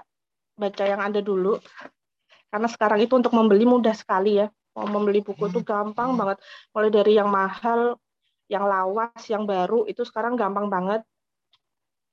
baca 0.55 0.85
yang 0.87 1.03
ada 1.03 1.19
dulu, 1.19 1.59
karena 2.49 2.69
sekarang 2.71 3.03
itu 3.03 3.19
untuk 3.19 3.35
membeli 3.35 3.67
mudah 3.67 3.93
sekali 3.93 4.39
ya. 4.39 4.47
Mau 4.79 4.87
membeli 4.87 5.25
buku 5.25 5.51
itu 5.51 5.61
gampang 5.67 6.15
banget. 6.15 6.39
Mulai 6.71 6.91
dari 6.95 7.13
yang 7.19 7.27
mahal, 7.33 7.99
yang 8.47 8.65
lawas, 8.71 9.19
yang 9.27 9.43
baru, 9.43 9.89
itu 9.91 10.07
sekarang 10.07 10.39
gampang 10.39 10.71
banget. 10.71 11.03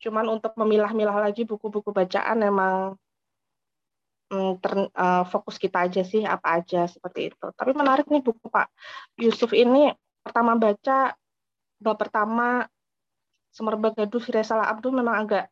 Cuman 0.02 0.26
untuk 0.34 0.58
memilah-milah 0.58 1.30
lagi 1.30 1.46
buku-buku 1.46 1.94
bacaan 1.94 2.40
memang 2.42 2.98
Mm, 4.34 4.58
ter, 4.58 4.74
uh, 4.98 5.24
fokus 5.30 5.62
kita 5.62 5.86
aja 5.86 6.02
sih 6.02 6.26
apa 6.26 6.58
aja 6.58 6.90
seperti 6.90 7.30
itu. 7.30 7.46
Tapi 7.54 7.72
menarik 7.78 8.10
nih 8.10 8.26
buku 8.26 8.50
Pak 8.50 8.66
Yusuf 9.22 9.54
ini 9.54 9.94
pertama 10.26 10.58
baca 10.58 11.14
bab 11.84 12.00
pertama 12.00 12.66
Semerbak 13.54 13.94
Gaduh 13.94 14.24
Firesalah 14.24 14.72
Abdul 14.72 14.98
memang 14.98 15.28
agak 15.28 15.46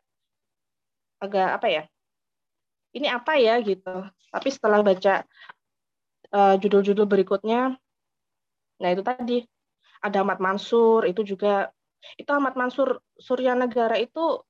agak 1.21 1.49
apa 1.61 1.67
ya? 1.69 1.83
Ini 2.97 3.07
apa 3.13 3.37
ya 3.37 3.61
gitu. 3.61 4.09
Tapi 4.31 4.47
setelah 4.49 4.81
baca 4.81 5.21
uh, 6.33 6.55
judul-judul 6.57 7.05
berikutnya, 7.05 7.77
nah 8.81 8.89
itu 8.89 9.03
tadi 9.05 9.37
ada 10.01 10.25
Ahmad 10.25 10.41
Mansur 10.41 11.05
itu 11.05 11.21
juga 11.21 11.69
itu 12.17 12.31
Ahmad 12.33 12.57
Mansur 12.57 12.97
Surya 13.21 13.53
Negara 13.53 14.01
itu 14.01 14.41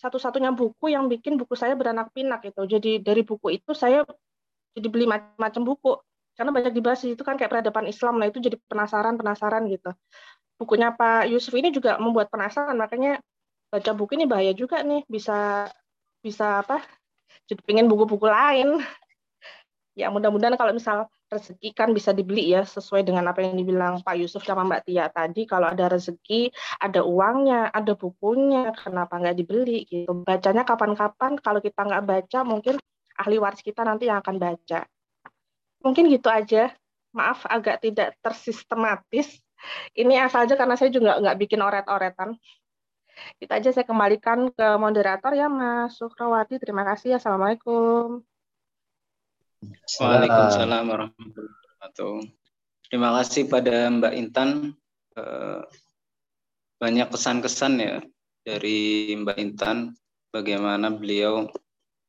satu-satunya 0.00 0.56
buku 0.56 0.90
yang 0.90 1.06
bikin 1.06 1.36
buku 1.36 1.52
saya 1.54 1.76
beranak 1.76 2.10
pinak 2.16 2.40
gitu. 2.42 2.64
Jadi 2.64 3.04
dari 3.04 3.22
buku 3.22 3.60
itu 3.60 3.76
saya 3.76 4.02
jadi 4.74 4.88
beli 4.90 5.06
macam-macam 5.06 5.62
buku 5.62 5.92
karena 6.34 6.50
banyak 6.50 6.72
dibahas 6.74 7.00
itu 7.06 7.22
kan 7.22 7.38
kayak 7.38 7.52
peradaban 7.52 7.86
Islam 7.86 8.18
lah 8.18 8.26
itu 8.26 8.42
jadi 8.42 8.58
penasaran 8.66 9.14
penasaran 9.14 9.70
gitu. 9.70 9.94
Bukunya 10.54 10.94
Pak 10.94 11.26
Yusuf 11.30 11.54
ini 11.58 11.74
juga 11.74 11.98
membuat 11.98 12.30
penasaran. 12.30 12.78
Makanya 12.78 13.18
baca 13.74 13.90
buku 13.90 14.14
ini 14.14 14.26
bahaya 14.30 14.54
juga 14.54 14.86
nih 14.86 15.02
bisa 15.10 15.66
bisa 16.22 16.62
apa 16.62 16.78
jadi 17.50 17.60
pengen 17.64 17.86
buku-buku 17.90 18.26
lain. 18.28 18.78
Ya 19.94 20.10
mudah-mudahan 20.10 20.58
kalau 20.58 20.74
misal 20.74 21.06
rezeki 21.30 21.70
kan 21.70 21.94
bisa 21.94 22.10
dibeli 22.10 22.50
ya 22.50 22.66
sesuai 22.66 23.06
dengan 23.06 23.30
apa 23.30 23.46
yang 23.46 23.54
dibilang 23.54 24.02
Pak 24.02 24.18
Yusuf 24.18 24.42
sama 24.42 24.66
Mbak 24.66 24.90
Tia 24.90 25.06
tadi. 25.06 25.46
Kalau 25.46 25.70
ada 25.70 25.86
rezeki 25.86 26.50
ada 26.82 27.06
uangnya 27.06 27.70
ada 27.70 27.94
bukunya 27.94 28.74
kenapa 28.74 29.22
nggak 29.22 29.38
dibeli 29.38 29.86
gitu? 29.86 30.26
Bacanya 30.26 30.66
kapan-kapan 30.66 31.38
kalau 31.38 31.62
kita 31.62 31.86
nggak 31.86 32.04
baca 32.10 32.38
mungkin 32.42 32.74
ahli 33.14 33.38
waris 33.38 33.62
kita 33.62 33.86
nanti 33.86 34.10
yang 34.10 34.18
akan 34.18 34.34
baca. 34.42 34.82
Mungkin 35.86 36.10
gitu 36.10 36.26
aja. 36.26 36.74
Maaf 37.14 37.46
agak 37.46 37.86
tidak 37.86 38.18
tersistematis 38.18 39.38
ini 39.94 40.14
asal 40.20 40.44
aja 40.46 40.54
karena 40.54 40.74
saya 40.76 40.90
juga 40.92 41.18
nggak 41.20 41.38
bikin 41.40 41.60
oret-oretan. 41.60 42.36
Itu 43.38 43.52
aja 43.52 43.70
saya 43.70 43.86
kembalikan 43.86 44.50
ke 44.50 44.66
moderator 44.76 45.32
ya 45.34 45.46
Mas 45.46 45.96
Sukrawati. 45.98 46.58
Terima 46.58 46.82
kasih 46.82 47.16
assalamualaikum. 47.16 48.22
Waalaikumsalam 50.00 50.84
warahmatullahi 50.84 51.54
wabarakatuh. 51.54 52.16
Terima 52.90 53.10
kasih 53.20 53.42
pada 53.48 53.76
Mbak 53.88 54.14
Intan. 54.18 54.50
Eh, 55.16 55.62
banyak 56.82 57.08
kesan-kesan 57.08 57.74
ya 57.80 57.96
dari 58.44 59.14
Mbak 59.16 59.38
Intan. 59.40 59.94
Bagaimana 60.34 60.92
beliau 60.92 61.48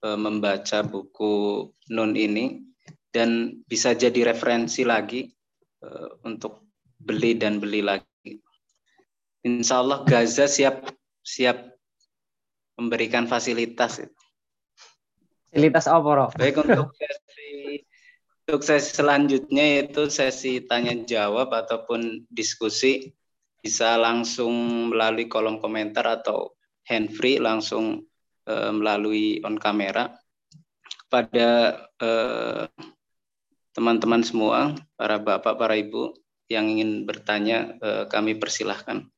eh, 0.04 0.20
membaca 0.20 0.84
buku 0.84 1.70
Nun 1.94 2.14
ini. 2.18 2.66
Dan 3.16 3.64
bisa 3.64 3.96
jadi 3.96 4.36
referensi 4.36 4.84
lagi 4.84 5.24
eh, 5.80 6.10
untuk 6.28 6.65
beli 7.06 7.38
dan 7.38 7.62
beli 7.62 7.86
lagi. 7.86 8.42
Insya 9.46 9.86
Allah 9.86 10.02
Gaza 10.04 10.50
siap 10.50 10.90
siap 11.22 11.78
memberikan 12.76 13.30
fasilitas. 13.30 14.02
Fasilitas 15.54 15.86
apa, 15.86 16.10
Roh? 16.10 16.30
Baik 16.36 16.66
untuk 16.66 16.92
untuk 18.46 18.62
sesi 18.62 18.94
selanjutnya 18.94 19.64
yaitu 19.82 20.10
sesi 20.10 20.62
tanya 20.66 20.94
jawab 21.06 21.54
ataupun 21.54 22.30
diskusi 22.30 23.14
bisa 23.62 23.98
langsung 23.98 24.54
melalui 24.94 25.26
kolom 25.26 25.58
komentar 25.58 26.06
atau 26.06 26.54
hand 26.86 27.10
free 27.18 27.42
langsung 27.42 28.06
uh, 28.46 28.70
melalui 28.70 29.42
on 29.42 29.58
kamera 29.58 30.14
pada 31.10 31.80
eh, 32.02 32.66
teman-teman 33.72 34.20
semua 34.26 34.76
para 35.00 35.16
bapak 35.16 35.56
para 35.56 35.80
ibu 35.80 36.12
yang 36.52 36.70
ingin 36.70 37.06
bertanya 37.10 37.78
eh, 37.82 38.04
kami 38.10 38.38
persilahkan. 38.38 39.10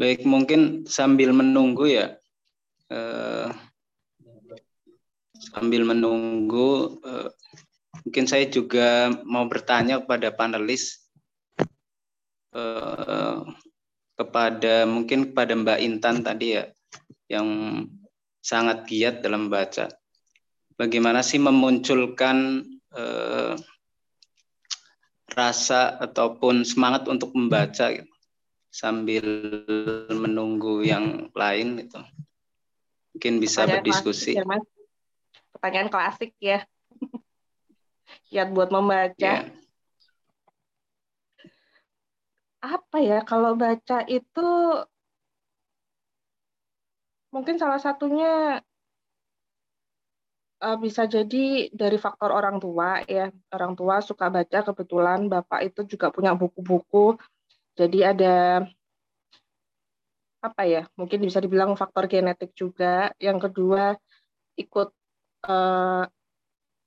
Baik, 0.00 0.24
mungkin 0.24 0.88
sambil 0.88 1.28
menunggu 1.36 1.84
ya, 1.84 2.19
Eh, 2.90 3.48
sambil 5.38 5.86
menunggu, 5.86 6.98
eh, 7.06 7.30
mungkin 8.02 8.26
saya 8.26 8.50
juga 8.50 9.14
mau 9.22 9.46
bertanya 9.46 10.02
kepada 10.02 10.34
panelis, 10.34 10.98
eh, 12.50 13.38
kepada 14.18 14.90
mungkin 14.90 15.30
kepada 15.30 15.54
Mbak 15.54 15.80
Intan 15.86 16.26
tadi 16.26 16.58
ya, 16.58 16.66
yang 17.30 17.46
sangat 18.42 18.90
giat 18.90 19.22
dalam 19.22 19.46
baca. 19.46 19.86
Bagaimana 20.74 21.22
sih 21.22 21.38
memunculkan 21.38 22.66
eh, 22.90 23.54
rasa 25.30 25.94
ataupun 26.02 26.66
semangat 26.66 27.06
untuk 27.06 27.30
membaca 27.38 27.86
gitu, 27.94 28.10
sambil 28.74 29.22
menunggu 30.10 30.82
yang 30.82 31.30
lain 31.38 31.86
itu 31.86 32.02
mungkin 33.14 33.42
bisa 33.42 33.66
Pertanyaan 33.66 33.82
berdiskusi. 33.82 34.32
Klasik, 34.32 34.40
ya, 34.40 34.44
Mas. 34.46 34.64
Pertanyaan 35.52 35.88
klasik 35.90 36.30
ya. 36.38 36.58
Kiat 38.30 38.48
buat 38.54 38.70
membaca. 38.70 39.14
Yeah. 39.18 39.50
Apa 42.60 42.96
ya 43.00 43.24
kalau 43.24 43.56
baca 43.56 44.04
itu 44.04 44.48
mungkin 47.32 47.56
salah 47.56 47.80
satunya 47.80 48.60
uh, 50.60 50.76
bisa 50.76 51.08
jadi 51.08 51.72
dari 51.72 51.96
faktor 51.96 52.30
orang 52.30 52.60
tua 52.60 53.02
ya. 53.08 53.32
Orang 53.50 53.74
tua 53.74 54.04
suka 54.04 54.28
baca 54.28 54.60
kebetulan 54.60 55.26
bapak 55.26 55.72
itu 55.72 55.96
juga 55.96 56.12
punya 56.12 56.36
buku-buku. 56.36 57.16
Jadi 57.74 58.04
ada 58.04 58.68
apa 60.40 60.62
ya? 60.64 60.82
Mungkin 60.96 61.20
bisa 61.20 61.38
dibilang 61.38 61.76
faktor 61.76 62.08
genetik 62.08 62.52
juga. 62.56 63.12
Yang 63.20 63.48
kedua 63.48 63.96
ikut 64.56 64.88
uh, 65.48 66.04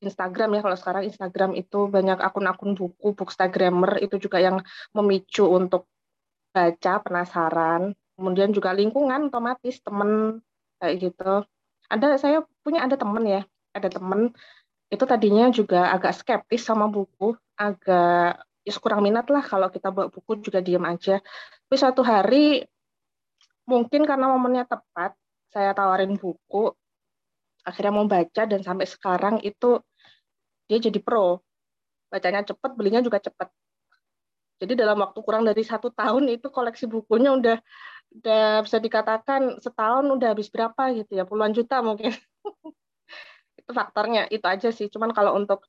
Instagram 0.04 0.60
ya 0.60 0.62
kalau 0.62 0.78
sekarang 0.78 1.04
Instagram 1.08 1.52
itu 1.56 1.88
banyak 1.88 2.20
akun-akun 2.20 2.76
buku 2.76 3.16
bookstagrammer 3.16 4.04
itu 4.04 4.20
juga 4.20 4.44
yang 4.44 4.60
memicu 4.92 5.48
untuk 5.48 5.88
baca 6.54 7.00
penasaran 7.02 7.96
kemudian 8.14 8.54
juga 8.54 8.76
lingkungan 8.76 9.32
otomatis 9.32 9.80
temen 9.82 10.44
kayak 10.78 10.96
gitu 11.02 11.48
ada 11.88 12.20
saya 12.20 12.46
punya 12.62 12.84
ada 12.86 13.00
temen 13.00 13.26
ya 13.26 13.42
ada 13.74 13.90
temen 13.90 14.36
itu 14.94 15.04
tadinya 15.10 15.50
juga 15.50 15.90
agak 15.90 16.14
skeptis 16.22 16.62
sama 16.62 16.86
buku, 16.86 17.34
agak 17.58 18.46
ya 18.62 18.74
kurang 18.78 19.02
minat 19.02 19.26
lah 19.34 19.42
kalau 19.42 19.68
kita 19.74 19.90
bawa 19.90 20.14
buku 20.14 20.46
juga 20.46 20.62
diam 20.62 20.86
aja. 20.86 21.18
Tapi 21.66 21.76
suatu 21.76 22.06
hari 22.06 22.62
mungkin 23.70 24.04
karena 24.04 24.30
momennya 24.32 24.68
tepat, 24.68 25.16
saya 25.52 25.72
tawarin 25.72 26.18
buku, 26.18 26.74
akhirnya 27.64 27.94
mau 27.96 28.08
baca 28.08 28.44
dan 28.44 28.62
sampai 28.62 28.88
sekarang 28.90 29.40
itu 29.44 29.80
dia 30.68 30.80
jadi 30.80 31.00
pro. 31.00 31.40
Bacanya 32.12 32.46
cepet, 32.46 32.72
belinya 32.78 33.02
juga 33.02 33.18
cepet. 33.18 33.50
Jadi 34.62 34.74
dalam 34.80 35.02
waktu 35.02 35.20
kurang 35.26 35.44
dari 35.44 35.66
satu 35.66 35.92
tahun 35.92 36.30
itu 36.30 36.48
koleksi 36.48 36.88
bukunya 36.88 37.34
udah 37.36 37.58
udah 38.14 38.62
bisa 38.62 38.78
dikatakan 38.78 39.58
setahun 39.58 40.06
udah 40.06 40.38
habis 40.38 40.48
berapa 40.48 40.94
gitu 40.94 41.18
ya 41.18 41.26
puluhan 41.26 41.52
juta 41.52 41.82
mungkin. 41.82 42.14
itu 43.64 43.72
faktornya 43.72 44.28
itu 44.28 44.44
aja 44.44 44.70
sih 44.76 44.92
cuman 44.92 45.16
kalau 45.16 45.40
untuk 45.40 45.64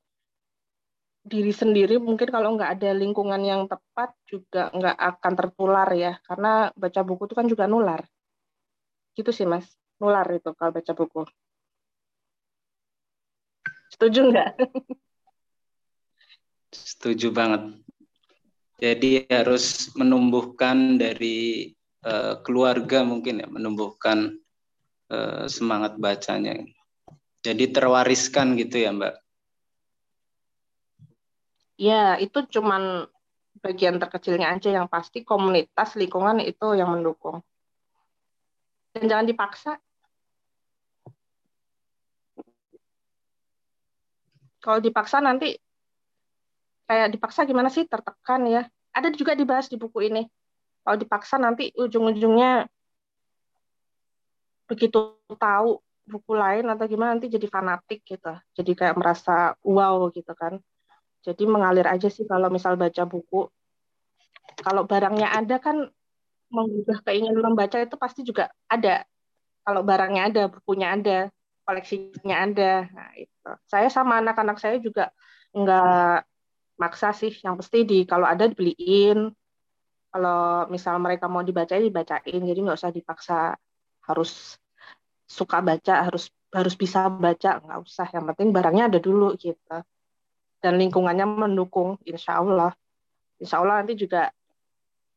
diri 1.25 1.49
sendiri 1.49 1.97
mungkin 1.97 2.29
kalau 2.29 2.53
nggak 2.53 2.77
ada 2.77 2.93
lingkungan 2.93 3.41
yang 3.41 3.65
tepat 3.65 4.13
juga 4.29 4.69
nggak 4.69 4.93
akan 4.93 5.33
tertular 5.33 5.89
ya. 5.97 6.13
Karena 6.21 6.69
baca 6.77 7.01
buku 7.01 7.25
itu 7.25 7.35
kan 7.35 7.49
juga 7.49 7.65
nular. 7.65 8.05
Gitu 9.17 9.33
sih 9.33 9.49
mas. 9.49 9.65
Nular 9.97 10.29
itu 10.29 10.53
kalau 10.53 10.69
baca 10.69 10.93
buku. 10.93 11.25
Setuju 13.89 14.21
nggak? 14.29 14.49
Setuju 16.93 17.33
banget. 17.33 17.61
Jadi 18.77 19.25
harus 19.31 19.89
menumbuhkan 19.97 20.99
dari 20.99 21.71
uh, 22.05 22.37
keluarga 22.45 23.01
mungkin 23.07 23.41
ya 23.41 23.47
menumbuhkan 23.49 24.35
uh, 25.09 25.47
semangat 25.49 25.97
bacanya. 25.97 26.59
Jadi 27.41 27.71
terwariskan 27.71 28.59
gitu 28.59 28.83
ya 28.83 28.91
Mbak? 28.91 29.24
Ya, 31.75 32.15
itu 32.15 32.39
cuman 32.47 33.03
bagian 33.59 33.99
terkecilnya 33.99 34.55
aja 34.55 34.69
yang 34.71 34.87
pasti 34.87 35.27
komunitas 35.27 35.99
lingkungan 35.99 36.39
itu 36.39 36.75
yang 36.75 36.91
mendukung. 36.91 37.43
Dan 38.95 39.11
jangan 39.11 39.27
dipaksa. 39.27 39.71
Kalau 44.63 44.79
dipaksa 44.81 45.19
nanti 45.19 45.59
kayak 46.87 47.11
dipaksa 47.11 47.43
gimana 47.43 47.67
sih 47.67 47.83
tertekan 47.85 48.47
ya. 48.47 48.63
Ada 48.95 49.11
juga 49.11 49.35
dibahas 49.35 49.67
di 49.67 49.75
buku 49.75 50.07
ini. 50.07 50.23
Kalau 50.87 50.95
dipaksa 50.95 51.35
nanti 51.35 51.75
ujung-ujungnya 51.75 52.71
begitu 54.65 55.17
tahu 55.37 55.81
buku 56.05 56.31
lain 56.37 56.65
atau 56.69 56.85
gimana 56.85 57.17
nanti 57.17 57.29
jadi 57.29 57.49
fanatik 57.49 58.05
gitu 58.05 58.33
jadi 58.53 58.71
kayak 58.77 58.95
merasa 58.97 59.57
wow 59.65 60.09
gitu 60.13 60.33
kan 60.37 60.61
jadi 61.25 61.43
mengalir 61.49 61.89
aja 61.89 62.05
sih 62.05 62.29
kalau 62.29 62.53
misal 62.53 62.77
baca 62.77 63.01
buku. 63.09 63.49
Kalau 64.61 64.85
barangnya 64.85 65.33
ada 65.33 65.57
kan 65.57 65.89
menggugah 66.53 67.01
keinginan 67.01 67.41
membaca 67.41 67.81
itu 67.81 67.97
pasti 67.97 68.21
juga 68.21 68.53
ada. 68.69 69.01
Kalau 69.65 69.81
barangnya 69.81 70.29
ada 70.29 70.43
bukunya 70.45 70.93
ada 70.93 71.33
koleksinya 71.65 72.45
ada. 72.45 72.85
Nah 72.93 73.09
itu. 73.17 73.49
Saya 73.65 73.89
sama 73.89 74.21
anak-anak 74.21 74.61
saya 74.61 74.77
juga 74.77 75.09
nggak 75.57 76.29
maksa 76.77 77.09
sih. 77.17 77.33
Yang 77.41 77.65
pasti 77.65 77.79
di 77.89 77.99
kalau 78.05 78.29
ada 78.29 78.45
dibeliin. 78.45 79.33
Kalau 80.13 80.69
misal 80.69 81.01
mereka 81.01 81.25
mau 81.25 81.41
dibacain 81.41 81.81
dibacain. 81.81 82.37
Jadi 82.45 82.59
nggak 82.61 82.77
usah 82.77 82.93
dipaksa. 82.93 83.57
Harus 84.05 84.61
suka 85.25 85.57
baca 85.57 86.05
harus 86.05 86.29
harus 86.53 86.77
bisa 86.77 87.09
baca. 87.09 87.65
Nggak 87.65 87.79
usah. 87.81 88.07
Yang 88.13 88.25
penting 88.29 88.53
barangnya 88.53 88.93
ada 88.93 89.01
dulu 89.01 89.33
gitu 89.41 89.81
dan 90.59 90.79
lingkungannya 90.81 91.25
mendukung 91.27 91.99
insya 92.07 92.41
Allah. 92.41 92.71
Insya 93.39 93.61
Allah 93.61 93.83
nanti 93.83 93.93
juga 93.99 94.31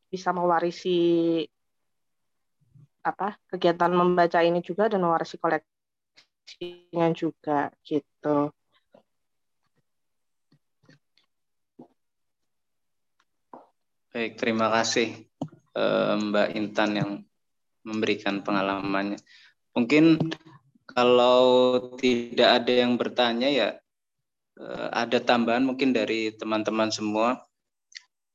bisa 0.09 0.33
mewarisi 0.33 1.41
apa 3.05 3.37
kegiatan 3.47 3.93
membaca 3.93 4.43
ini 4.43 4.59
juga 4.59 4.91
dan 4.91 5.01
mewarisi 5.05 5.39
koleksinya 5.39 7.07
juga 7.15 7.71
gitu. 7.85 8.51
Baik 14.09 14.41
terima 14.41 14.73
kasih 14.73 15.29
eh, 15.77 16.13
Mbak 16.17 16.47
Intan 16.57 16.91
yang 16.97 17.11
memberikan 17.85 18.41
pengalamannya. 18.41 19.21
Mungkin 19.77 20.17
kalau 20.89 21.77
tidak 22.01 22.65
ada 22.65 22.73
yang 22.73 22.97
bertanya 22.97 23.47
ya 23.47 23.69
ada 24.91 25.23
tambahan 25.23 25.63
mungkin 25.63 25.95
dari 25.95 26.35
teman-teman 26.35 26.91
semua. 26.91 27.39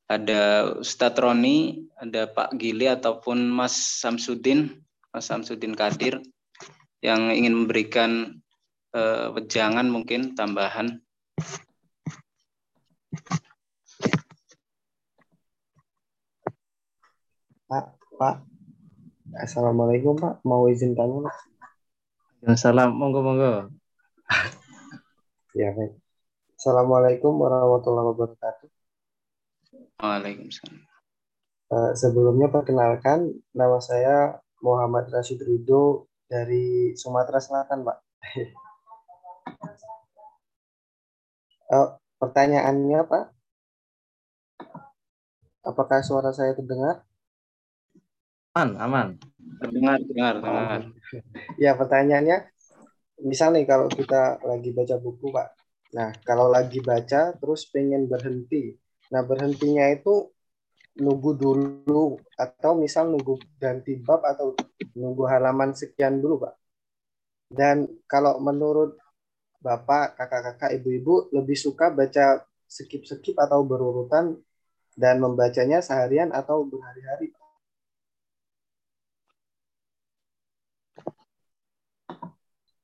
Ada 0.08 0.72
Ustadz 0.80 1.20
Roni, 1.20 1.88
ada 1.96 2.28
Pak 2.28 2.56
Gili 2.60 2.88
ataupun 2.88 3.48
Mas 3.48 3.72
Samsudin, 4.00 4.72
Mas 5.12 5.28
Samsudin 5.28 5.72
Kadir 5.72 6.20
yang 7.00 7.32
ingin 7.32 7.64
memberikan 7.64 8.40
uh, 8.96 9.32
wejangan 9.32 9.88
mungkin 9.88 10.36
tambahan. 10.36 11.00
Pak, 17.64 17.84
Pak, 18.20 18.36
Assalamualaikum 19.40 20.14
Pak, 20.20 20.44
mau 20.44 20.68
izin 20.68 20.92
tanya 20.92 21.26
Pak? 21.26 21.36
Assalamualaikum, 22.44 23.00
monggo 23.00 23.20
monggo. 23.24 23.52
ya 25.58 25.72
baik. 25.72 26.03
Assalamualaikum 26.64 27.44
warahmatullahi 27.44 28.08
wabarakatuh. 28.08 28.68
Waalaikumsalam. 30.00 30.80
Uh, 31.68 31.92
sebelumnya 31.92 32.48
perkenalkan 32.48 33.36
nama 33.52 33.84
saya 33.84 34.40
Muhammad 34.64 35.12
Rashid 35.12 35.44
Ridho 35.44 36.08
dari 36.24 36.96
Sumatera 36.96 37.36
Selatan 37.36 37.84
Pak. 37.84 37.98
uh, 41.68 42.00
pertanyaannya 42.24 43.00
Pak, 43.12 43.24
apakah 45.68 46.00
suara 46.00 46.32
saya 46.32 46.56
terdengar? 46.56 47.04
Aman, 48.56 48.80
aman. 48.80 49.08
Dengar, 49.68 50.00
dengar, 50.00 50.34
dengar. 50.40 50.80
Ya, 51.60 51.76
pertanyaannya, 51.76 52.48
misal 53.20 53.52
nih 53.52 53.68
kalau 53.68 53.92
kita 53.92 54.40
lagi 54.40 54.72
baca 54.72 54.96
buku, 54.96 55.28
Pak. 55.28 55.63
Nah, 55.94 56.10
kalau 56.26 56.50
lagi 56.50 56.82
baca 56.82 57.30
terus 57.38 57.62
pengen 57.70 58.10
berhenti. 58.10 58.74
Nah, 59.14 59.22
berhentinya 59.22 59.86
itu 59.94 60.26
nunggu 60.98 61.38
dulu 61.38 62.18
atau 62.34 62.74
misal 62.74 63.10
nunggu 63.10 63.38
ganti 63.58 63.98
bab 63.98 64.22
atau 64.26 64.54
nunggu 64.98 65.22
halaman 65.30 65.70
sekian 65.70 66.18
dulu 66.18 66.46
Pak. 66.46 66.54
Dan 67.46 67.86
kalau 68.10 68.42
menurut 68.42 68.98
Bapak, 69.64 70.20
kakak-kakak, 70.20 70.76
ibu-ibu 70.76 71.32
lebih 71.32 71.56
suka 71.56 71.88
baca 71.88 72.44
skip-skip 72.68 73.32
atau 73.32 73.64
berurutan 73.64 74.36
dan 74.92 75.16
membacanya 75.24 75.80
seharian 75.80 76.28
atau 76.36 76.68
berhari-hari? 76.68 77.32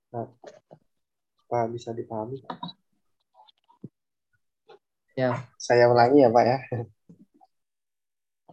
Nah, 0.08 0.24
Pak 1.52 1.64
bisa 1.68 1.92
dipahami? 1.92 2.40
Ya, 5.18 5.46
saya 5.58 5.90
ulangi 5.90 6.22
ya 6.22 6.30
Pak 6.30 6.44
ya. 6.46 6.58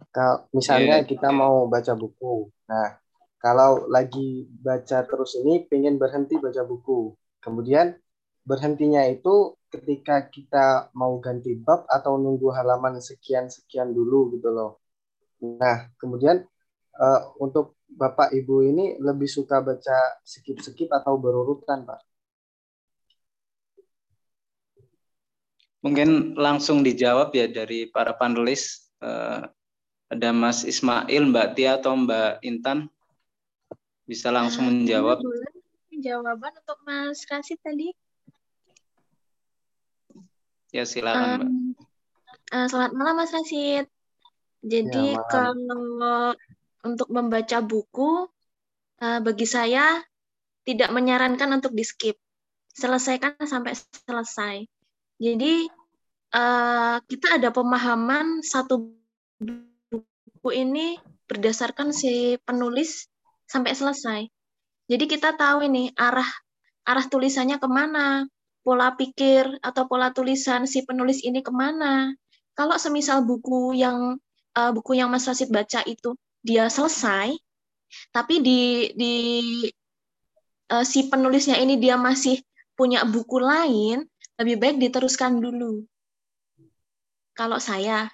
Kalau 0.08 0.48
misalnya 0.56 1.04
yeah. 1.04 1.06
kita 1.06 1.28
mau 1.30 1.68
baca 1.68 1.92
buku, 1.94 2.48
nah 2.66 2.96
kalau 3.38 3.86
lagi 3.86 4.50
baca 4.50 5.04
terus 5.06 5.38
ini 5.38 5.68
pengen 5.68 6.00
berhenti 6.00 6.40
baca 6.40 6.64
buku, 6.66 7.14
kemudian 7.38 7.94
berhentinya 8.42 9.04
itu 9.06 9.54
ketika 9.68 10.26
kita 10.32 10.88
mau 10.96 11.20
ganti 11.20 11.52
bab 11.60 11.84
atau 11.86 12.16
nunggu 12.16 12.48
halaman 12.56 12.98
sekian-sekian 13.04 13.92
dulu 13.92 14.32
gitu 14.32 14.48
loh. 14.48 14.80
Nah, 15.44 15.92
kemudian 16.00 16.40
uh, 16.96 17.20
untuk 17.38 17.76
Bapak 17.88 18.32
Ibu 18.32 18.64
ini 18.64 18.96
lebih 18.96 19.28
suka 19.28 19.60
baca 19.60 20.18
skip-skip 20.24 20.88
atau 20.88 21.20
berurutan, 21.20 21.84
Pak? 21.84 22.07
Mungkin 25.78 26.34
langsung 26.34 26.82
dijawab 26.82 27.30
ya 27.34 27.46
dari 27.46 27.86
para 27.86 28.14
panelis. 28.18 28.90
Uh, 28.98 29.46
ada 30.08 30.32
Mas 30.32 30.64
Ismail, 30.64 31.30
Mbak 31.30 31.48
Tia 31.54 31.78
atau 31.78 31.94
Mbak 31.94 32.42
Intan 32.42 32.88
bisa 34.08 34.32
langsung 34.32 34.66
menjawab. 34.66 35.20
Jawaban 35.98 36.52
untuk 36.56 36.78
Mas 36.88 37.22
Rasid 37.28 37.60
tadi. 37.60 37.92
Ya 40.72 40.88
silakan 40.88 41.28
Mbak. 41.44 41.48
Uh, 42.48 42.66
selamat 42.72 42.92
malam 42.96 43.14
Mas 43.20 43.30
Rasid. 43.30 43.86
Jadi 44.64 45.14
ya, 45.14 45.22
kalau 45.30 46.34
untuk 46.82 47.08
membaca 47.12 47.58
buku, 47.62 48.26
uh, 49.04 49.20
bagi 49.22 49.46
saya 49.46 50.02
tidak 50.66 50.90
menyarankan 50.90 51.60
untuk 51.60 51.76
di 51.76 51.84
skip. 51.86 52.16
Selesaikan 52.72 53.36
sampai 53.44 53.76
selesai. 53.76 54.66
Jadi 55.18 55.66
uh, 56.34 56.96
kita 57.02 57.42
ada 57.42 57.50
pemahaman 57.50 58.40
satu 58.46 58.94
buku 59.38 60.50
ini 60.54 60.96
berdasarkan 61.26 61.90
si 61.90 62.38
penulis 62.46 63.10
sampai 63.50 63.74
selesai. 63.74 64.20
Jadi 64.88 65.04
kita 65.04 65.36
tahu 65.36 65.68
ini 65.68 65.92
arah 65.98 66.26
arah 66.88 67.04
tulisannya 67.04 67.60
ke 67.60 67.68
mana, 67.68 68.24
pola 68.64 68.96
pikir 68.96 69.60
atau 69.60 69.84
pola 69.84 70.14
tulisan 70.14 70.64
si 70.64 70.86
penulis 70.86 71.20
ini 71.20 71.44
ke 71.44 71.52
mana. 71.52 72.16
Kalau 72.56 72.80
semisal 72.80 73.26
buku 73.26 73.76
yang 73.76 74.16
uh, 74.56 74.70
buku 74.72 74.96
yang 74.96 75.12
Mas 75.12 75.28
Rasid 75.28 75.52
baca 75.52 75.84
itu 75.84 76.16
dia 76.40 76.70
selesai, 76.72 77.36
tapi 78.14 78.40
di 78.40 78.92
di 78.96 79.14
uh, 80.72 80.84
si 80.86 81.06
penulisnya 81.06 81.60
ini 81.60 81.76
dia 81.76 82.00
masih 82.00 82.40
punya 82.78 83.04
buku 83.04 83.42
lain, 83.42 84.06
lebih 84.38 84.56
baik 84.58 84.76
diteruskan 84.78 85.42
dulu. 85.42 85.82
Kalau 87.34 87.58
saya, 87.58 88.10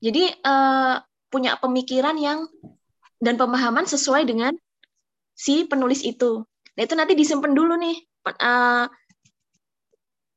jadi 0.00 0.32
uh, 0.44 1.00
punya 1.32 1.56
pemikiran 1.60 2.16
yang 2.16 2.48
dan 3.20 3.40
pemahaman 3.40 3.88
sesuai 3.88 4.28
dengan 4.28 4.52
si 5.36 5.64
penulis 5.64 6.04
itu. 6.04 6.44
Nah 6.76 6.82
itu 6.84 6.94
nanti 6.96 7.12
disimpan 7.16 7.52
dulu 7.52 7.76
nih. 7.76 7.96
Uh, 8.26 8.90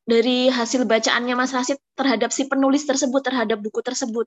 dari 0.10 0.50
hasil 0.50 0.90
bacaannya 0.90 1.38
Mas 1.38 1.54
Rasid 1.54 1.78
terhadap 1.94 2.34
si 2.34 2.50
penulis 2.50 2.82
tersebut, 2.90 3.22
terhadap 3.22 3.62
buku 3.62 3.86
tersebut. 3.86 4.26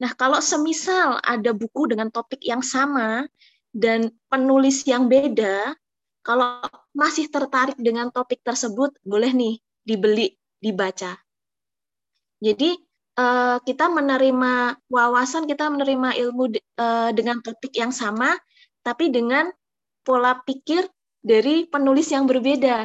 Nah, 0.00 0.16
kalau 0.16 0.40
semisal 0.40 1.20
ada 1.20 1.52
buku 1.52 1.92
dengan 1.92 2.08
topik 2.08 2.40
yang 2.40 2.64
sama 2.64 3.28
dan 3.70 4.08
penulis 4.32 4.88
yang 4.88 5.06
beda, 5.06 5.76
kalau 6.24 6.64
masih 6.96 7.28
tertarik 7.28 7.76
dengan 7.76 8.08
topik 8.08 8.40
tersebut, 8.40 8.96
boleh 9.04 9.30
nih 9.36 9.54
dibeli, 9.84 10.32
dibaca. 10.58 11.14
Jadi, 12.40 12.76
eh, 13.20 13.56
kita 13.62 13.86
menerima 13.92 14.82
wawasan, 14.90 15.46
kita 15.46 15.70
menerima 15.70 16.16
ilmu 16.18 16.44
eh, 16.56 17.10
dengan 17.14 17.38
topik 17.44 17.76
yang 17.76 17.94
sama, 17.94 18.34
tapi 18.82 19.08
dengan 19.12 19.48
pola 20.04 20.40
pikir 20.44 20.84
dari 21.24 21.64
penulis 21.64 22.12
yang 22.12 22.28
berbeda. 22.28 22.84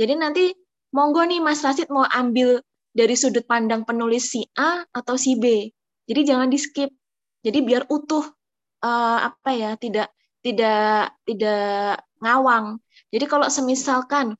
Jadi 0.00 0.14
nanti 0.16 0.44
monggo 0.96 1.20
nih 1.28 1.44
Mas 1.44 1.60
Rasid 1.60 1.92
mau 1.92 2.08
ambil 2.08 2.64
dari 2.94 3.12
sudut 3.18 3.44
pandang 3.44 3.84
penulis 3.84 4.32
si 4.32 4.48
A 4.56 4.82
atau 4.88 5.20
si 5.20 5.36
B. 5.36 5.68
Jadi 6.08 6.20
jangan 6.24 6.48
di 6.48 6.56
skip. 6.56 6.88
Jadi 7.44 7.58
biar 7.60 7.84
utuh 7.92 8.24
uh, 8.80 9.18
apa 9.28 9.50
ya, 9.52 9.70
tidak 9.76 10.08
tidak 10.40 11.12
tidak 11.28 12.00
ngawang. 12.24 12.80
Jadi 13.12 13.24
kalau 13.28 13.46
semisalkan 13.52 14.32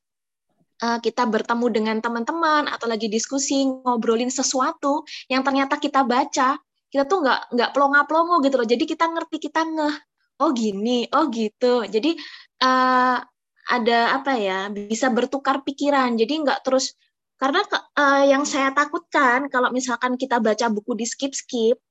uh, 0.83 0.99
kita 0.99 1.23
bertemu 1.29 1.67
dengan 1.71 1.97
teman-teman 2.01 2.67
atau 2.67 2.89
lagi 2.89 3.07
diskusi 3.07 3.67
ngobrolin 3.67 4.31
sesuatu 4.31 5.05
yang 5.31 5.45
ternyata 5.45 5.79
kita 5.79 6.03
baca, 6.03 6.57
kita 6.91 7.03
tuh 7.05 7.23
nggak 7.23 7.53
nggak 7.53 7.69
plonga-plongo 7.71 8.41
gitu 8.43 8.55
loh. 8.59 8.67
Jadi 8.67 8.83
kita 8.83 9.05
ngerti, 9.07 9.37
kita 9.37 9.61
ngeh. 9.63 9.95
Oh 10.43 10.51
gini, 10.51 11.07
oh 11.15 11.31
gitu. 11.31 11.87
Jadi 11.87 12.11
uh, 12.59 13.17
ada 13.65 14.21
apa 14.21 14.37
ya 14.37 14.69
bisa 14.69 15.09
bertukar 15.09 15.65
pikiran 15.65 16.13
jadi 16.13 16.33
nggak 16.45 16.61
terus 16.61 16.93
karena 17.35 17.65
uh, 17.97 18.23
yang 18.23 18.45
saya 18.45 18.71
takutkan 18.71 19.49
kalau 19.49 19.73
misalkan 19.73 20.15
kita 20.15 20.37
baca 20.37 20.69
buku 20.69 20.93
di 20.93 21.05
skip 21.09 21.33
skip 21.33 21.81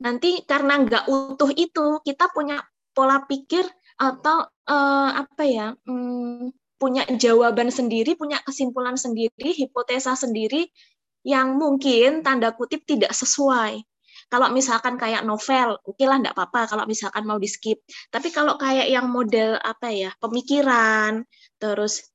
nanti 0.00 0.42
karena 0.48 0.80
nggak 0.80 1.04
utuh 1.06 1.52
itu 1.54 2.00
kita 2.02 2.32
punya 2.32 2.58
pola 2.96 3.22
pikir 3.28 3.62
atau 4.00 4.48
uh, 4.66 5.10
apa 5.14 5.42
ya 5.46 5.66
um, 5.86 6.50
punya 6.76 7.06
jawaban 7.14 7.70
sendiri 7.70 8.18
punya 8.18 8.42
kesimpulan 8.42 8.98
sendiri 8.98 9.54
hipotesa 9.54 10.18
sendiri 10.18 10.68
yang 11.24 11.56
mungkin 11.56 12.20
tanda 12.20 12.52
kutip 12.52 12.84
tidak 12.84 13.14
sesuai 13.16 13.80
kalau 14.32 14.50
misalkan 14.50 14.96
kayak 14.96 15.22
novel, 15.22 15.78
oke 15.84 15.94
okay 15.94 16.06
lah 16.08 16.18
enggak 16.18 16.34
apa-apa 16.34 16.66
kalau 16.70 16.84
misalkan 16.88 17.22
mau 17.28 17.36
di 17.36 17.46
skip. 17.46 17.84
Tapi 18.08 18.32
kalau 18.32 18.56
kayak 18.56 18.88
yang 18.88 19.06
model 19.06 19.60
apa 19.60 19.92
ya, 19.92 20.10
pemikiran, 20.18 21.22
terus 21.60 22.08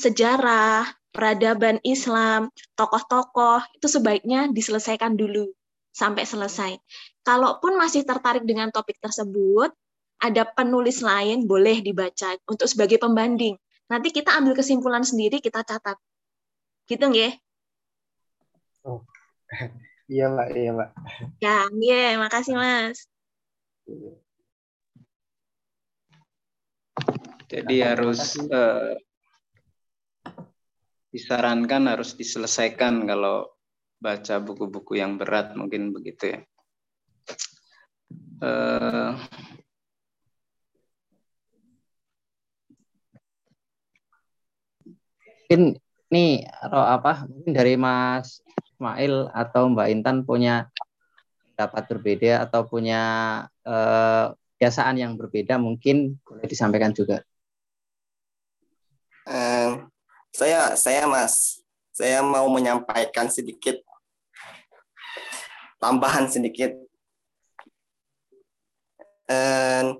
sejarah, 0.00 0.88
peradaban 1.12 1.78
Islam, 1.84 2.48
tokoh-tokoh, 2.74 3.62
itu 3.76 3.86
sebaiknya 3.86 4.48
diselesaikan 4.48 5.14
dulu 5.14 5.50
sampai 5.92 6.24
selesai. 6.24 6.72
Kalaupun 7.20 7.76
masih 7.76 8.06
tertarik 8.08 8.46
dengan 8.48 8.72
topik 8.72 8.96
tersebut, 9.02 9.74
ada 10.20 10.44
penulis 10.44 11.00
lain 11.00 11.48
boleh 11.48 11.80
dibaca 11.80 12.36
untuk 12.44 12.68
sebagai 12.68 13.00
pembanding. 13.00 13.56
Nanti 13.88 14.12
kita 14.12 14.36
ambil 14.36 14.54
kesimpulan 14.54 15.02
sendiri, 15.02 15.40
kita 15.40 15.64
catat. 15.64 15.96
Gitu 16.84 17.02
nggih? 17.02 17.32
Oh. 18.84 19.02
Iya 20.10 20.26
Mbak, 20.26 20.48
iya 20.58 20.70
Mbak. 20.74 20.90
Ya, 21.38 21.56
iya, 21.70 22.18
makasih 22.18 22.58
Mas. 22.58 23.06
Jadi 27.46 27.76
harus 27.78 28.34
uh, 28.50 28.98
disarankan 31.14 31.94
harus 31.94 32.18
diselesaikan 32.18 33.06
kalau 33.06 33.54
baca 34.02 34.42
buku-buku 34.42 34.98
yang 34.98 35.14
berat 35.14 35.54
mungkin 35.54 35.94
begitu 35.94 36.34
ya. 36.34 36.40
Uh, 38.42 39.14
mungkin 45.50 45.74
nih 46.14 46.46
apa 46.70 47.26
mungkin 47.26 47.50
dari 47.50 47.74
Mas 47.74 48.38
Ismail 48.70 49.34
atau 49.34 49.66
Mbak 49.74 49.88
Intan 49.90 50.22
punya 50.22 50.70
pendapat 51.42 51.90
berbeda 51.90 52.46
atau 52.46 52.70
punya 52.70 53.02
eh, 53.66 54.30
kebiasaan 54.30 55.02
yang 55.02 55.18
berbeda 55.18 55.58
mungkin 55.58 56.22
boleh 56.22 56.46
disampaikan 56.46 56.94
juga. 56.94 57.26
Uh, 59.26 59.90
saya 60.30 60.78
saya 60.78 61.10
Mas, 61.10 61.58
saya 61.90 62.22
mau 62.22 62.46
menyampaikan 62.46 63.26
sedikit 63.26 63.82
tambahan 65.82 66.30
sedikit. 66.30 66.78
Uh, 69.26 69.98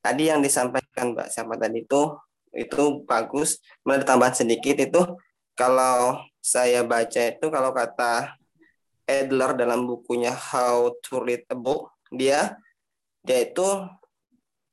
tadi 0.00 0.32
yang 0.32 0.40
disampaikan 0.40 1.12
Mbak 1.12 1.28
siapa 1.28 1.60
tadi 1.60 1.84
itu 1.84 2.16
itu 2.54 3.04
bagus. 3.04 3.58
Mulai 3.82 4.06
tambahan 4.06 4.34
sedikit 4.34 4.78
itu 4.78 5.02
kalau 5.54 6.22
saya 6.38 6.82
baca 6.82 7.20
itu 7.30 7.46
kalau 7.50 7.70
kata 7.70 8.34
Adler 9.04 9.52
dalam 9.54 9.84
bukunya 9.84 10.32
How 10.32 10.90
to 11.04 11.20
Read 11.20 11.44
a 11.52 11.56
Book, 11.56 11.92
dia 12.08 12.56
dia 13.24 13.44
itu 13.44 13.64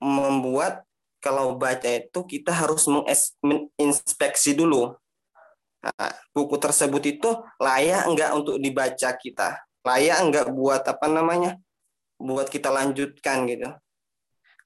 membuat 0.01 0.83
kalau 1.21 1.53
baca 1.55 1.85
itu 1.85 2.19
kita 2.25 2.49
harus 2.49 2.89
menginspeksi 2.89 4.57
dulu. 4.57 4.97
Nah, 5.81 6.13
buku 6.33 6.57
tersebut 6.57 7.03
itu 7.05 7.29
layak 7.61 8.09
enggak 8.09 8.31
untuk 8.33 8.57
dibaca 8.57 9.09
kita? 9.17 9.61
Layak 9.85 10.17
enggak 10.21 10.45
buat 10.49 10.81
apa 10.85 11.05
namanya? 11.09 11.57
Buat 12.17 12.49
kita 12.49 12.73
lanjutkan 12.73 13.45
gitu. 13.49 13.69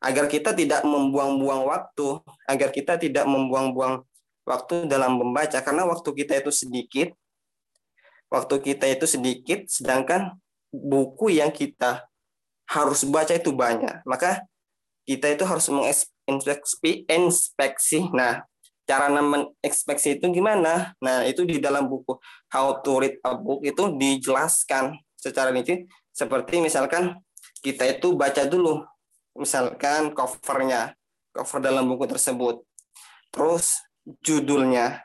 Agar 0.05 0.29
kita 0.29 0.53
tidak 0.53 0.85
membuang-buang 0.85 1.65
waktu, 1.65 2.21
agar 2.45 2.69
kita 2.69 3.01
tidak 3.01 3.25
membuang-buang 3.25 4.05
waktu 4.45 4.85
dalam 4.85 5.17
membaca 5.17 5.57
karena 5.65 5.89
waktu 5.89 6.09
kita 6.13 6.37
itu 6.37 6.53
sedikit 6.53 7.09
waktu 8.29 8.55
kita 8.61 8.85
itu 8.85 9.05
sedikit 9.09 9.65
sedangkan 9.65 10.37
buku 10.69 11.39
yang 11.39 11.49
kita 11.49 12.05
harus 12.69 13.05
baca 13.05 13.33
itu 13.33 13.53
banyak. 13.53 14.05
Maka 14.05 14.45
kita 15.05 15.33
itu 15.33 15.43
harus 15.45 15.69
menginspeksi 15.69 17.05
inspeksi. 17.09 18.05
Nah 18.13 18.45
cara 18.85 19.09
menginspeksi 19.09 20.17
itu 20.17 20.25
gimana? 20.33 20.93
Nah 21.01 21.25
itu 21.25 21.45
di 21.45 21.61
dalam 21.61 21.89
buku 21.89 22.17
How 22.53 22.81
to 22.81 23.01
Read 23.01 23.17
a 23.25 23.33
Book 23.37 23.65
itu 23.65 23.93
dijelaskan 23.97 24.97
secara 25.17 25.49
rinci 25.49 25.89
seperti 26.13 26.61
misalkan 26.61 27.17
kita 27.65 27.85
itu 27.97 28.13
baca 28.13 28.45
dulu 28.45 28.85
misalkan 29.35 30.15
covernya 30.15 30.95
cover 31.35 31.59
dalam 31.59 31.85
buku 31.91 32.07
tersebut 32.07 32.63
terus 33.29 33.83
judulnya. 34.23 35.03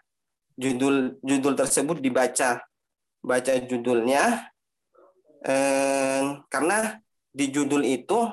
Judul 0.60 1.16
judul 1.24 1.56
tersebut 1.56 1.98
dibaca. 1.98 2.60
Baca 3.20 3.52
judulnya 3.60 4.48
eh, 5.44 6.24
karena 6.48 7.00
di 7.32 7.52
judul 7.52 7.84
itu 7.84 8.28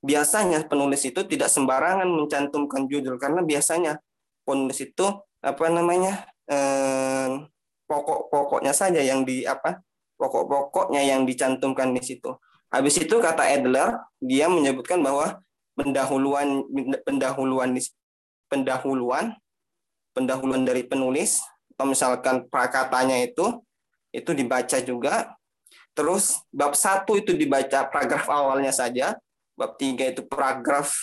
biasanya 0.00 0.64
penulis 0.70 1.02
itu 1.02 1.20
tidak 1.26 1.50
sembarangan 1.50 2.08
mencantumkan 2.08 2.86
judul 2.86 3.18
karena 3.18 3.42
biasanya 3.42 3.98
penulis 4.46 4.80
itu 4.80 5.06
apa 5.42 5.66
namanya 5.66 6.30
eh, 6.46 7.42
pokok-pokoknya 7.90 8.70
saja 8.70 9.02
yang 9.02 9.26
di 9.26 9.42
apa 9.42 9.82
pokok-pokoknya 10.14 11.02
yang 11.02 11.24
dicantumkan 11.24 11.96
di 11.96 12.02
situ. 12.04 12.30
Habis 12.70 13.02
itu 13.02 13.18
kata 13.18 13.42
Adler 13.50 13.98
dia 14.22 14.46
menyebutkan 14.46 15.02
bahwa 15.02 15.42
pendahuluan 15.74 16.62
pendahuluan 17.02 17.74
pendahuluan 18.46 19.34
pendahuluan 20.14 20.62
dari 20.62 20.86
penulis 20.86 21.42
atau 21.74 21.86
misalkan 21.86 22.46
prakatanya 22.46 23.18
itu 23.24 23.58
itu 24.14 24.30
dibaca 24.34 24.78
juga. 24.82 25.34
Terus 25.94 26.38
bab 26.54 26.78
satu 26.78 27.18
itu 27.18 27.34
dibaca 27.34 27.86
paragraf 27.90 28.30
awalnya 28.30 28.70
saja, 28.70 29.18
bab 29.58 29.74
tiga 29.74 30.06
itu 30.06 30.22
paragraf 30.22 30.94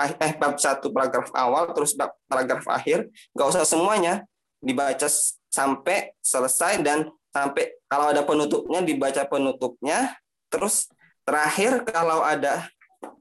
eh, 0.00 0.12
eh 0.20 0.32
bab 0.36 0.60
satu 0.60 0.92
paragraf 0.92 1.32
awal, 1.32 1.72
terus 1.72 1.96
bab 1.96 2.12
paragraf 2.28 2.64
akhir, 2.68 3.08
nggak 3.32 3.48
usah 3.48 3.64
semuanya 3.64 4.28
dibaca 4.60 5.08
sampai 5.48 6.12
selesai 6.20 6.80
dan 6.84 7.08
sampai 7.32 7.78
kalau 7.88 8.12
ada 8.12 8.26
penutupnya 8.26 8.84
dibaca 8.84 9.22
penutupnya, 9.24 10.18
terus 10.52 10.90
terakhir 11.24 11.84
kalau 11.88 12.20
ada 12.20 12.68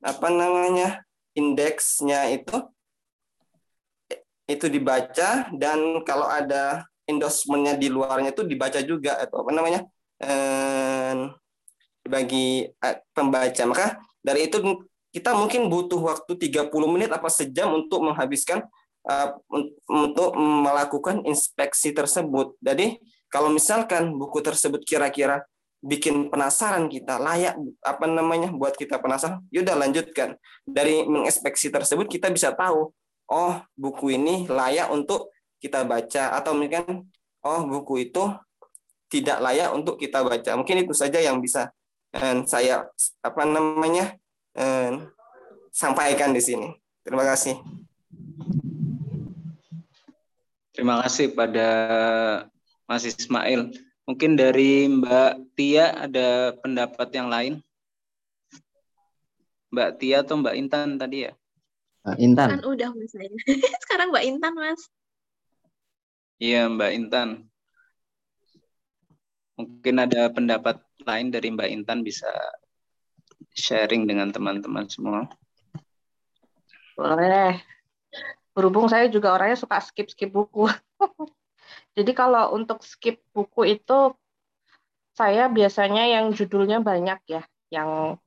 apa 0.04 0.28
namanya 0.28 1.04
indeksnya 1.34 2.32
itu 2.32 2.64
itu 4.44 4.68
dibaca 4.68 5.48
dan 5.56 6.04
kalau 6.04 6.28
ada 6.28 6.84
endorsementnya 7.08 7.80
di 7.80 7.88
luarnya 7.88 8.36
itu 8.36 8.44
dibaca 8.44 8.80
juga 8.84 9.20
atau 9.24 9.44
apa 9.48 9.52
namanya 9.56 9.82
eh, 10.20 11.32
bagi 12.08 12.68
eh, 12.68 12.98
pembaca. 13.16 13.64
Maka 13.64 13.88
dari 14.20 14.52
itu 14.52 14.60
kita 15.14 15.32
mungkin 15.38 15.70
butuh 15.70 16.00
waktu 16.02 16.36
30 16.36 16.74
menit 16.90 17.10
apa 17.14 17.30
sejam 17.30 17.70
untuk 17.78 18.02
menghabiskan 18.02 18.66
uh, 19.06 19.30
untuk 19.86 20.34
melakukan 20.34 21.22
inspeksi 21.30 21.94
tersebut. 21.94 22.58
Jadi 22.58 22.98
kalau 23.30 23.54
misalkan 23.54 24.18
buku 24.18 24.42
tersebut 24.42 24.82
kira-kira 24.82 25.46
bikin 25.84 26.32
penasaran 26.32 26.88
kita 26.88 27.20
layak 27.20 27.60
apa 27.84 28.06
namanya 28.08 28.48
buat 28.56 28.80
kita 28.80 29.04
penasaran 29.04 29.44
yaudah 29.52 29.76
lanjutkan 29.76 30.40
dari 30.64 31.04
menginspeksi 31.04 31.68
tersebut 31.68 32.08
kita 32.08 32.32
bisa 32.32 32.56
tahu 32.56 32.96
oh 33.28 33.54
buku 33.76 34.16
ini 34.16 34.48
layak 34.48 34.88
untuk 34.96 35.36
kita 35.60 35.84
baca 35.84 36.40
atau 36.40 36.56
mungkin 36.56 37.08
oh 37.44 37.62
buku 37.68 38.08
itu 38.08 38.32
tidak 39.14 39.38
layak 39.46 39.70
untuk 39.78 40.02
kita 40.02 40.26
baca. 40.26 40.58
Mungkin 40.58 40.90
itu 40.90 40.94
saja 40.98 41.22
yang 41.22 41.38
bisa 41.38 41.70
eh, 42.18 42.42
saya 42.50 42.90
apa 43.22 43.44
namanya 43.46 44.18
eh, 44.58 45.06
sampaikan 45.70 46.34
di 46.34 46.42
sini. 46.42 46.74
Terima 47.06 47.22
kasih. 47.22 47.62
Terima 50.74 51.06
kasih 51.06 51.30
pada 51.38 51.70
Mas 52.90 53.06
Ismail. 53.06 53.70
Mungkin 54.04 54.36
dari 54.36 54.84
Mbak 54.92 55.56
Tia 55.56 55.96
ada 55.96 56.52
pendapat 56.60 57.08
yang 57.16 57.32
lain? 57.32 57.54
Mbak 59.72 59.90
Tia 59.96 60.28
atau 60.28 60.36
Mbak 60.44 60.56
Intan 60.60 61.00
tadi 61.00 61.24
ya? 61.24 61.34
Intan. 62.20 62.60
Kan 62.60 62.64
udah 62.68 62.92
Mas 62.92 63.16
saya. 63.16 63.32
Sekarang 63.88 64.12
Mbak 64.12 64.26
Intan, 64.28 64.54
Mas. 64.60 64.82
Iya, 66.36 66.68
Mbak 66.68 66.92
Intan. 67.00 67.30
Mungkin 69.56 69.96
ada 70.04 70.28
pendapat 70.28 70.84
lain 71.08 71.32
dari 71.32 71.48
Mbak 71.56 71.70
Intan 71.72 72.04
bisa 72.04 72.28
sharing 73.56 74.04
dengan 74.04 74.36
teman-teman 74.36 74.84
semua. 74.92 75.32
Boleh. 77.00 77.64
Berhubung 78.52 78.92
saya 78.92 79.08
juga 79.08 79.32
orangnya 79.32 79.64
suka 79.64 79.80
skip-skip 79.80 80.28
buku. 80.28 80.68
Jadi 81.94 82.12
kalau 82.18 82.58
untuk 82.58 82.82
skip 82.82 83.22
buku 83.34 83.78
itu 83.78 84.18
saya 85.14 85.46
biasanya 85.46 86.10
yang 86.10 86.34
judulnya 86.34 86.82
banyak 86.82 87.22
ya, 87.30 87.46
yang 87.70 88.18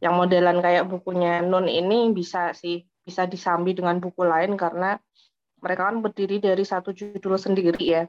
yang 0.00 0.16
modelan 0.16 0.58
kayak 0.64 0.88
bukunya 0.88 1.44
Nun 1.44 1.68
ini 1.68 2.10
bisa 2.10 2.56
sih 2.56 2.82
bisa 3.04 3.28
disambi 3.28 3.76
dengan 3.76 4.00
buku 4.00 4.24
lain 4.24 4.56
karena 4.56 4.96
mereka 5.62 5.92
kan 5.92 6.02
berdiri 6.02 6.42
dari 6.42 6.64
satu 6.64 6.90
judul 6.96 7.36
sendiri 7.36 7.84
ya. 7.84 8.02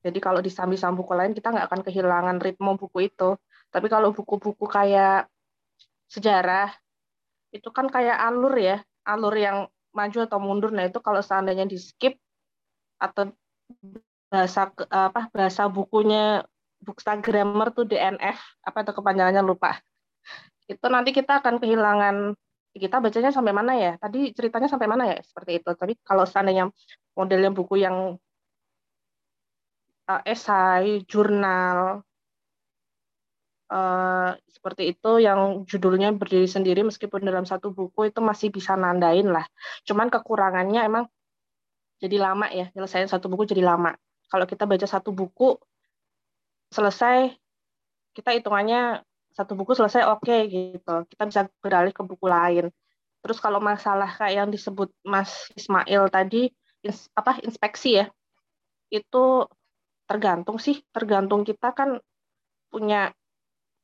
Jadi 0.00 0.16
kalau 0.22 0.40
disambi 0.40 0.80
sama 0.80 0.96
buku 0.96 1.12
lain 1.12 1.36
kita 1.36 1.52
nggak 1.52 1.66
akan 1.68 1.80
kehilangan 1.84 2.36
ritme 2.40 2.72
buku 2.78 3.12
itu. 3.12 3.36
Tapi 3.68 3.86
kalau 3.92 4.14
buku-buku 4.16 4.64
kayak 4.64 5.28
sejarah 6.08 6.72
itu 7.52 7.68
kan 7.74 7.90
kayak 7.90 8.16
alur 8.16 8.54
ya, 8.56 8.80
alur 9.04 9.34
yang 9.36 9.68
maju 9.92 10.18
atau 10.24 10.38
mundur. 10.40 10.70
Nah 10.72 10.88
itu 10.88 10.98
kalau 11.02 11.20
seandainya 11.20 11.68
di 11.68 11.76
skip 11.76 12.16
atau 12.96 13.34
bahasa 14.30 14.70
apa 14.88 15.26
bahasa 15.34 15.66
bukunya 15.66 16.46
Booksta 16.80 17.18
Grammar 17.20 17.76
tuh 17.76 17.84
DNF 17.84 18.38
apa 18.64 18.78
itu 18.86 18.92
kepanjangannya 18.96 19.42
lupa. 19.44 19.76
Itu 20.64 20.86
nanti 20.88 21.10
kita 21.12 21.42
akan 21.44 21.60
kehilangan 21.60 22.16
kita 22.70 23.02
bacanya 23.02 23.34
sampai 23.34 23.52
mana 23.52 23.72
ya? 23.76 23.92
Tadi 23.98 24.30
ceritanya 24.32 24.70
sampai 24.70 24.88
mana 24.88 25.04
ya? 25.10 25.18
Seperti 25.20 25.60
itu. 25.60 25.70
Tapi 25.74 25.98
kalau 26.06 26.24
seandainya 26.24 26.70
modelnya 27.18 27.50
buku 27.50 27.82
yang 27.82 28.16
uh, 30.06 30.22
esai, 30.22 31.02
jurnal, 31.04 32.00
uh, 33.70 34.30
seperti 34.46 34.94
itu 34.94 35.22
yang 35.22 35.66
judulnya 35.66 36.14
berdiri 36.14 36.46
sendiri 36.46 36.86
meskipun 36.86 37.22
dalam 37.26 37.46
satu 37.46 37.74
buku 37.74 38.10
itu 38.10 38.22
masih 38.22 38.54
bisa 38.54 38.74
nandain 38.78 39.26
lah. 39.30 39.46
Cuman 39.86 40.10
kekurangannya 40.10 40.86
emang 40.86 41.04
jadi 42.00 42.16
lama 42.16 42.48
ya, 42.48 42.72
nyelesain 42.72 43.06
satu 43.06 43.28
buku 43.28 43.44
jadi 43.44 43.60
lama. 43.60 43.92
Kalau 44.32 44.48
kita 44.48 44.64
baca 44.64 44.86
satu 44.88 45.12
buku 45.12 45.60
selesai, 46.72 47.36
kita 48.16 48.30
hitungannya 48.34 49.04
satu 49.36 49.54
buku 49.54 49.76
selesai 49.76 50.08
oke 50.08 50.26
okay, 50.26 50.48
gitu. 50.48 51.06
Kita 51.06 51.22
bisa 51.28 51.40
beralih 51.62 51.94
ke 51.94 52.02
buku 52.02 52.26
lain. 52.26 52.72
Terus 53.20 53.38
kalau 53.38 53.60
masalah 53.60 54.08
kayak 54.08 54.34
yang 54.44 54.48
disebut 54.48 54.88
Mas 55.04 55.52
Ismail 55.52 56.08
tadi 56.08 56.48
ins, 56.80 57.12
apa 57.12 57.36
inspeksi 57.44 58.00
ya 58.00 58.06
itu 58.88 59.46
tergantung 60.08 60.58
sih. 60.58 60.82
Tergantung 60.90 61.46
kita 61.46 61.70
kan 61.76 62.00
punya 62.72 63.12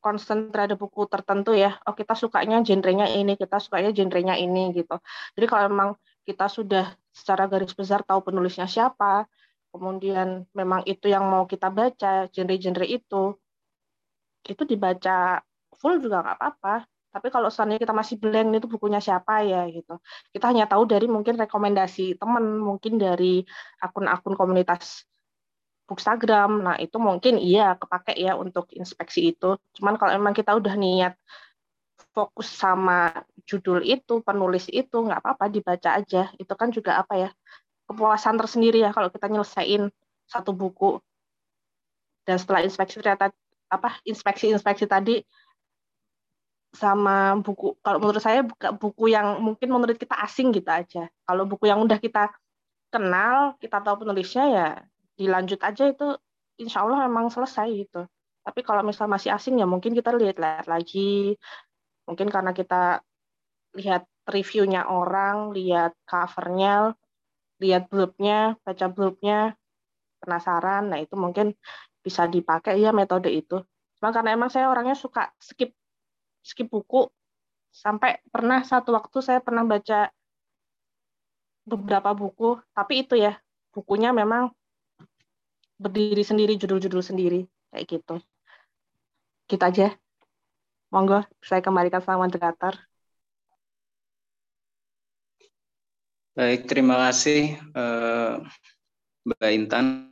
concern 0.01 0.51
terhadap 0.55 0.79
buku 0.79 1.07
tertentu 1.11 1.53
ya. 1.55 1.79
Oh 1.87 1.95
kita 1.95 2.15
sukanya 2.15 2.63
genrenya 2.63 3.07
ini 3.11 3.35
kita 3.39 3.59
sukanya 3.63 3.91
genrenya 3.91 4.35
ini 4.39 4.73
gitu. 4.75 4.99
Jadi 5.39 5.47
kalau 5.47 5.67
memang 5.71 5.91
kita 6.27 6.51
sudah 6.51 6.95
secara 7.17 7.49
garis 7.49 7.73
besar 7.73 8.05
tahu 8.05 8.21
penulisnya 8.29 8.69
siapa 8.69 9.25
kemudian 9.73 10.45
memang 10.53 10.85
itu 10.85 11.09
yang 11.09 11.25
mau 11.25 11.49
kita 11.49 11.73
baca 11.73 12.29
genre-genre 12.29 12.85
itu 12.85 13.37
itu 14.47 14.63
dibaca 14.63 15.43
full 15.77 15.99
juga 16.01 16.23
nggak 16.23 16.37
apa-apa. 16.39 16.87
Tapi 17.17 17.29
kalau 17.33 17.49
seandainya 17.49 17.81
kita 17.81 17.97
masih 17.97 18.17
blank 18.21 18.61
itu 18.61 18.69
bukunya 18.69 19.01
siapa 19.01 19.41
ya 19.41 19.65
gitu. 19.73 19.97
Kita 20.33 20.53
hanya 20.53 20.69
tahu 20.69 20.85
dari 20.85 21.09
mungkin 21.09 21.41
rekomendasi 21.41 22.21
teman, 22.21 22.61
mungkin 22.61 23.01
dari 23.01 23.41
akun-akun 23.81 24.37
komunitas 24.37 25.09
Bookstagram. 25.87 26.67
Nah, 26.67 26.77
itu 26.83 26.99
mungkin 26.99 27.39
iya 27.39 27.79
kepake 27.79 28.19
ya 28.19 28.37
untuk 28.37 28.69
inspeksi 28.75 29.33
itu. 29.33 29.57
Cuman 29.79 29.97
kalau 29.97 30.13
emang 30.13 30.35
kita 30.37 30.53
udah 30.59 30.75
niat 30.77 31.15
fokus 32.13 32.49
sama 32.49 33.13
judul 33.49 33.85
itu, 33.85 34.21
penulis 34.25 34.69
itu, 34.73 34.97
nggak 34.97 35.21
apa-apa 35.21 35.53
dibaca 35.53 36.01
aja. 36.01 36.33
Itu 36.37 36.53
kan 36.57 36.73
juga 36.73 37.01
apa 37.01 37.15
ya, 37.17 37.31
kepuasan 37.89 38.37
tersendiri 38.37 38.83
ya 38.83 38.91
kalau 38.91 39.09
kita 39.13 39.31
nyelesain 39.31 39.89
satu 40.27 40.53
buku. 40.53 40.99
Dan 42.27 42.37
setelah 42.43 42.67
inspeksi 42.67 42.99
ternyata 42.99 43.31
apa 43.67 43.99
inspeksi-inspeksi 44.07 44.87
tadi 44.87 45.23
sama 46.77 47.41
buku 47.41 47.81
kalau 47.81 47.99
menurut 47.99 48.21
saya 48.21 48.45
buku 48.77 49.09
yang 49.09 49.41
mungkin 49.41 49.73
menurut 49.73 49.97
kita 49.97 50.19
asing 50.21 50.53
gitu 50.53 50.69
aja. 50.69 51.09
Kalau 51.25 51.49
buku 51.49 51.71
yang 51.71 51.81
udah 51.81 51.97
kita 51.97 52.29
kenal, 52.93 53.57
kita 53.63 53.81
tahu 53.81 54.05
penulisnya 54.05 54.45
ya 54.51 54.69
dilanjut 55.17 55.63
aja 55.65 55.89
itu 55.89 56.19
insya 56.61 56.85
Allah 56.85 57.09
memang 57.09 57.33
selesai 57.33 57.69
gitu. 57.73 58.05
Tapi 58.47 58.61
kalau 58.63 58.87
misal 58.87 59.11
masih 59.11 59.33
asing 59.33 59.59
ya 59.59 59.67
mungkin 59.67 59.97
kita 59.97 60.13
lihat-lihat 60.15 60.69
lagi. 60.71 61.35
Mungkin 62.07 62.31
karena 62.31 62.55
kita 62.55 63.03
lihat 63.77 64.07
reviewnya 64.27 64.89
orang, 64.89 65.53
lihat 65.53 65.95
covernya, 66.09 66.95
lihat 67.63 67.91
blurb-nya, 67.91 68.57
baca 68.63 68.87
blurb-nya, 68.91 69.55
penasaran. 70.23 70.91
Nah 70.91 70.99
itu 71.03 71.15
mungkin 71.15 71.53
bisa 72.01 72.27
dipakai 72.31 72.79
ya 72.79 72.95
metode 72.95 73.29
itu. 73.31 73.61
Cuma 73.99 74.15
karena 74.15 74.35
emang 74.35 74.51
saya 74.51 74.71
orangnya 74.71 74.95
suka 74.95 75.35
skip 75.43 75.75
skip 76.47 76.71
buku 76.71 77.11
sampai 77.75 78.23
pernah 78.31 78.63
satu 78.63 78.95
waktu 78.95 79.19
saya 79.21 79.41
pernah 79.43 79.67
baca 79.67 80.09
beberapa 81.67 82.15
buku, 82.15 82.63
tapi 82.71 83.03
itu 83.03 83.19
ya 83.19 83.35
bukunya 83.75 84.15
memang 84.15 84.55
berdiri 85.77 86.23
sendiri, 86.23 86.57
judul-judul 86.57 87.03
sendiri, 87.03 87.45
kayak 87.75 87.85
gitu. 87.91 88.17
Kita 89.51 89.69
gitu 89.69 89.83
aja. 89.83 90.06
Monggo, 90.97 91.21
saya 91.45 91.61
kembalikan 91.61 92.01
sama 92.01 92.25
moderator. 92.25 92.73
Baik, 96.33 96.65
terima 96.65 96.97
kasih 97.05 97.61
eh, 97.61 98.33
Mbak 99.29 99.51
Intan. 99.53 100.09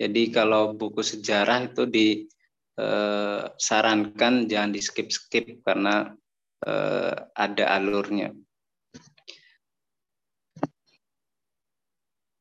Jadi 0.00 0.32
kalau 0.32 0.72
buku 0.72 1.04
sejarah 1.04 1.68
itu 1.68 1.84
disarankan 1.84 4.34
eh, 4.44 4.46
jangan 4.48 4.72
di 4.72 4.80
skip-skip 4.80 5.60
karena 5.60 6.16
eh, 6.64 7.12
ada 7.36 7.64
alurnya. 7.76 8.32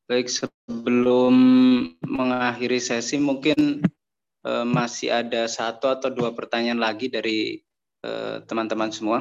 Baik, 0.08 0.32
sebelum 0.32 1.36
mengakhiri 2.00 2.80
sesi, 2.80 3.20
mungkin 3.20 3.84
eh, 4.48 4.66
masih 4.78 5.10
ada 5.20 5.42
satu 5.52 5.86
atau 5.96 6.10
dua 6.18 6.30
pertanyaan 6.38 6.80
lagi 6.80 7.08
dari 7.12 7.60
eh, 8.08 8.36
teman-teman 8.48 8.92
semua. 8.96 9.20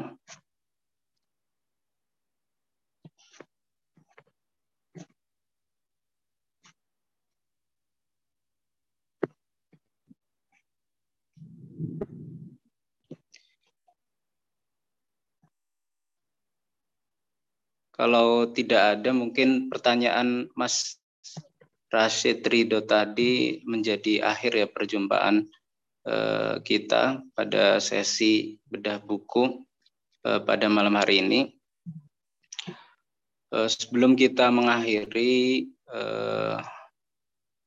Kalau 17.96 18.52
tidak 18.52 19.00
ada, 19.00 19.10
mungkin 19.16 19.72
pertanyaan 19.72 20.52
Mas 20.52 21.00
Rashid 21.96 22.44
Ridho 22.44 22.84
tadi 22.84 23.64
menjadi 23.64 24.20
akhir 24.20 24.52
ya 24.52 24.68
perjumpaan 24.68 25.48
eh, 26.04 26.54
kita 26.60 27.24
pada 27.32 27.80
sesi 27.80 28.60
bedah 28.68 29.00
buku 29.00 29.64
eh, 30.28 30.40
pada 30.44 30.68
malam 30.68 31.00
hari 31.00 31.24
ini. 31.24 31.40
Eh, 33.56 33.68
sebelum 33.72 34.12
kita 34.12 34.52
mengakhiri 34.52 35.72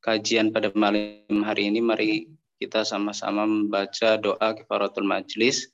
kajian 0.04 0.52
pada 0.52 0.68
malam 0.76 1.40
hari 1.42 1.72
ini, 1.72 1.80
mari 1.80 2.28
kita 2.60 2.84
sama-sama 2.84 3.48
membaca 3.48 4.20
doa 4.20 4.52
kifaratul 4.52 5.08
majlis 5.08 5.72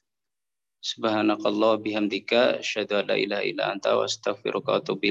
Subhanakallah 0.86 1.82
bihamdika 1.82 2.62
asyhadu 2.62 3.02
an 3.02 3.10
la 3.10 3.16
ilaha 3.18 3.42
illa 3.42 3.74
anta 3.74 3.98
wa 3.98 4.06
astaghfiruka 4.06 4.78
atubu 4.78 5.10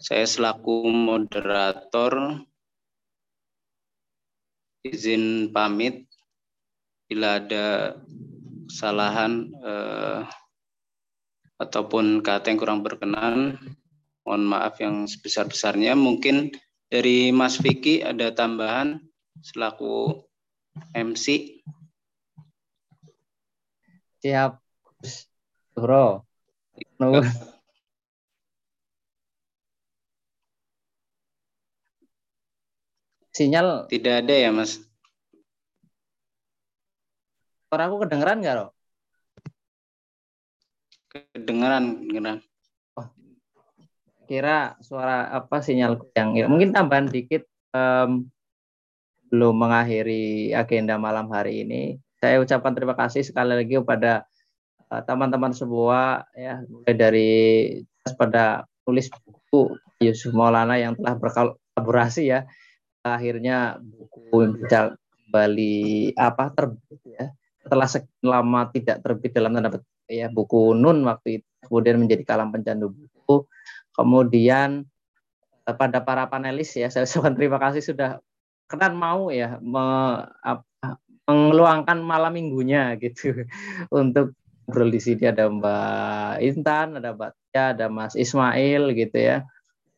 saya 0.00 0.24
selaku 0.24 0.88
moderator 0.88 2.40
izin 4.80 5.52
pamit 5.52 6.08
bila 7.04 7.36
ada 7.36 8.00
kesalahan 8.64 9.52
uh, 9.60 10.24
ataupun 11.60 12.24
kata 12.24 12.48
yang 12.48 12.56
kurang 12.56 12.80
berkenan 12.80 13.60
mohon 14.24 14.48
maaf 14.48 14.80
yang 14.80 15.04
sebesar-besarnya 15.04 15.92
mungkin 15.92 16.48
dari 16.88 17.28
Mas 17.28 17.60
Vicky 17.60 18.00
ada 18.00 18.32
tambahan 18.32 19.04
selaku 19.44 20.24
MC 20.96 21.60
Siap. 24.20 24.60
Bro. 25.72 26.28
Sinyal 33.40 33.88
tidak 33.88 34.20
ada 34.20 34.34
ya, 34.36 34.52
Mas? 34.52 34.84
Suara 37.72 37.88
aku 37.88 38.04
kedengeran 38.04 38.44
nggak, 38.44 38.54
Ro? 38.60 38.76
Kedengeran, 41.08 42.04
kedengeran. 42.04 42.44
Oh. 43.00 43.08
Kira 44.28 44.76
suara 44.84 45.32
apa 45.32 45.64
sinyal 45.64 46.04
yang 46.12 46.36
ya, 46.36 46.52
mungkin 46.52 46.76
tambahan 46.76 47.08
dikit 47.08 47.48
um, 47.72 48.28
belum 49.32 49.56
mengakhiri 49.56 50.52
agenda 50.52 51.00
malam 51.00 51.32
hari 51.32 51.64
ini 51.64 51.96
saya 52.20 52.44
ucapkan 52.44 52.76
terima 52.76 52.92
kasih 52.92 53.24
sekali 53.24 53.54
lagi 53.54 53.78
kepada 53.78 54.26
eh, 54.90 55.02
teman-teman 55.06 55.54
uh, 55.54 55.56
semua 55.56 56.00
ya 56.34 56.60
mulai 56.66 56.94
dari 56.98 57.30
pada 58.18 58.66
tulis 58.82 59.06
buku 59.22 59.78
Yusuf 60.02 60.34
Maulana 60.34 60.76
yang 60.82 60.98
telah 60.98 61.14
berkolaborasi 61.14 62.26
ya 62.26 62.42
akhirnya 63.04 63.80
buku 63.80 64.60
bisa 64.60 64.94
kembali 65.26 66.10
apa 66.18 66.50
terbit 66.52 67.00
ya. 67.06 67.30
Setelah 67.60 67.88
lama 68.24 68.60
tidak 68.72 69.04
terbit 69.04 69.32
dalam 69.36 69.54
tanda 69.54 69.70
petik 69.70 70.08
ya 70.10 70.26
buku 70.26 70.74
Nun 70.74 71.06
waktu 71.06 71.40
itu 71.40 71.48
kemudian 71.70 72.02
menjadi 72.02 72.22
kalam 72.26 72.50
pencandu 72.50 72.90
buku. 72.90 73.46
Kemudian 73.94 74.84
eh, 75.68 75.76
pada 75.76 76.02
para 76.02 76.26
panelis 76.26 76.74
ya 76.74 76.88
saya 76.92 77.06
ucapkan 77.06 77.38
terima 77.38 77.62
kasih 77.62 77.82
sudah 77.84 78.18
kenan 78.70 78.94
mau 78.94 79.30
ya 79.34 79.58
me, 79.58 79.82
apa, 80.46 80.98
mengeluangkan 81.26 81.98
malam 82.02 82.34
minggunya 82.34 82.98
gitu 82.98 83.46
untuk 83.94 84.34
ngobrol 84.66 84.90
di 84.90 85.00
sini. 85.02 85.26
Ada 85.30 85.50
Mbak 85.50 86.32
Intan, 86.42 86.88
ada 86.98 87.10
Mbak 87.14 87.30
Tia, 87.50 87.64
ada 87.74 87.86
Mas 87.90 88.14
Ismail 88.14 88.94
gitu 88.94 89.18
ya. 89.18 89.46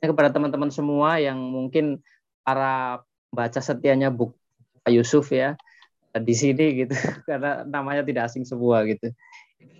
Kepada 0.03 0.35
teman-teman 0.35 0.73
semua 0.73 1.21
yang 1.23 1.39
mungkin 1.39 2.03
para 2.43 3.03
baca 3.33 3.61
setianya 3.63 4.13
Pak 4.13 4.93
Yusuf 4.93 5.33
ya 5.33 5.57
di 6.13 6.35
sini 6.37 6.85
gitu 6.85 6.93
karena 7.29 7.65
namanya 7.65 8.05
tidak 8.05 8.29
asing 8.29 8.45
semua 8.45 8.85
gitu. 8.85 9.11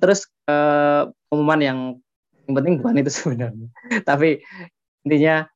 Terus 0.01 0.25
eh, 0.49 1.03
pengumuman 1.29 1.61
yang 1.61 1.79
yang 2.49 2.55
penting 2.59 2.75
bukan 2.81 3.03
itu 3.03 3.13
sebenarnya. 3.23 3.69
Tapi 4.03 4.41
intinya 5.07 5.47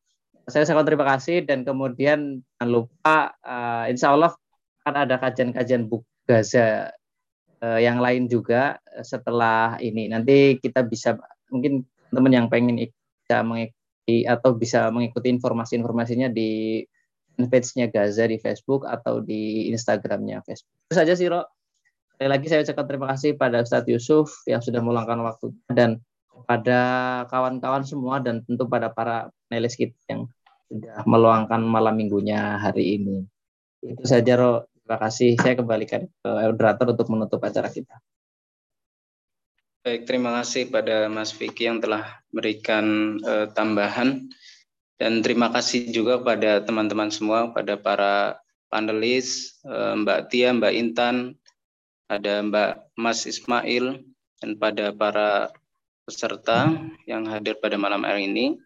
saya 0.47 0.63
sangat 0.63 0.87
terima 0.87 1.07
kasih 1.17 1.43
dan 1.43 1.67
kemudian 1.67 2.39
jangan 2.55 2.69
lupa 2.71 3.35
uh, 3.43 3.91
insya 3.91 4.15
Allah 4.15 4.31
akan 4.87 4.95
ada 4.95 5.19
kajian-kajian 5.19 5.91
buku 5.91 6.07
Gaza 6.23 6.95
uh, 7.63 7.79
yang 7.83 7.99
lain 7.99 8.31
juga 8.31 8.79
setelah 9.03 9.75
ini. 9.83 10.07
Nanti 10.07 10.63
kita 10.63 10.87
bisa 10.87 11.19
mungkin 11.51 11.83
teman 12.15 12.31
yang 12.31 12.47
pengen 12.47 12.79
bisa 12.79 13.43
mengikuti 13.43 13.86
atau 14.07 14.55
bisa 14.55 14.87
mengikuti 14.95 15.29
informasi-informasinya 15.35 16.31
di 16.31 16.83
page-nya 17.37 17.93
Gaza 17.93 18.25
di 18.25 18.41
Facebook 18.41 18.89
atau 18.89 19.21
di 19.21 19.69
Instagramnya 19.69 20.41
Facebook. 20.47 20.73
Itu 20.89 20.95
saja 20.97 21.13
sih, 21.13 21.29
Ro. 21.29 21.45
Sekali 22.17 22.29
lagi 22.33 22.47
saya 22.49 22.65
ucapkan 22.65 22.87
terima 22.89 23.07
kasih 23.13 23.37
pada 23.37 23.61
Ustadz 23.61 23.93
Yusuf 23.93 24.33
yang 24.49 24.65
sudah 24.65 24.81
meluangkan 24.81 25.21
waktu 25.21 25.53
dan 25.69 26.01
kepada 26.33 26.81
kawan-kawan 27.29 27.85
semua 27.85 28.25
dan 28.25 28.41
tentu 28.49 28.65
pada 28.65 28.89
para 28.89 29.29
panelis 29.49 29.77
kita 29.77 29.93
yang 30.09 30.25
sudah 30.73 31.05
meluangkan 31.05 31.61
malam 31.61 32.01
minggunya 32.01 32.57
hari 32.57 32.97
ini. 32.97 33.29
Itu 33.85 34.09
saja, 34.09 34.33
Ro. 34.41 34.65
Terima 34.81 34.97
kasih. 35.03 35.37
Saya 35.37 35.55
kembalikan 35.61 36.09
ke 36.09 36.29
moderator 36.31 36.97
untuk 36.97 37.09
menutup 37.13 37.41
acara 37.45 37.69
kita. 37.69 38.01
Baik, 39.87 40.03
terima 40.03 40.43
kasih 40.43 40.67
pada 40.67 41.07
Mas 41.07 41.31
Vicky 41.31 41.71
yang 41.71 41.79
telah 41.79 42.19
memberikan 42.35 43.17
uh, 43.23 43.47
tambahan. 43.55 44.27
Dan 44.99 45.23
terima 45.23 45.47
kasih 45.55 45.95
juga 45.95 46.19
pada 46.19 46.59
teman-teman 46.59 47.07
semua, 47.15 47.55
pada 47.55 47.79
para 47.79 48.43
panelis, 48.67 49.61
eh, 49.63 49.93
Mbak 49.93 50.21
Tia, 50.33 50.57
Mbak 50.57 50.73
Intan, 50.73 51.37
ada 52.09 52.41
Mbak 52.41 52.97
Mas 52.97 53.29
Ismail, 53.29 54.01
dan 54.41 54.51
pada 54.57 54.91
para 54.97 55.53
peserta 56.03 56.73
yang 57.05 57.29
hadir 57.29 57.61
pada 57.61 57.77
malam 57.77 58.09
hari 58.09 58.27
ini. 58.27 58.57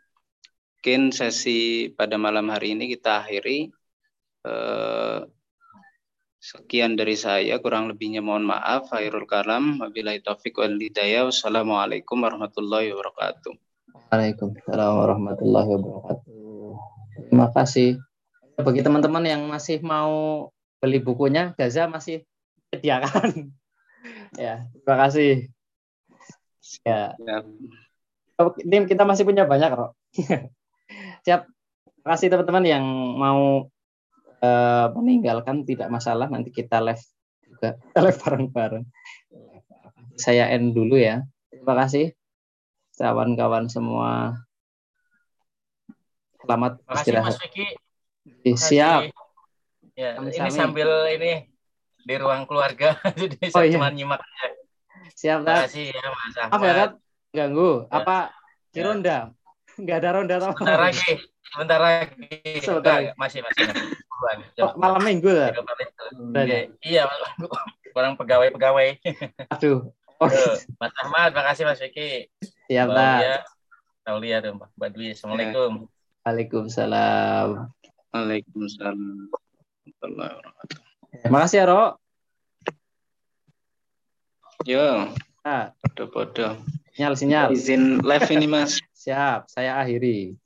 Mungkin 0.78 1.10
sesi 1.10 1.90
pada 1.98 2.14
malam 2.14 2.46
hari 2.48 2.78
ini 2.78 2.94
kita 2.94 3.26
akhiri. 3.26 3.68
Eh, 4.46 5.18
sekian 6.40 6.96
dari 6.96 7.20
saya, 7.20 7.60
kurang 7.60 7.92
lebihnya 7.92 8.24
mohon 8.24 8.48
maaf. 8.48 8.88
Khairul 8.88 9.28
kalam, 9.28 9.76
wabillahi 9.76 10.24
taufiq 10.24 10.56
wal 10.56 10.80
hidayah. 10.80 11.28
Wassalamualaikum 11.28 12.16
warahmatullahi 12.16 12.96
wabarakatuh. 12.96 13.52
Waalaikumsalam 14.08 14.92
warahmatullahi 14.96 15.68
wabarakatuh. 15.68 16.32
Terima 17.28 17.46
kasih. 17.52 18.00
Bagi 18.56 18.80
teman-teman 18.80 19.24
yang 19.28 19.44
masih 19.46 19.84
mau 19.84 20.48
beli 20.80 20.98
bukunya, 21.04 21.52
Gaza 21.54 21.84
masih 21.86 22.24
sediakan. 22.72 23.52
ya, 24.40 24.64
terima 24.80 24.96
kasih. 25.06 25.52
Ya. 26.88 27.12
ya. 27.20 27.36
Ini 28.40 28.88
kita 28.88 29.04
masih 29.04 29.28
punya 29.28 29.44
banyak 29.44 29.76
kok. 29.76 29.92
Siap. 31.28 31.44
Terima 32.00 32.08
kasih 32.16 32.32
teman-teman 32.32 32.64
yang 32.64 32.84
mau 33.20 33.68
uh, 34.44 34.92
meninggalkan 34.96 35.62
tidak 35.64 35.88
masalah. 35.88 36.28
Nanti 36.28 36.52
kita 36.52 36.80
live 36.80 37.02
juga. 37.44 37.76
live 38.04 38.18
bareng-bareng. 38.20 38.84
Saya 40.20 40.52
end 40.52 40.76
dulu 40.76 41.00
ya. 41.00 41.24
Terima 41.48 41.76
kasih 41.84 42.12
kawan-kawan 43.00 43.72
semua. 43.72 44.36
Selamat 46.44 46.76
istirahat. 46.92 47.32
Mas 47.32 47.40
Vicky. 47.40 47.66
Siap. 48.52 49.08
Ya, 49.96 50.16
ini 50.16 50.50
sambil 50.52 50.88
ini 51.12 51.48
di 52.00 52.14
ruang 52.16 52.48
keluarga, 52.48 52.96
jadi 53.20 53.52
oh, 53.52 53.60
saya 53.60 53.68
iya. 53.68 53.74
cuma 53.76 53.92
nyimak 53.92 54.20
aja. 54.20 54.46
Siap, 55.12 55.38
Terima 55.44 55.60
kasih 55.68 55.84
ya, 55.92 56.04
Mas 56.08 56.36
Ahmad. 56.40 56.52
Apa 56.56 56.64
ya, 56.64 56.86
Ganggu. 57.36 57.72
Ya. 57.84 58.00
Apa 58.00 58.16
di 58.72 58.80
ya. 58.80 58.84
ronda? 58.88 59.18
Enggak 59.76 59.96
ada 60.00 60.08
ronda 60.16 60.34
atau 60.40 60.50
Sebentar 60.56 60.80
lagi. 60.80 61.12
Sebentar 61.50 61.78
lagi. 61.82 62.14
Sebentar. 62.62 62.98
Enggak, 63.02 63.18
masih, 63.18 63.40
masih. 63.42 63.62
masih. 63.66 64.62
Oh, 64.62 64.72
malam 64.78 65.02
minggu 65.02 65.30
ya? 65.32 65.50
Iya, 66.84 67.02
orang 67.96 68.14
pegawai-pegawai. 68.14 69.02
Aduh. 69.58 69.90
Oh. 70.20 70.28
Mas 70.76 70.92
Ahmad, 71.00 71.32
makasih 71.32 71.64
Mas 71.64 71.80
Vicky. 71.80 72.28
Siap, 72.68 72.92
Pak. 72.92 73.48
Taulia 74.04 74.44
tuh, 74.44 74.60
Mbak 74.76 74.90
Dwi. 74.92 75.16
Assalamualaikum. 75.16 75.88
Waalaikumsalam. 76.22 77.72
Waalaikumsalam. 78.12 78.98
Terima 81.24 81.38
kasih 81.44 81.56
ya, 81.56 81.64
Ro. 81.66 81.84
Ya. 84.68 85.08
Nah. 85.40 85.72
Podo-podo. 85.80 86.60
Sinyal, 86.92 87.16
sinyal. 87.16 87.48
Izin 87.56 88.04
live 88.04 88.28
ini, 88.28 88.46
Mas. 88.46 88.76
Siap, 88.92 89.48
saya 89.48 89.80
akhiri. 89.80 90.36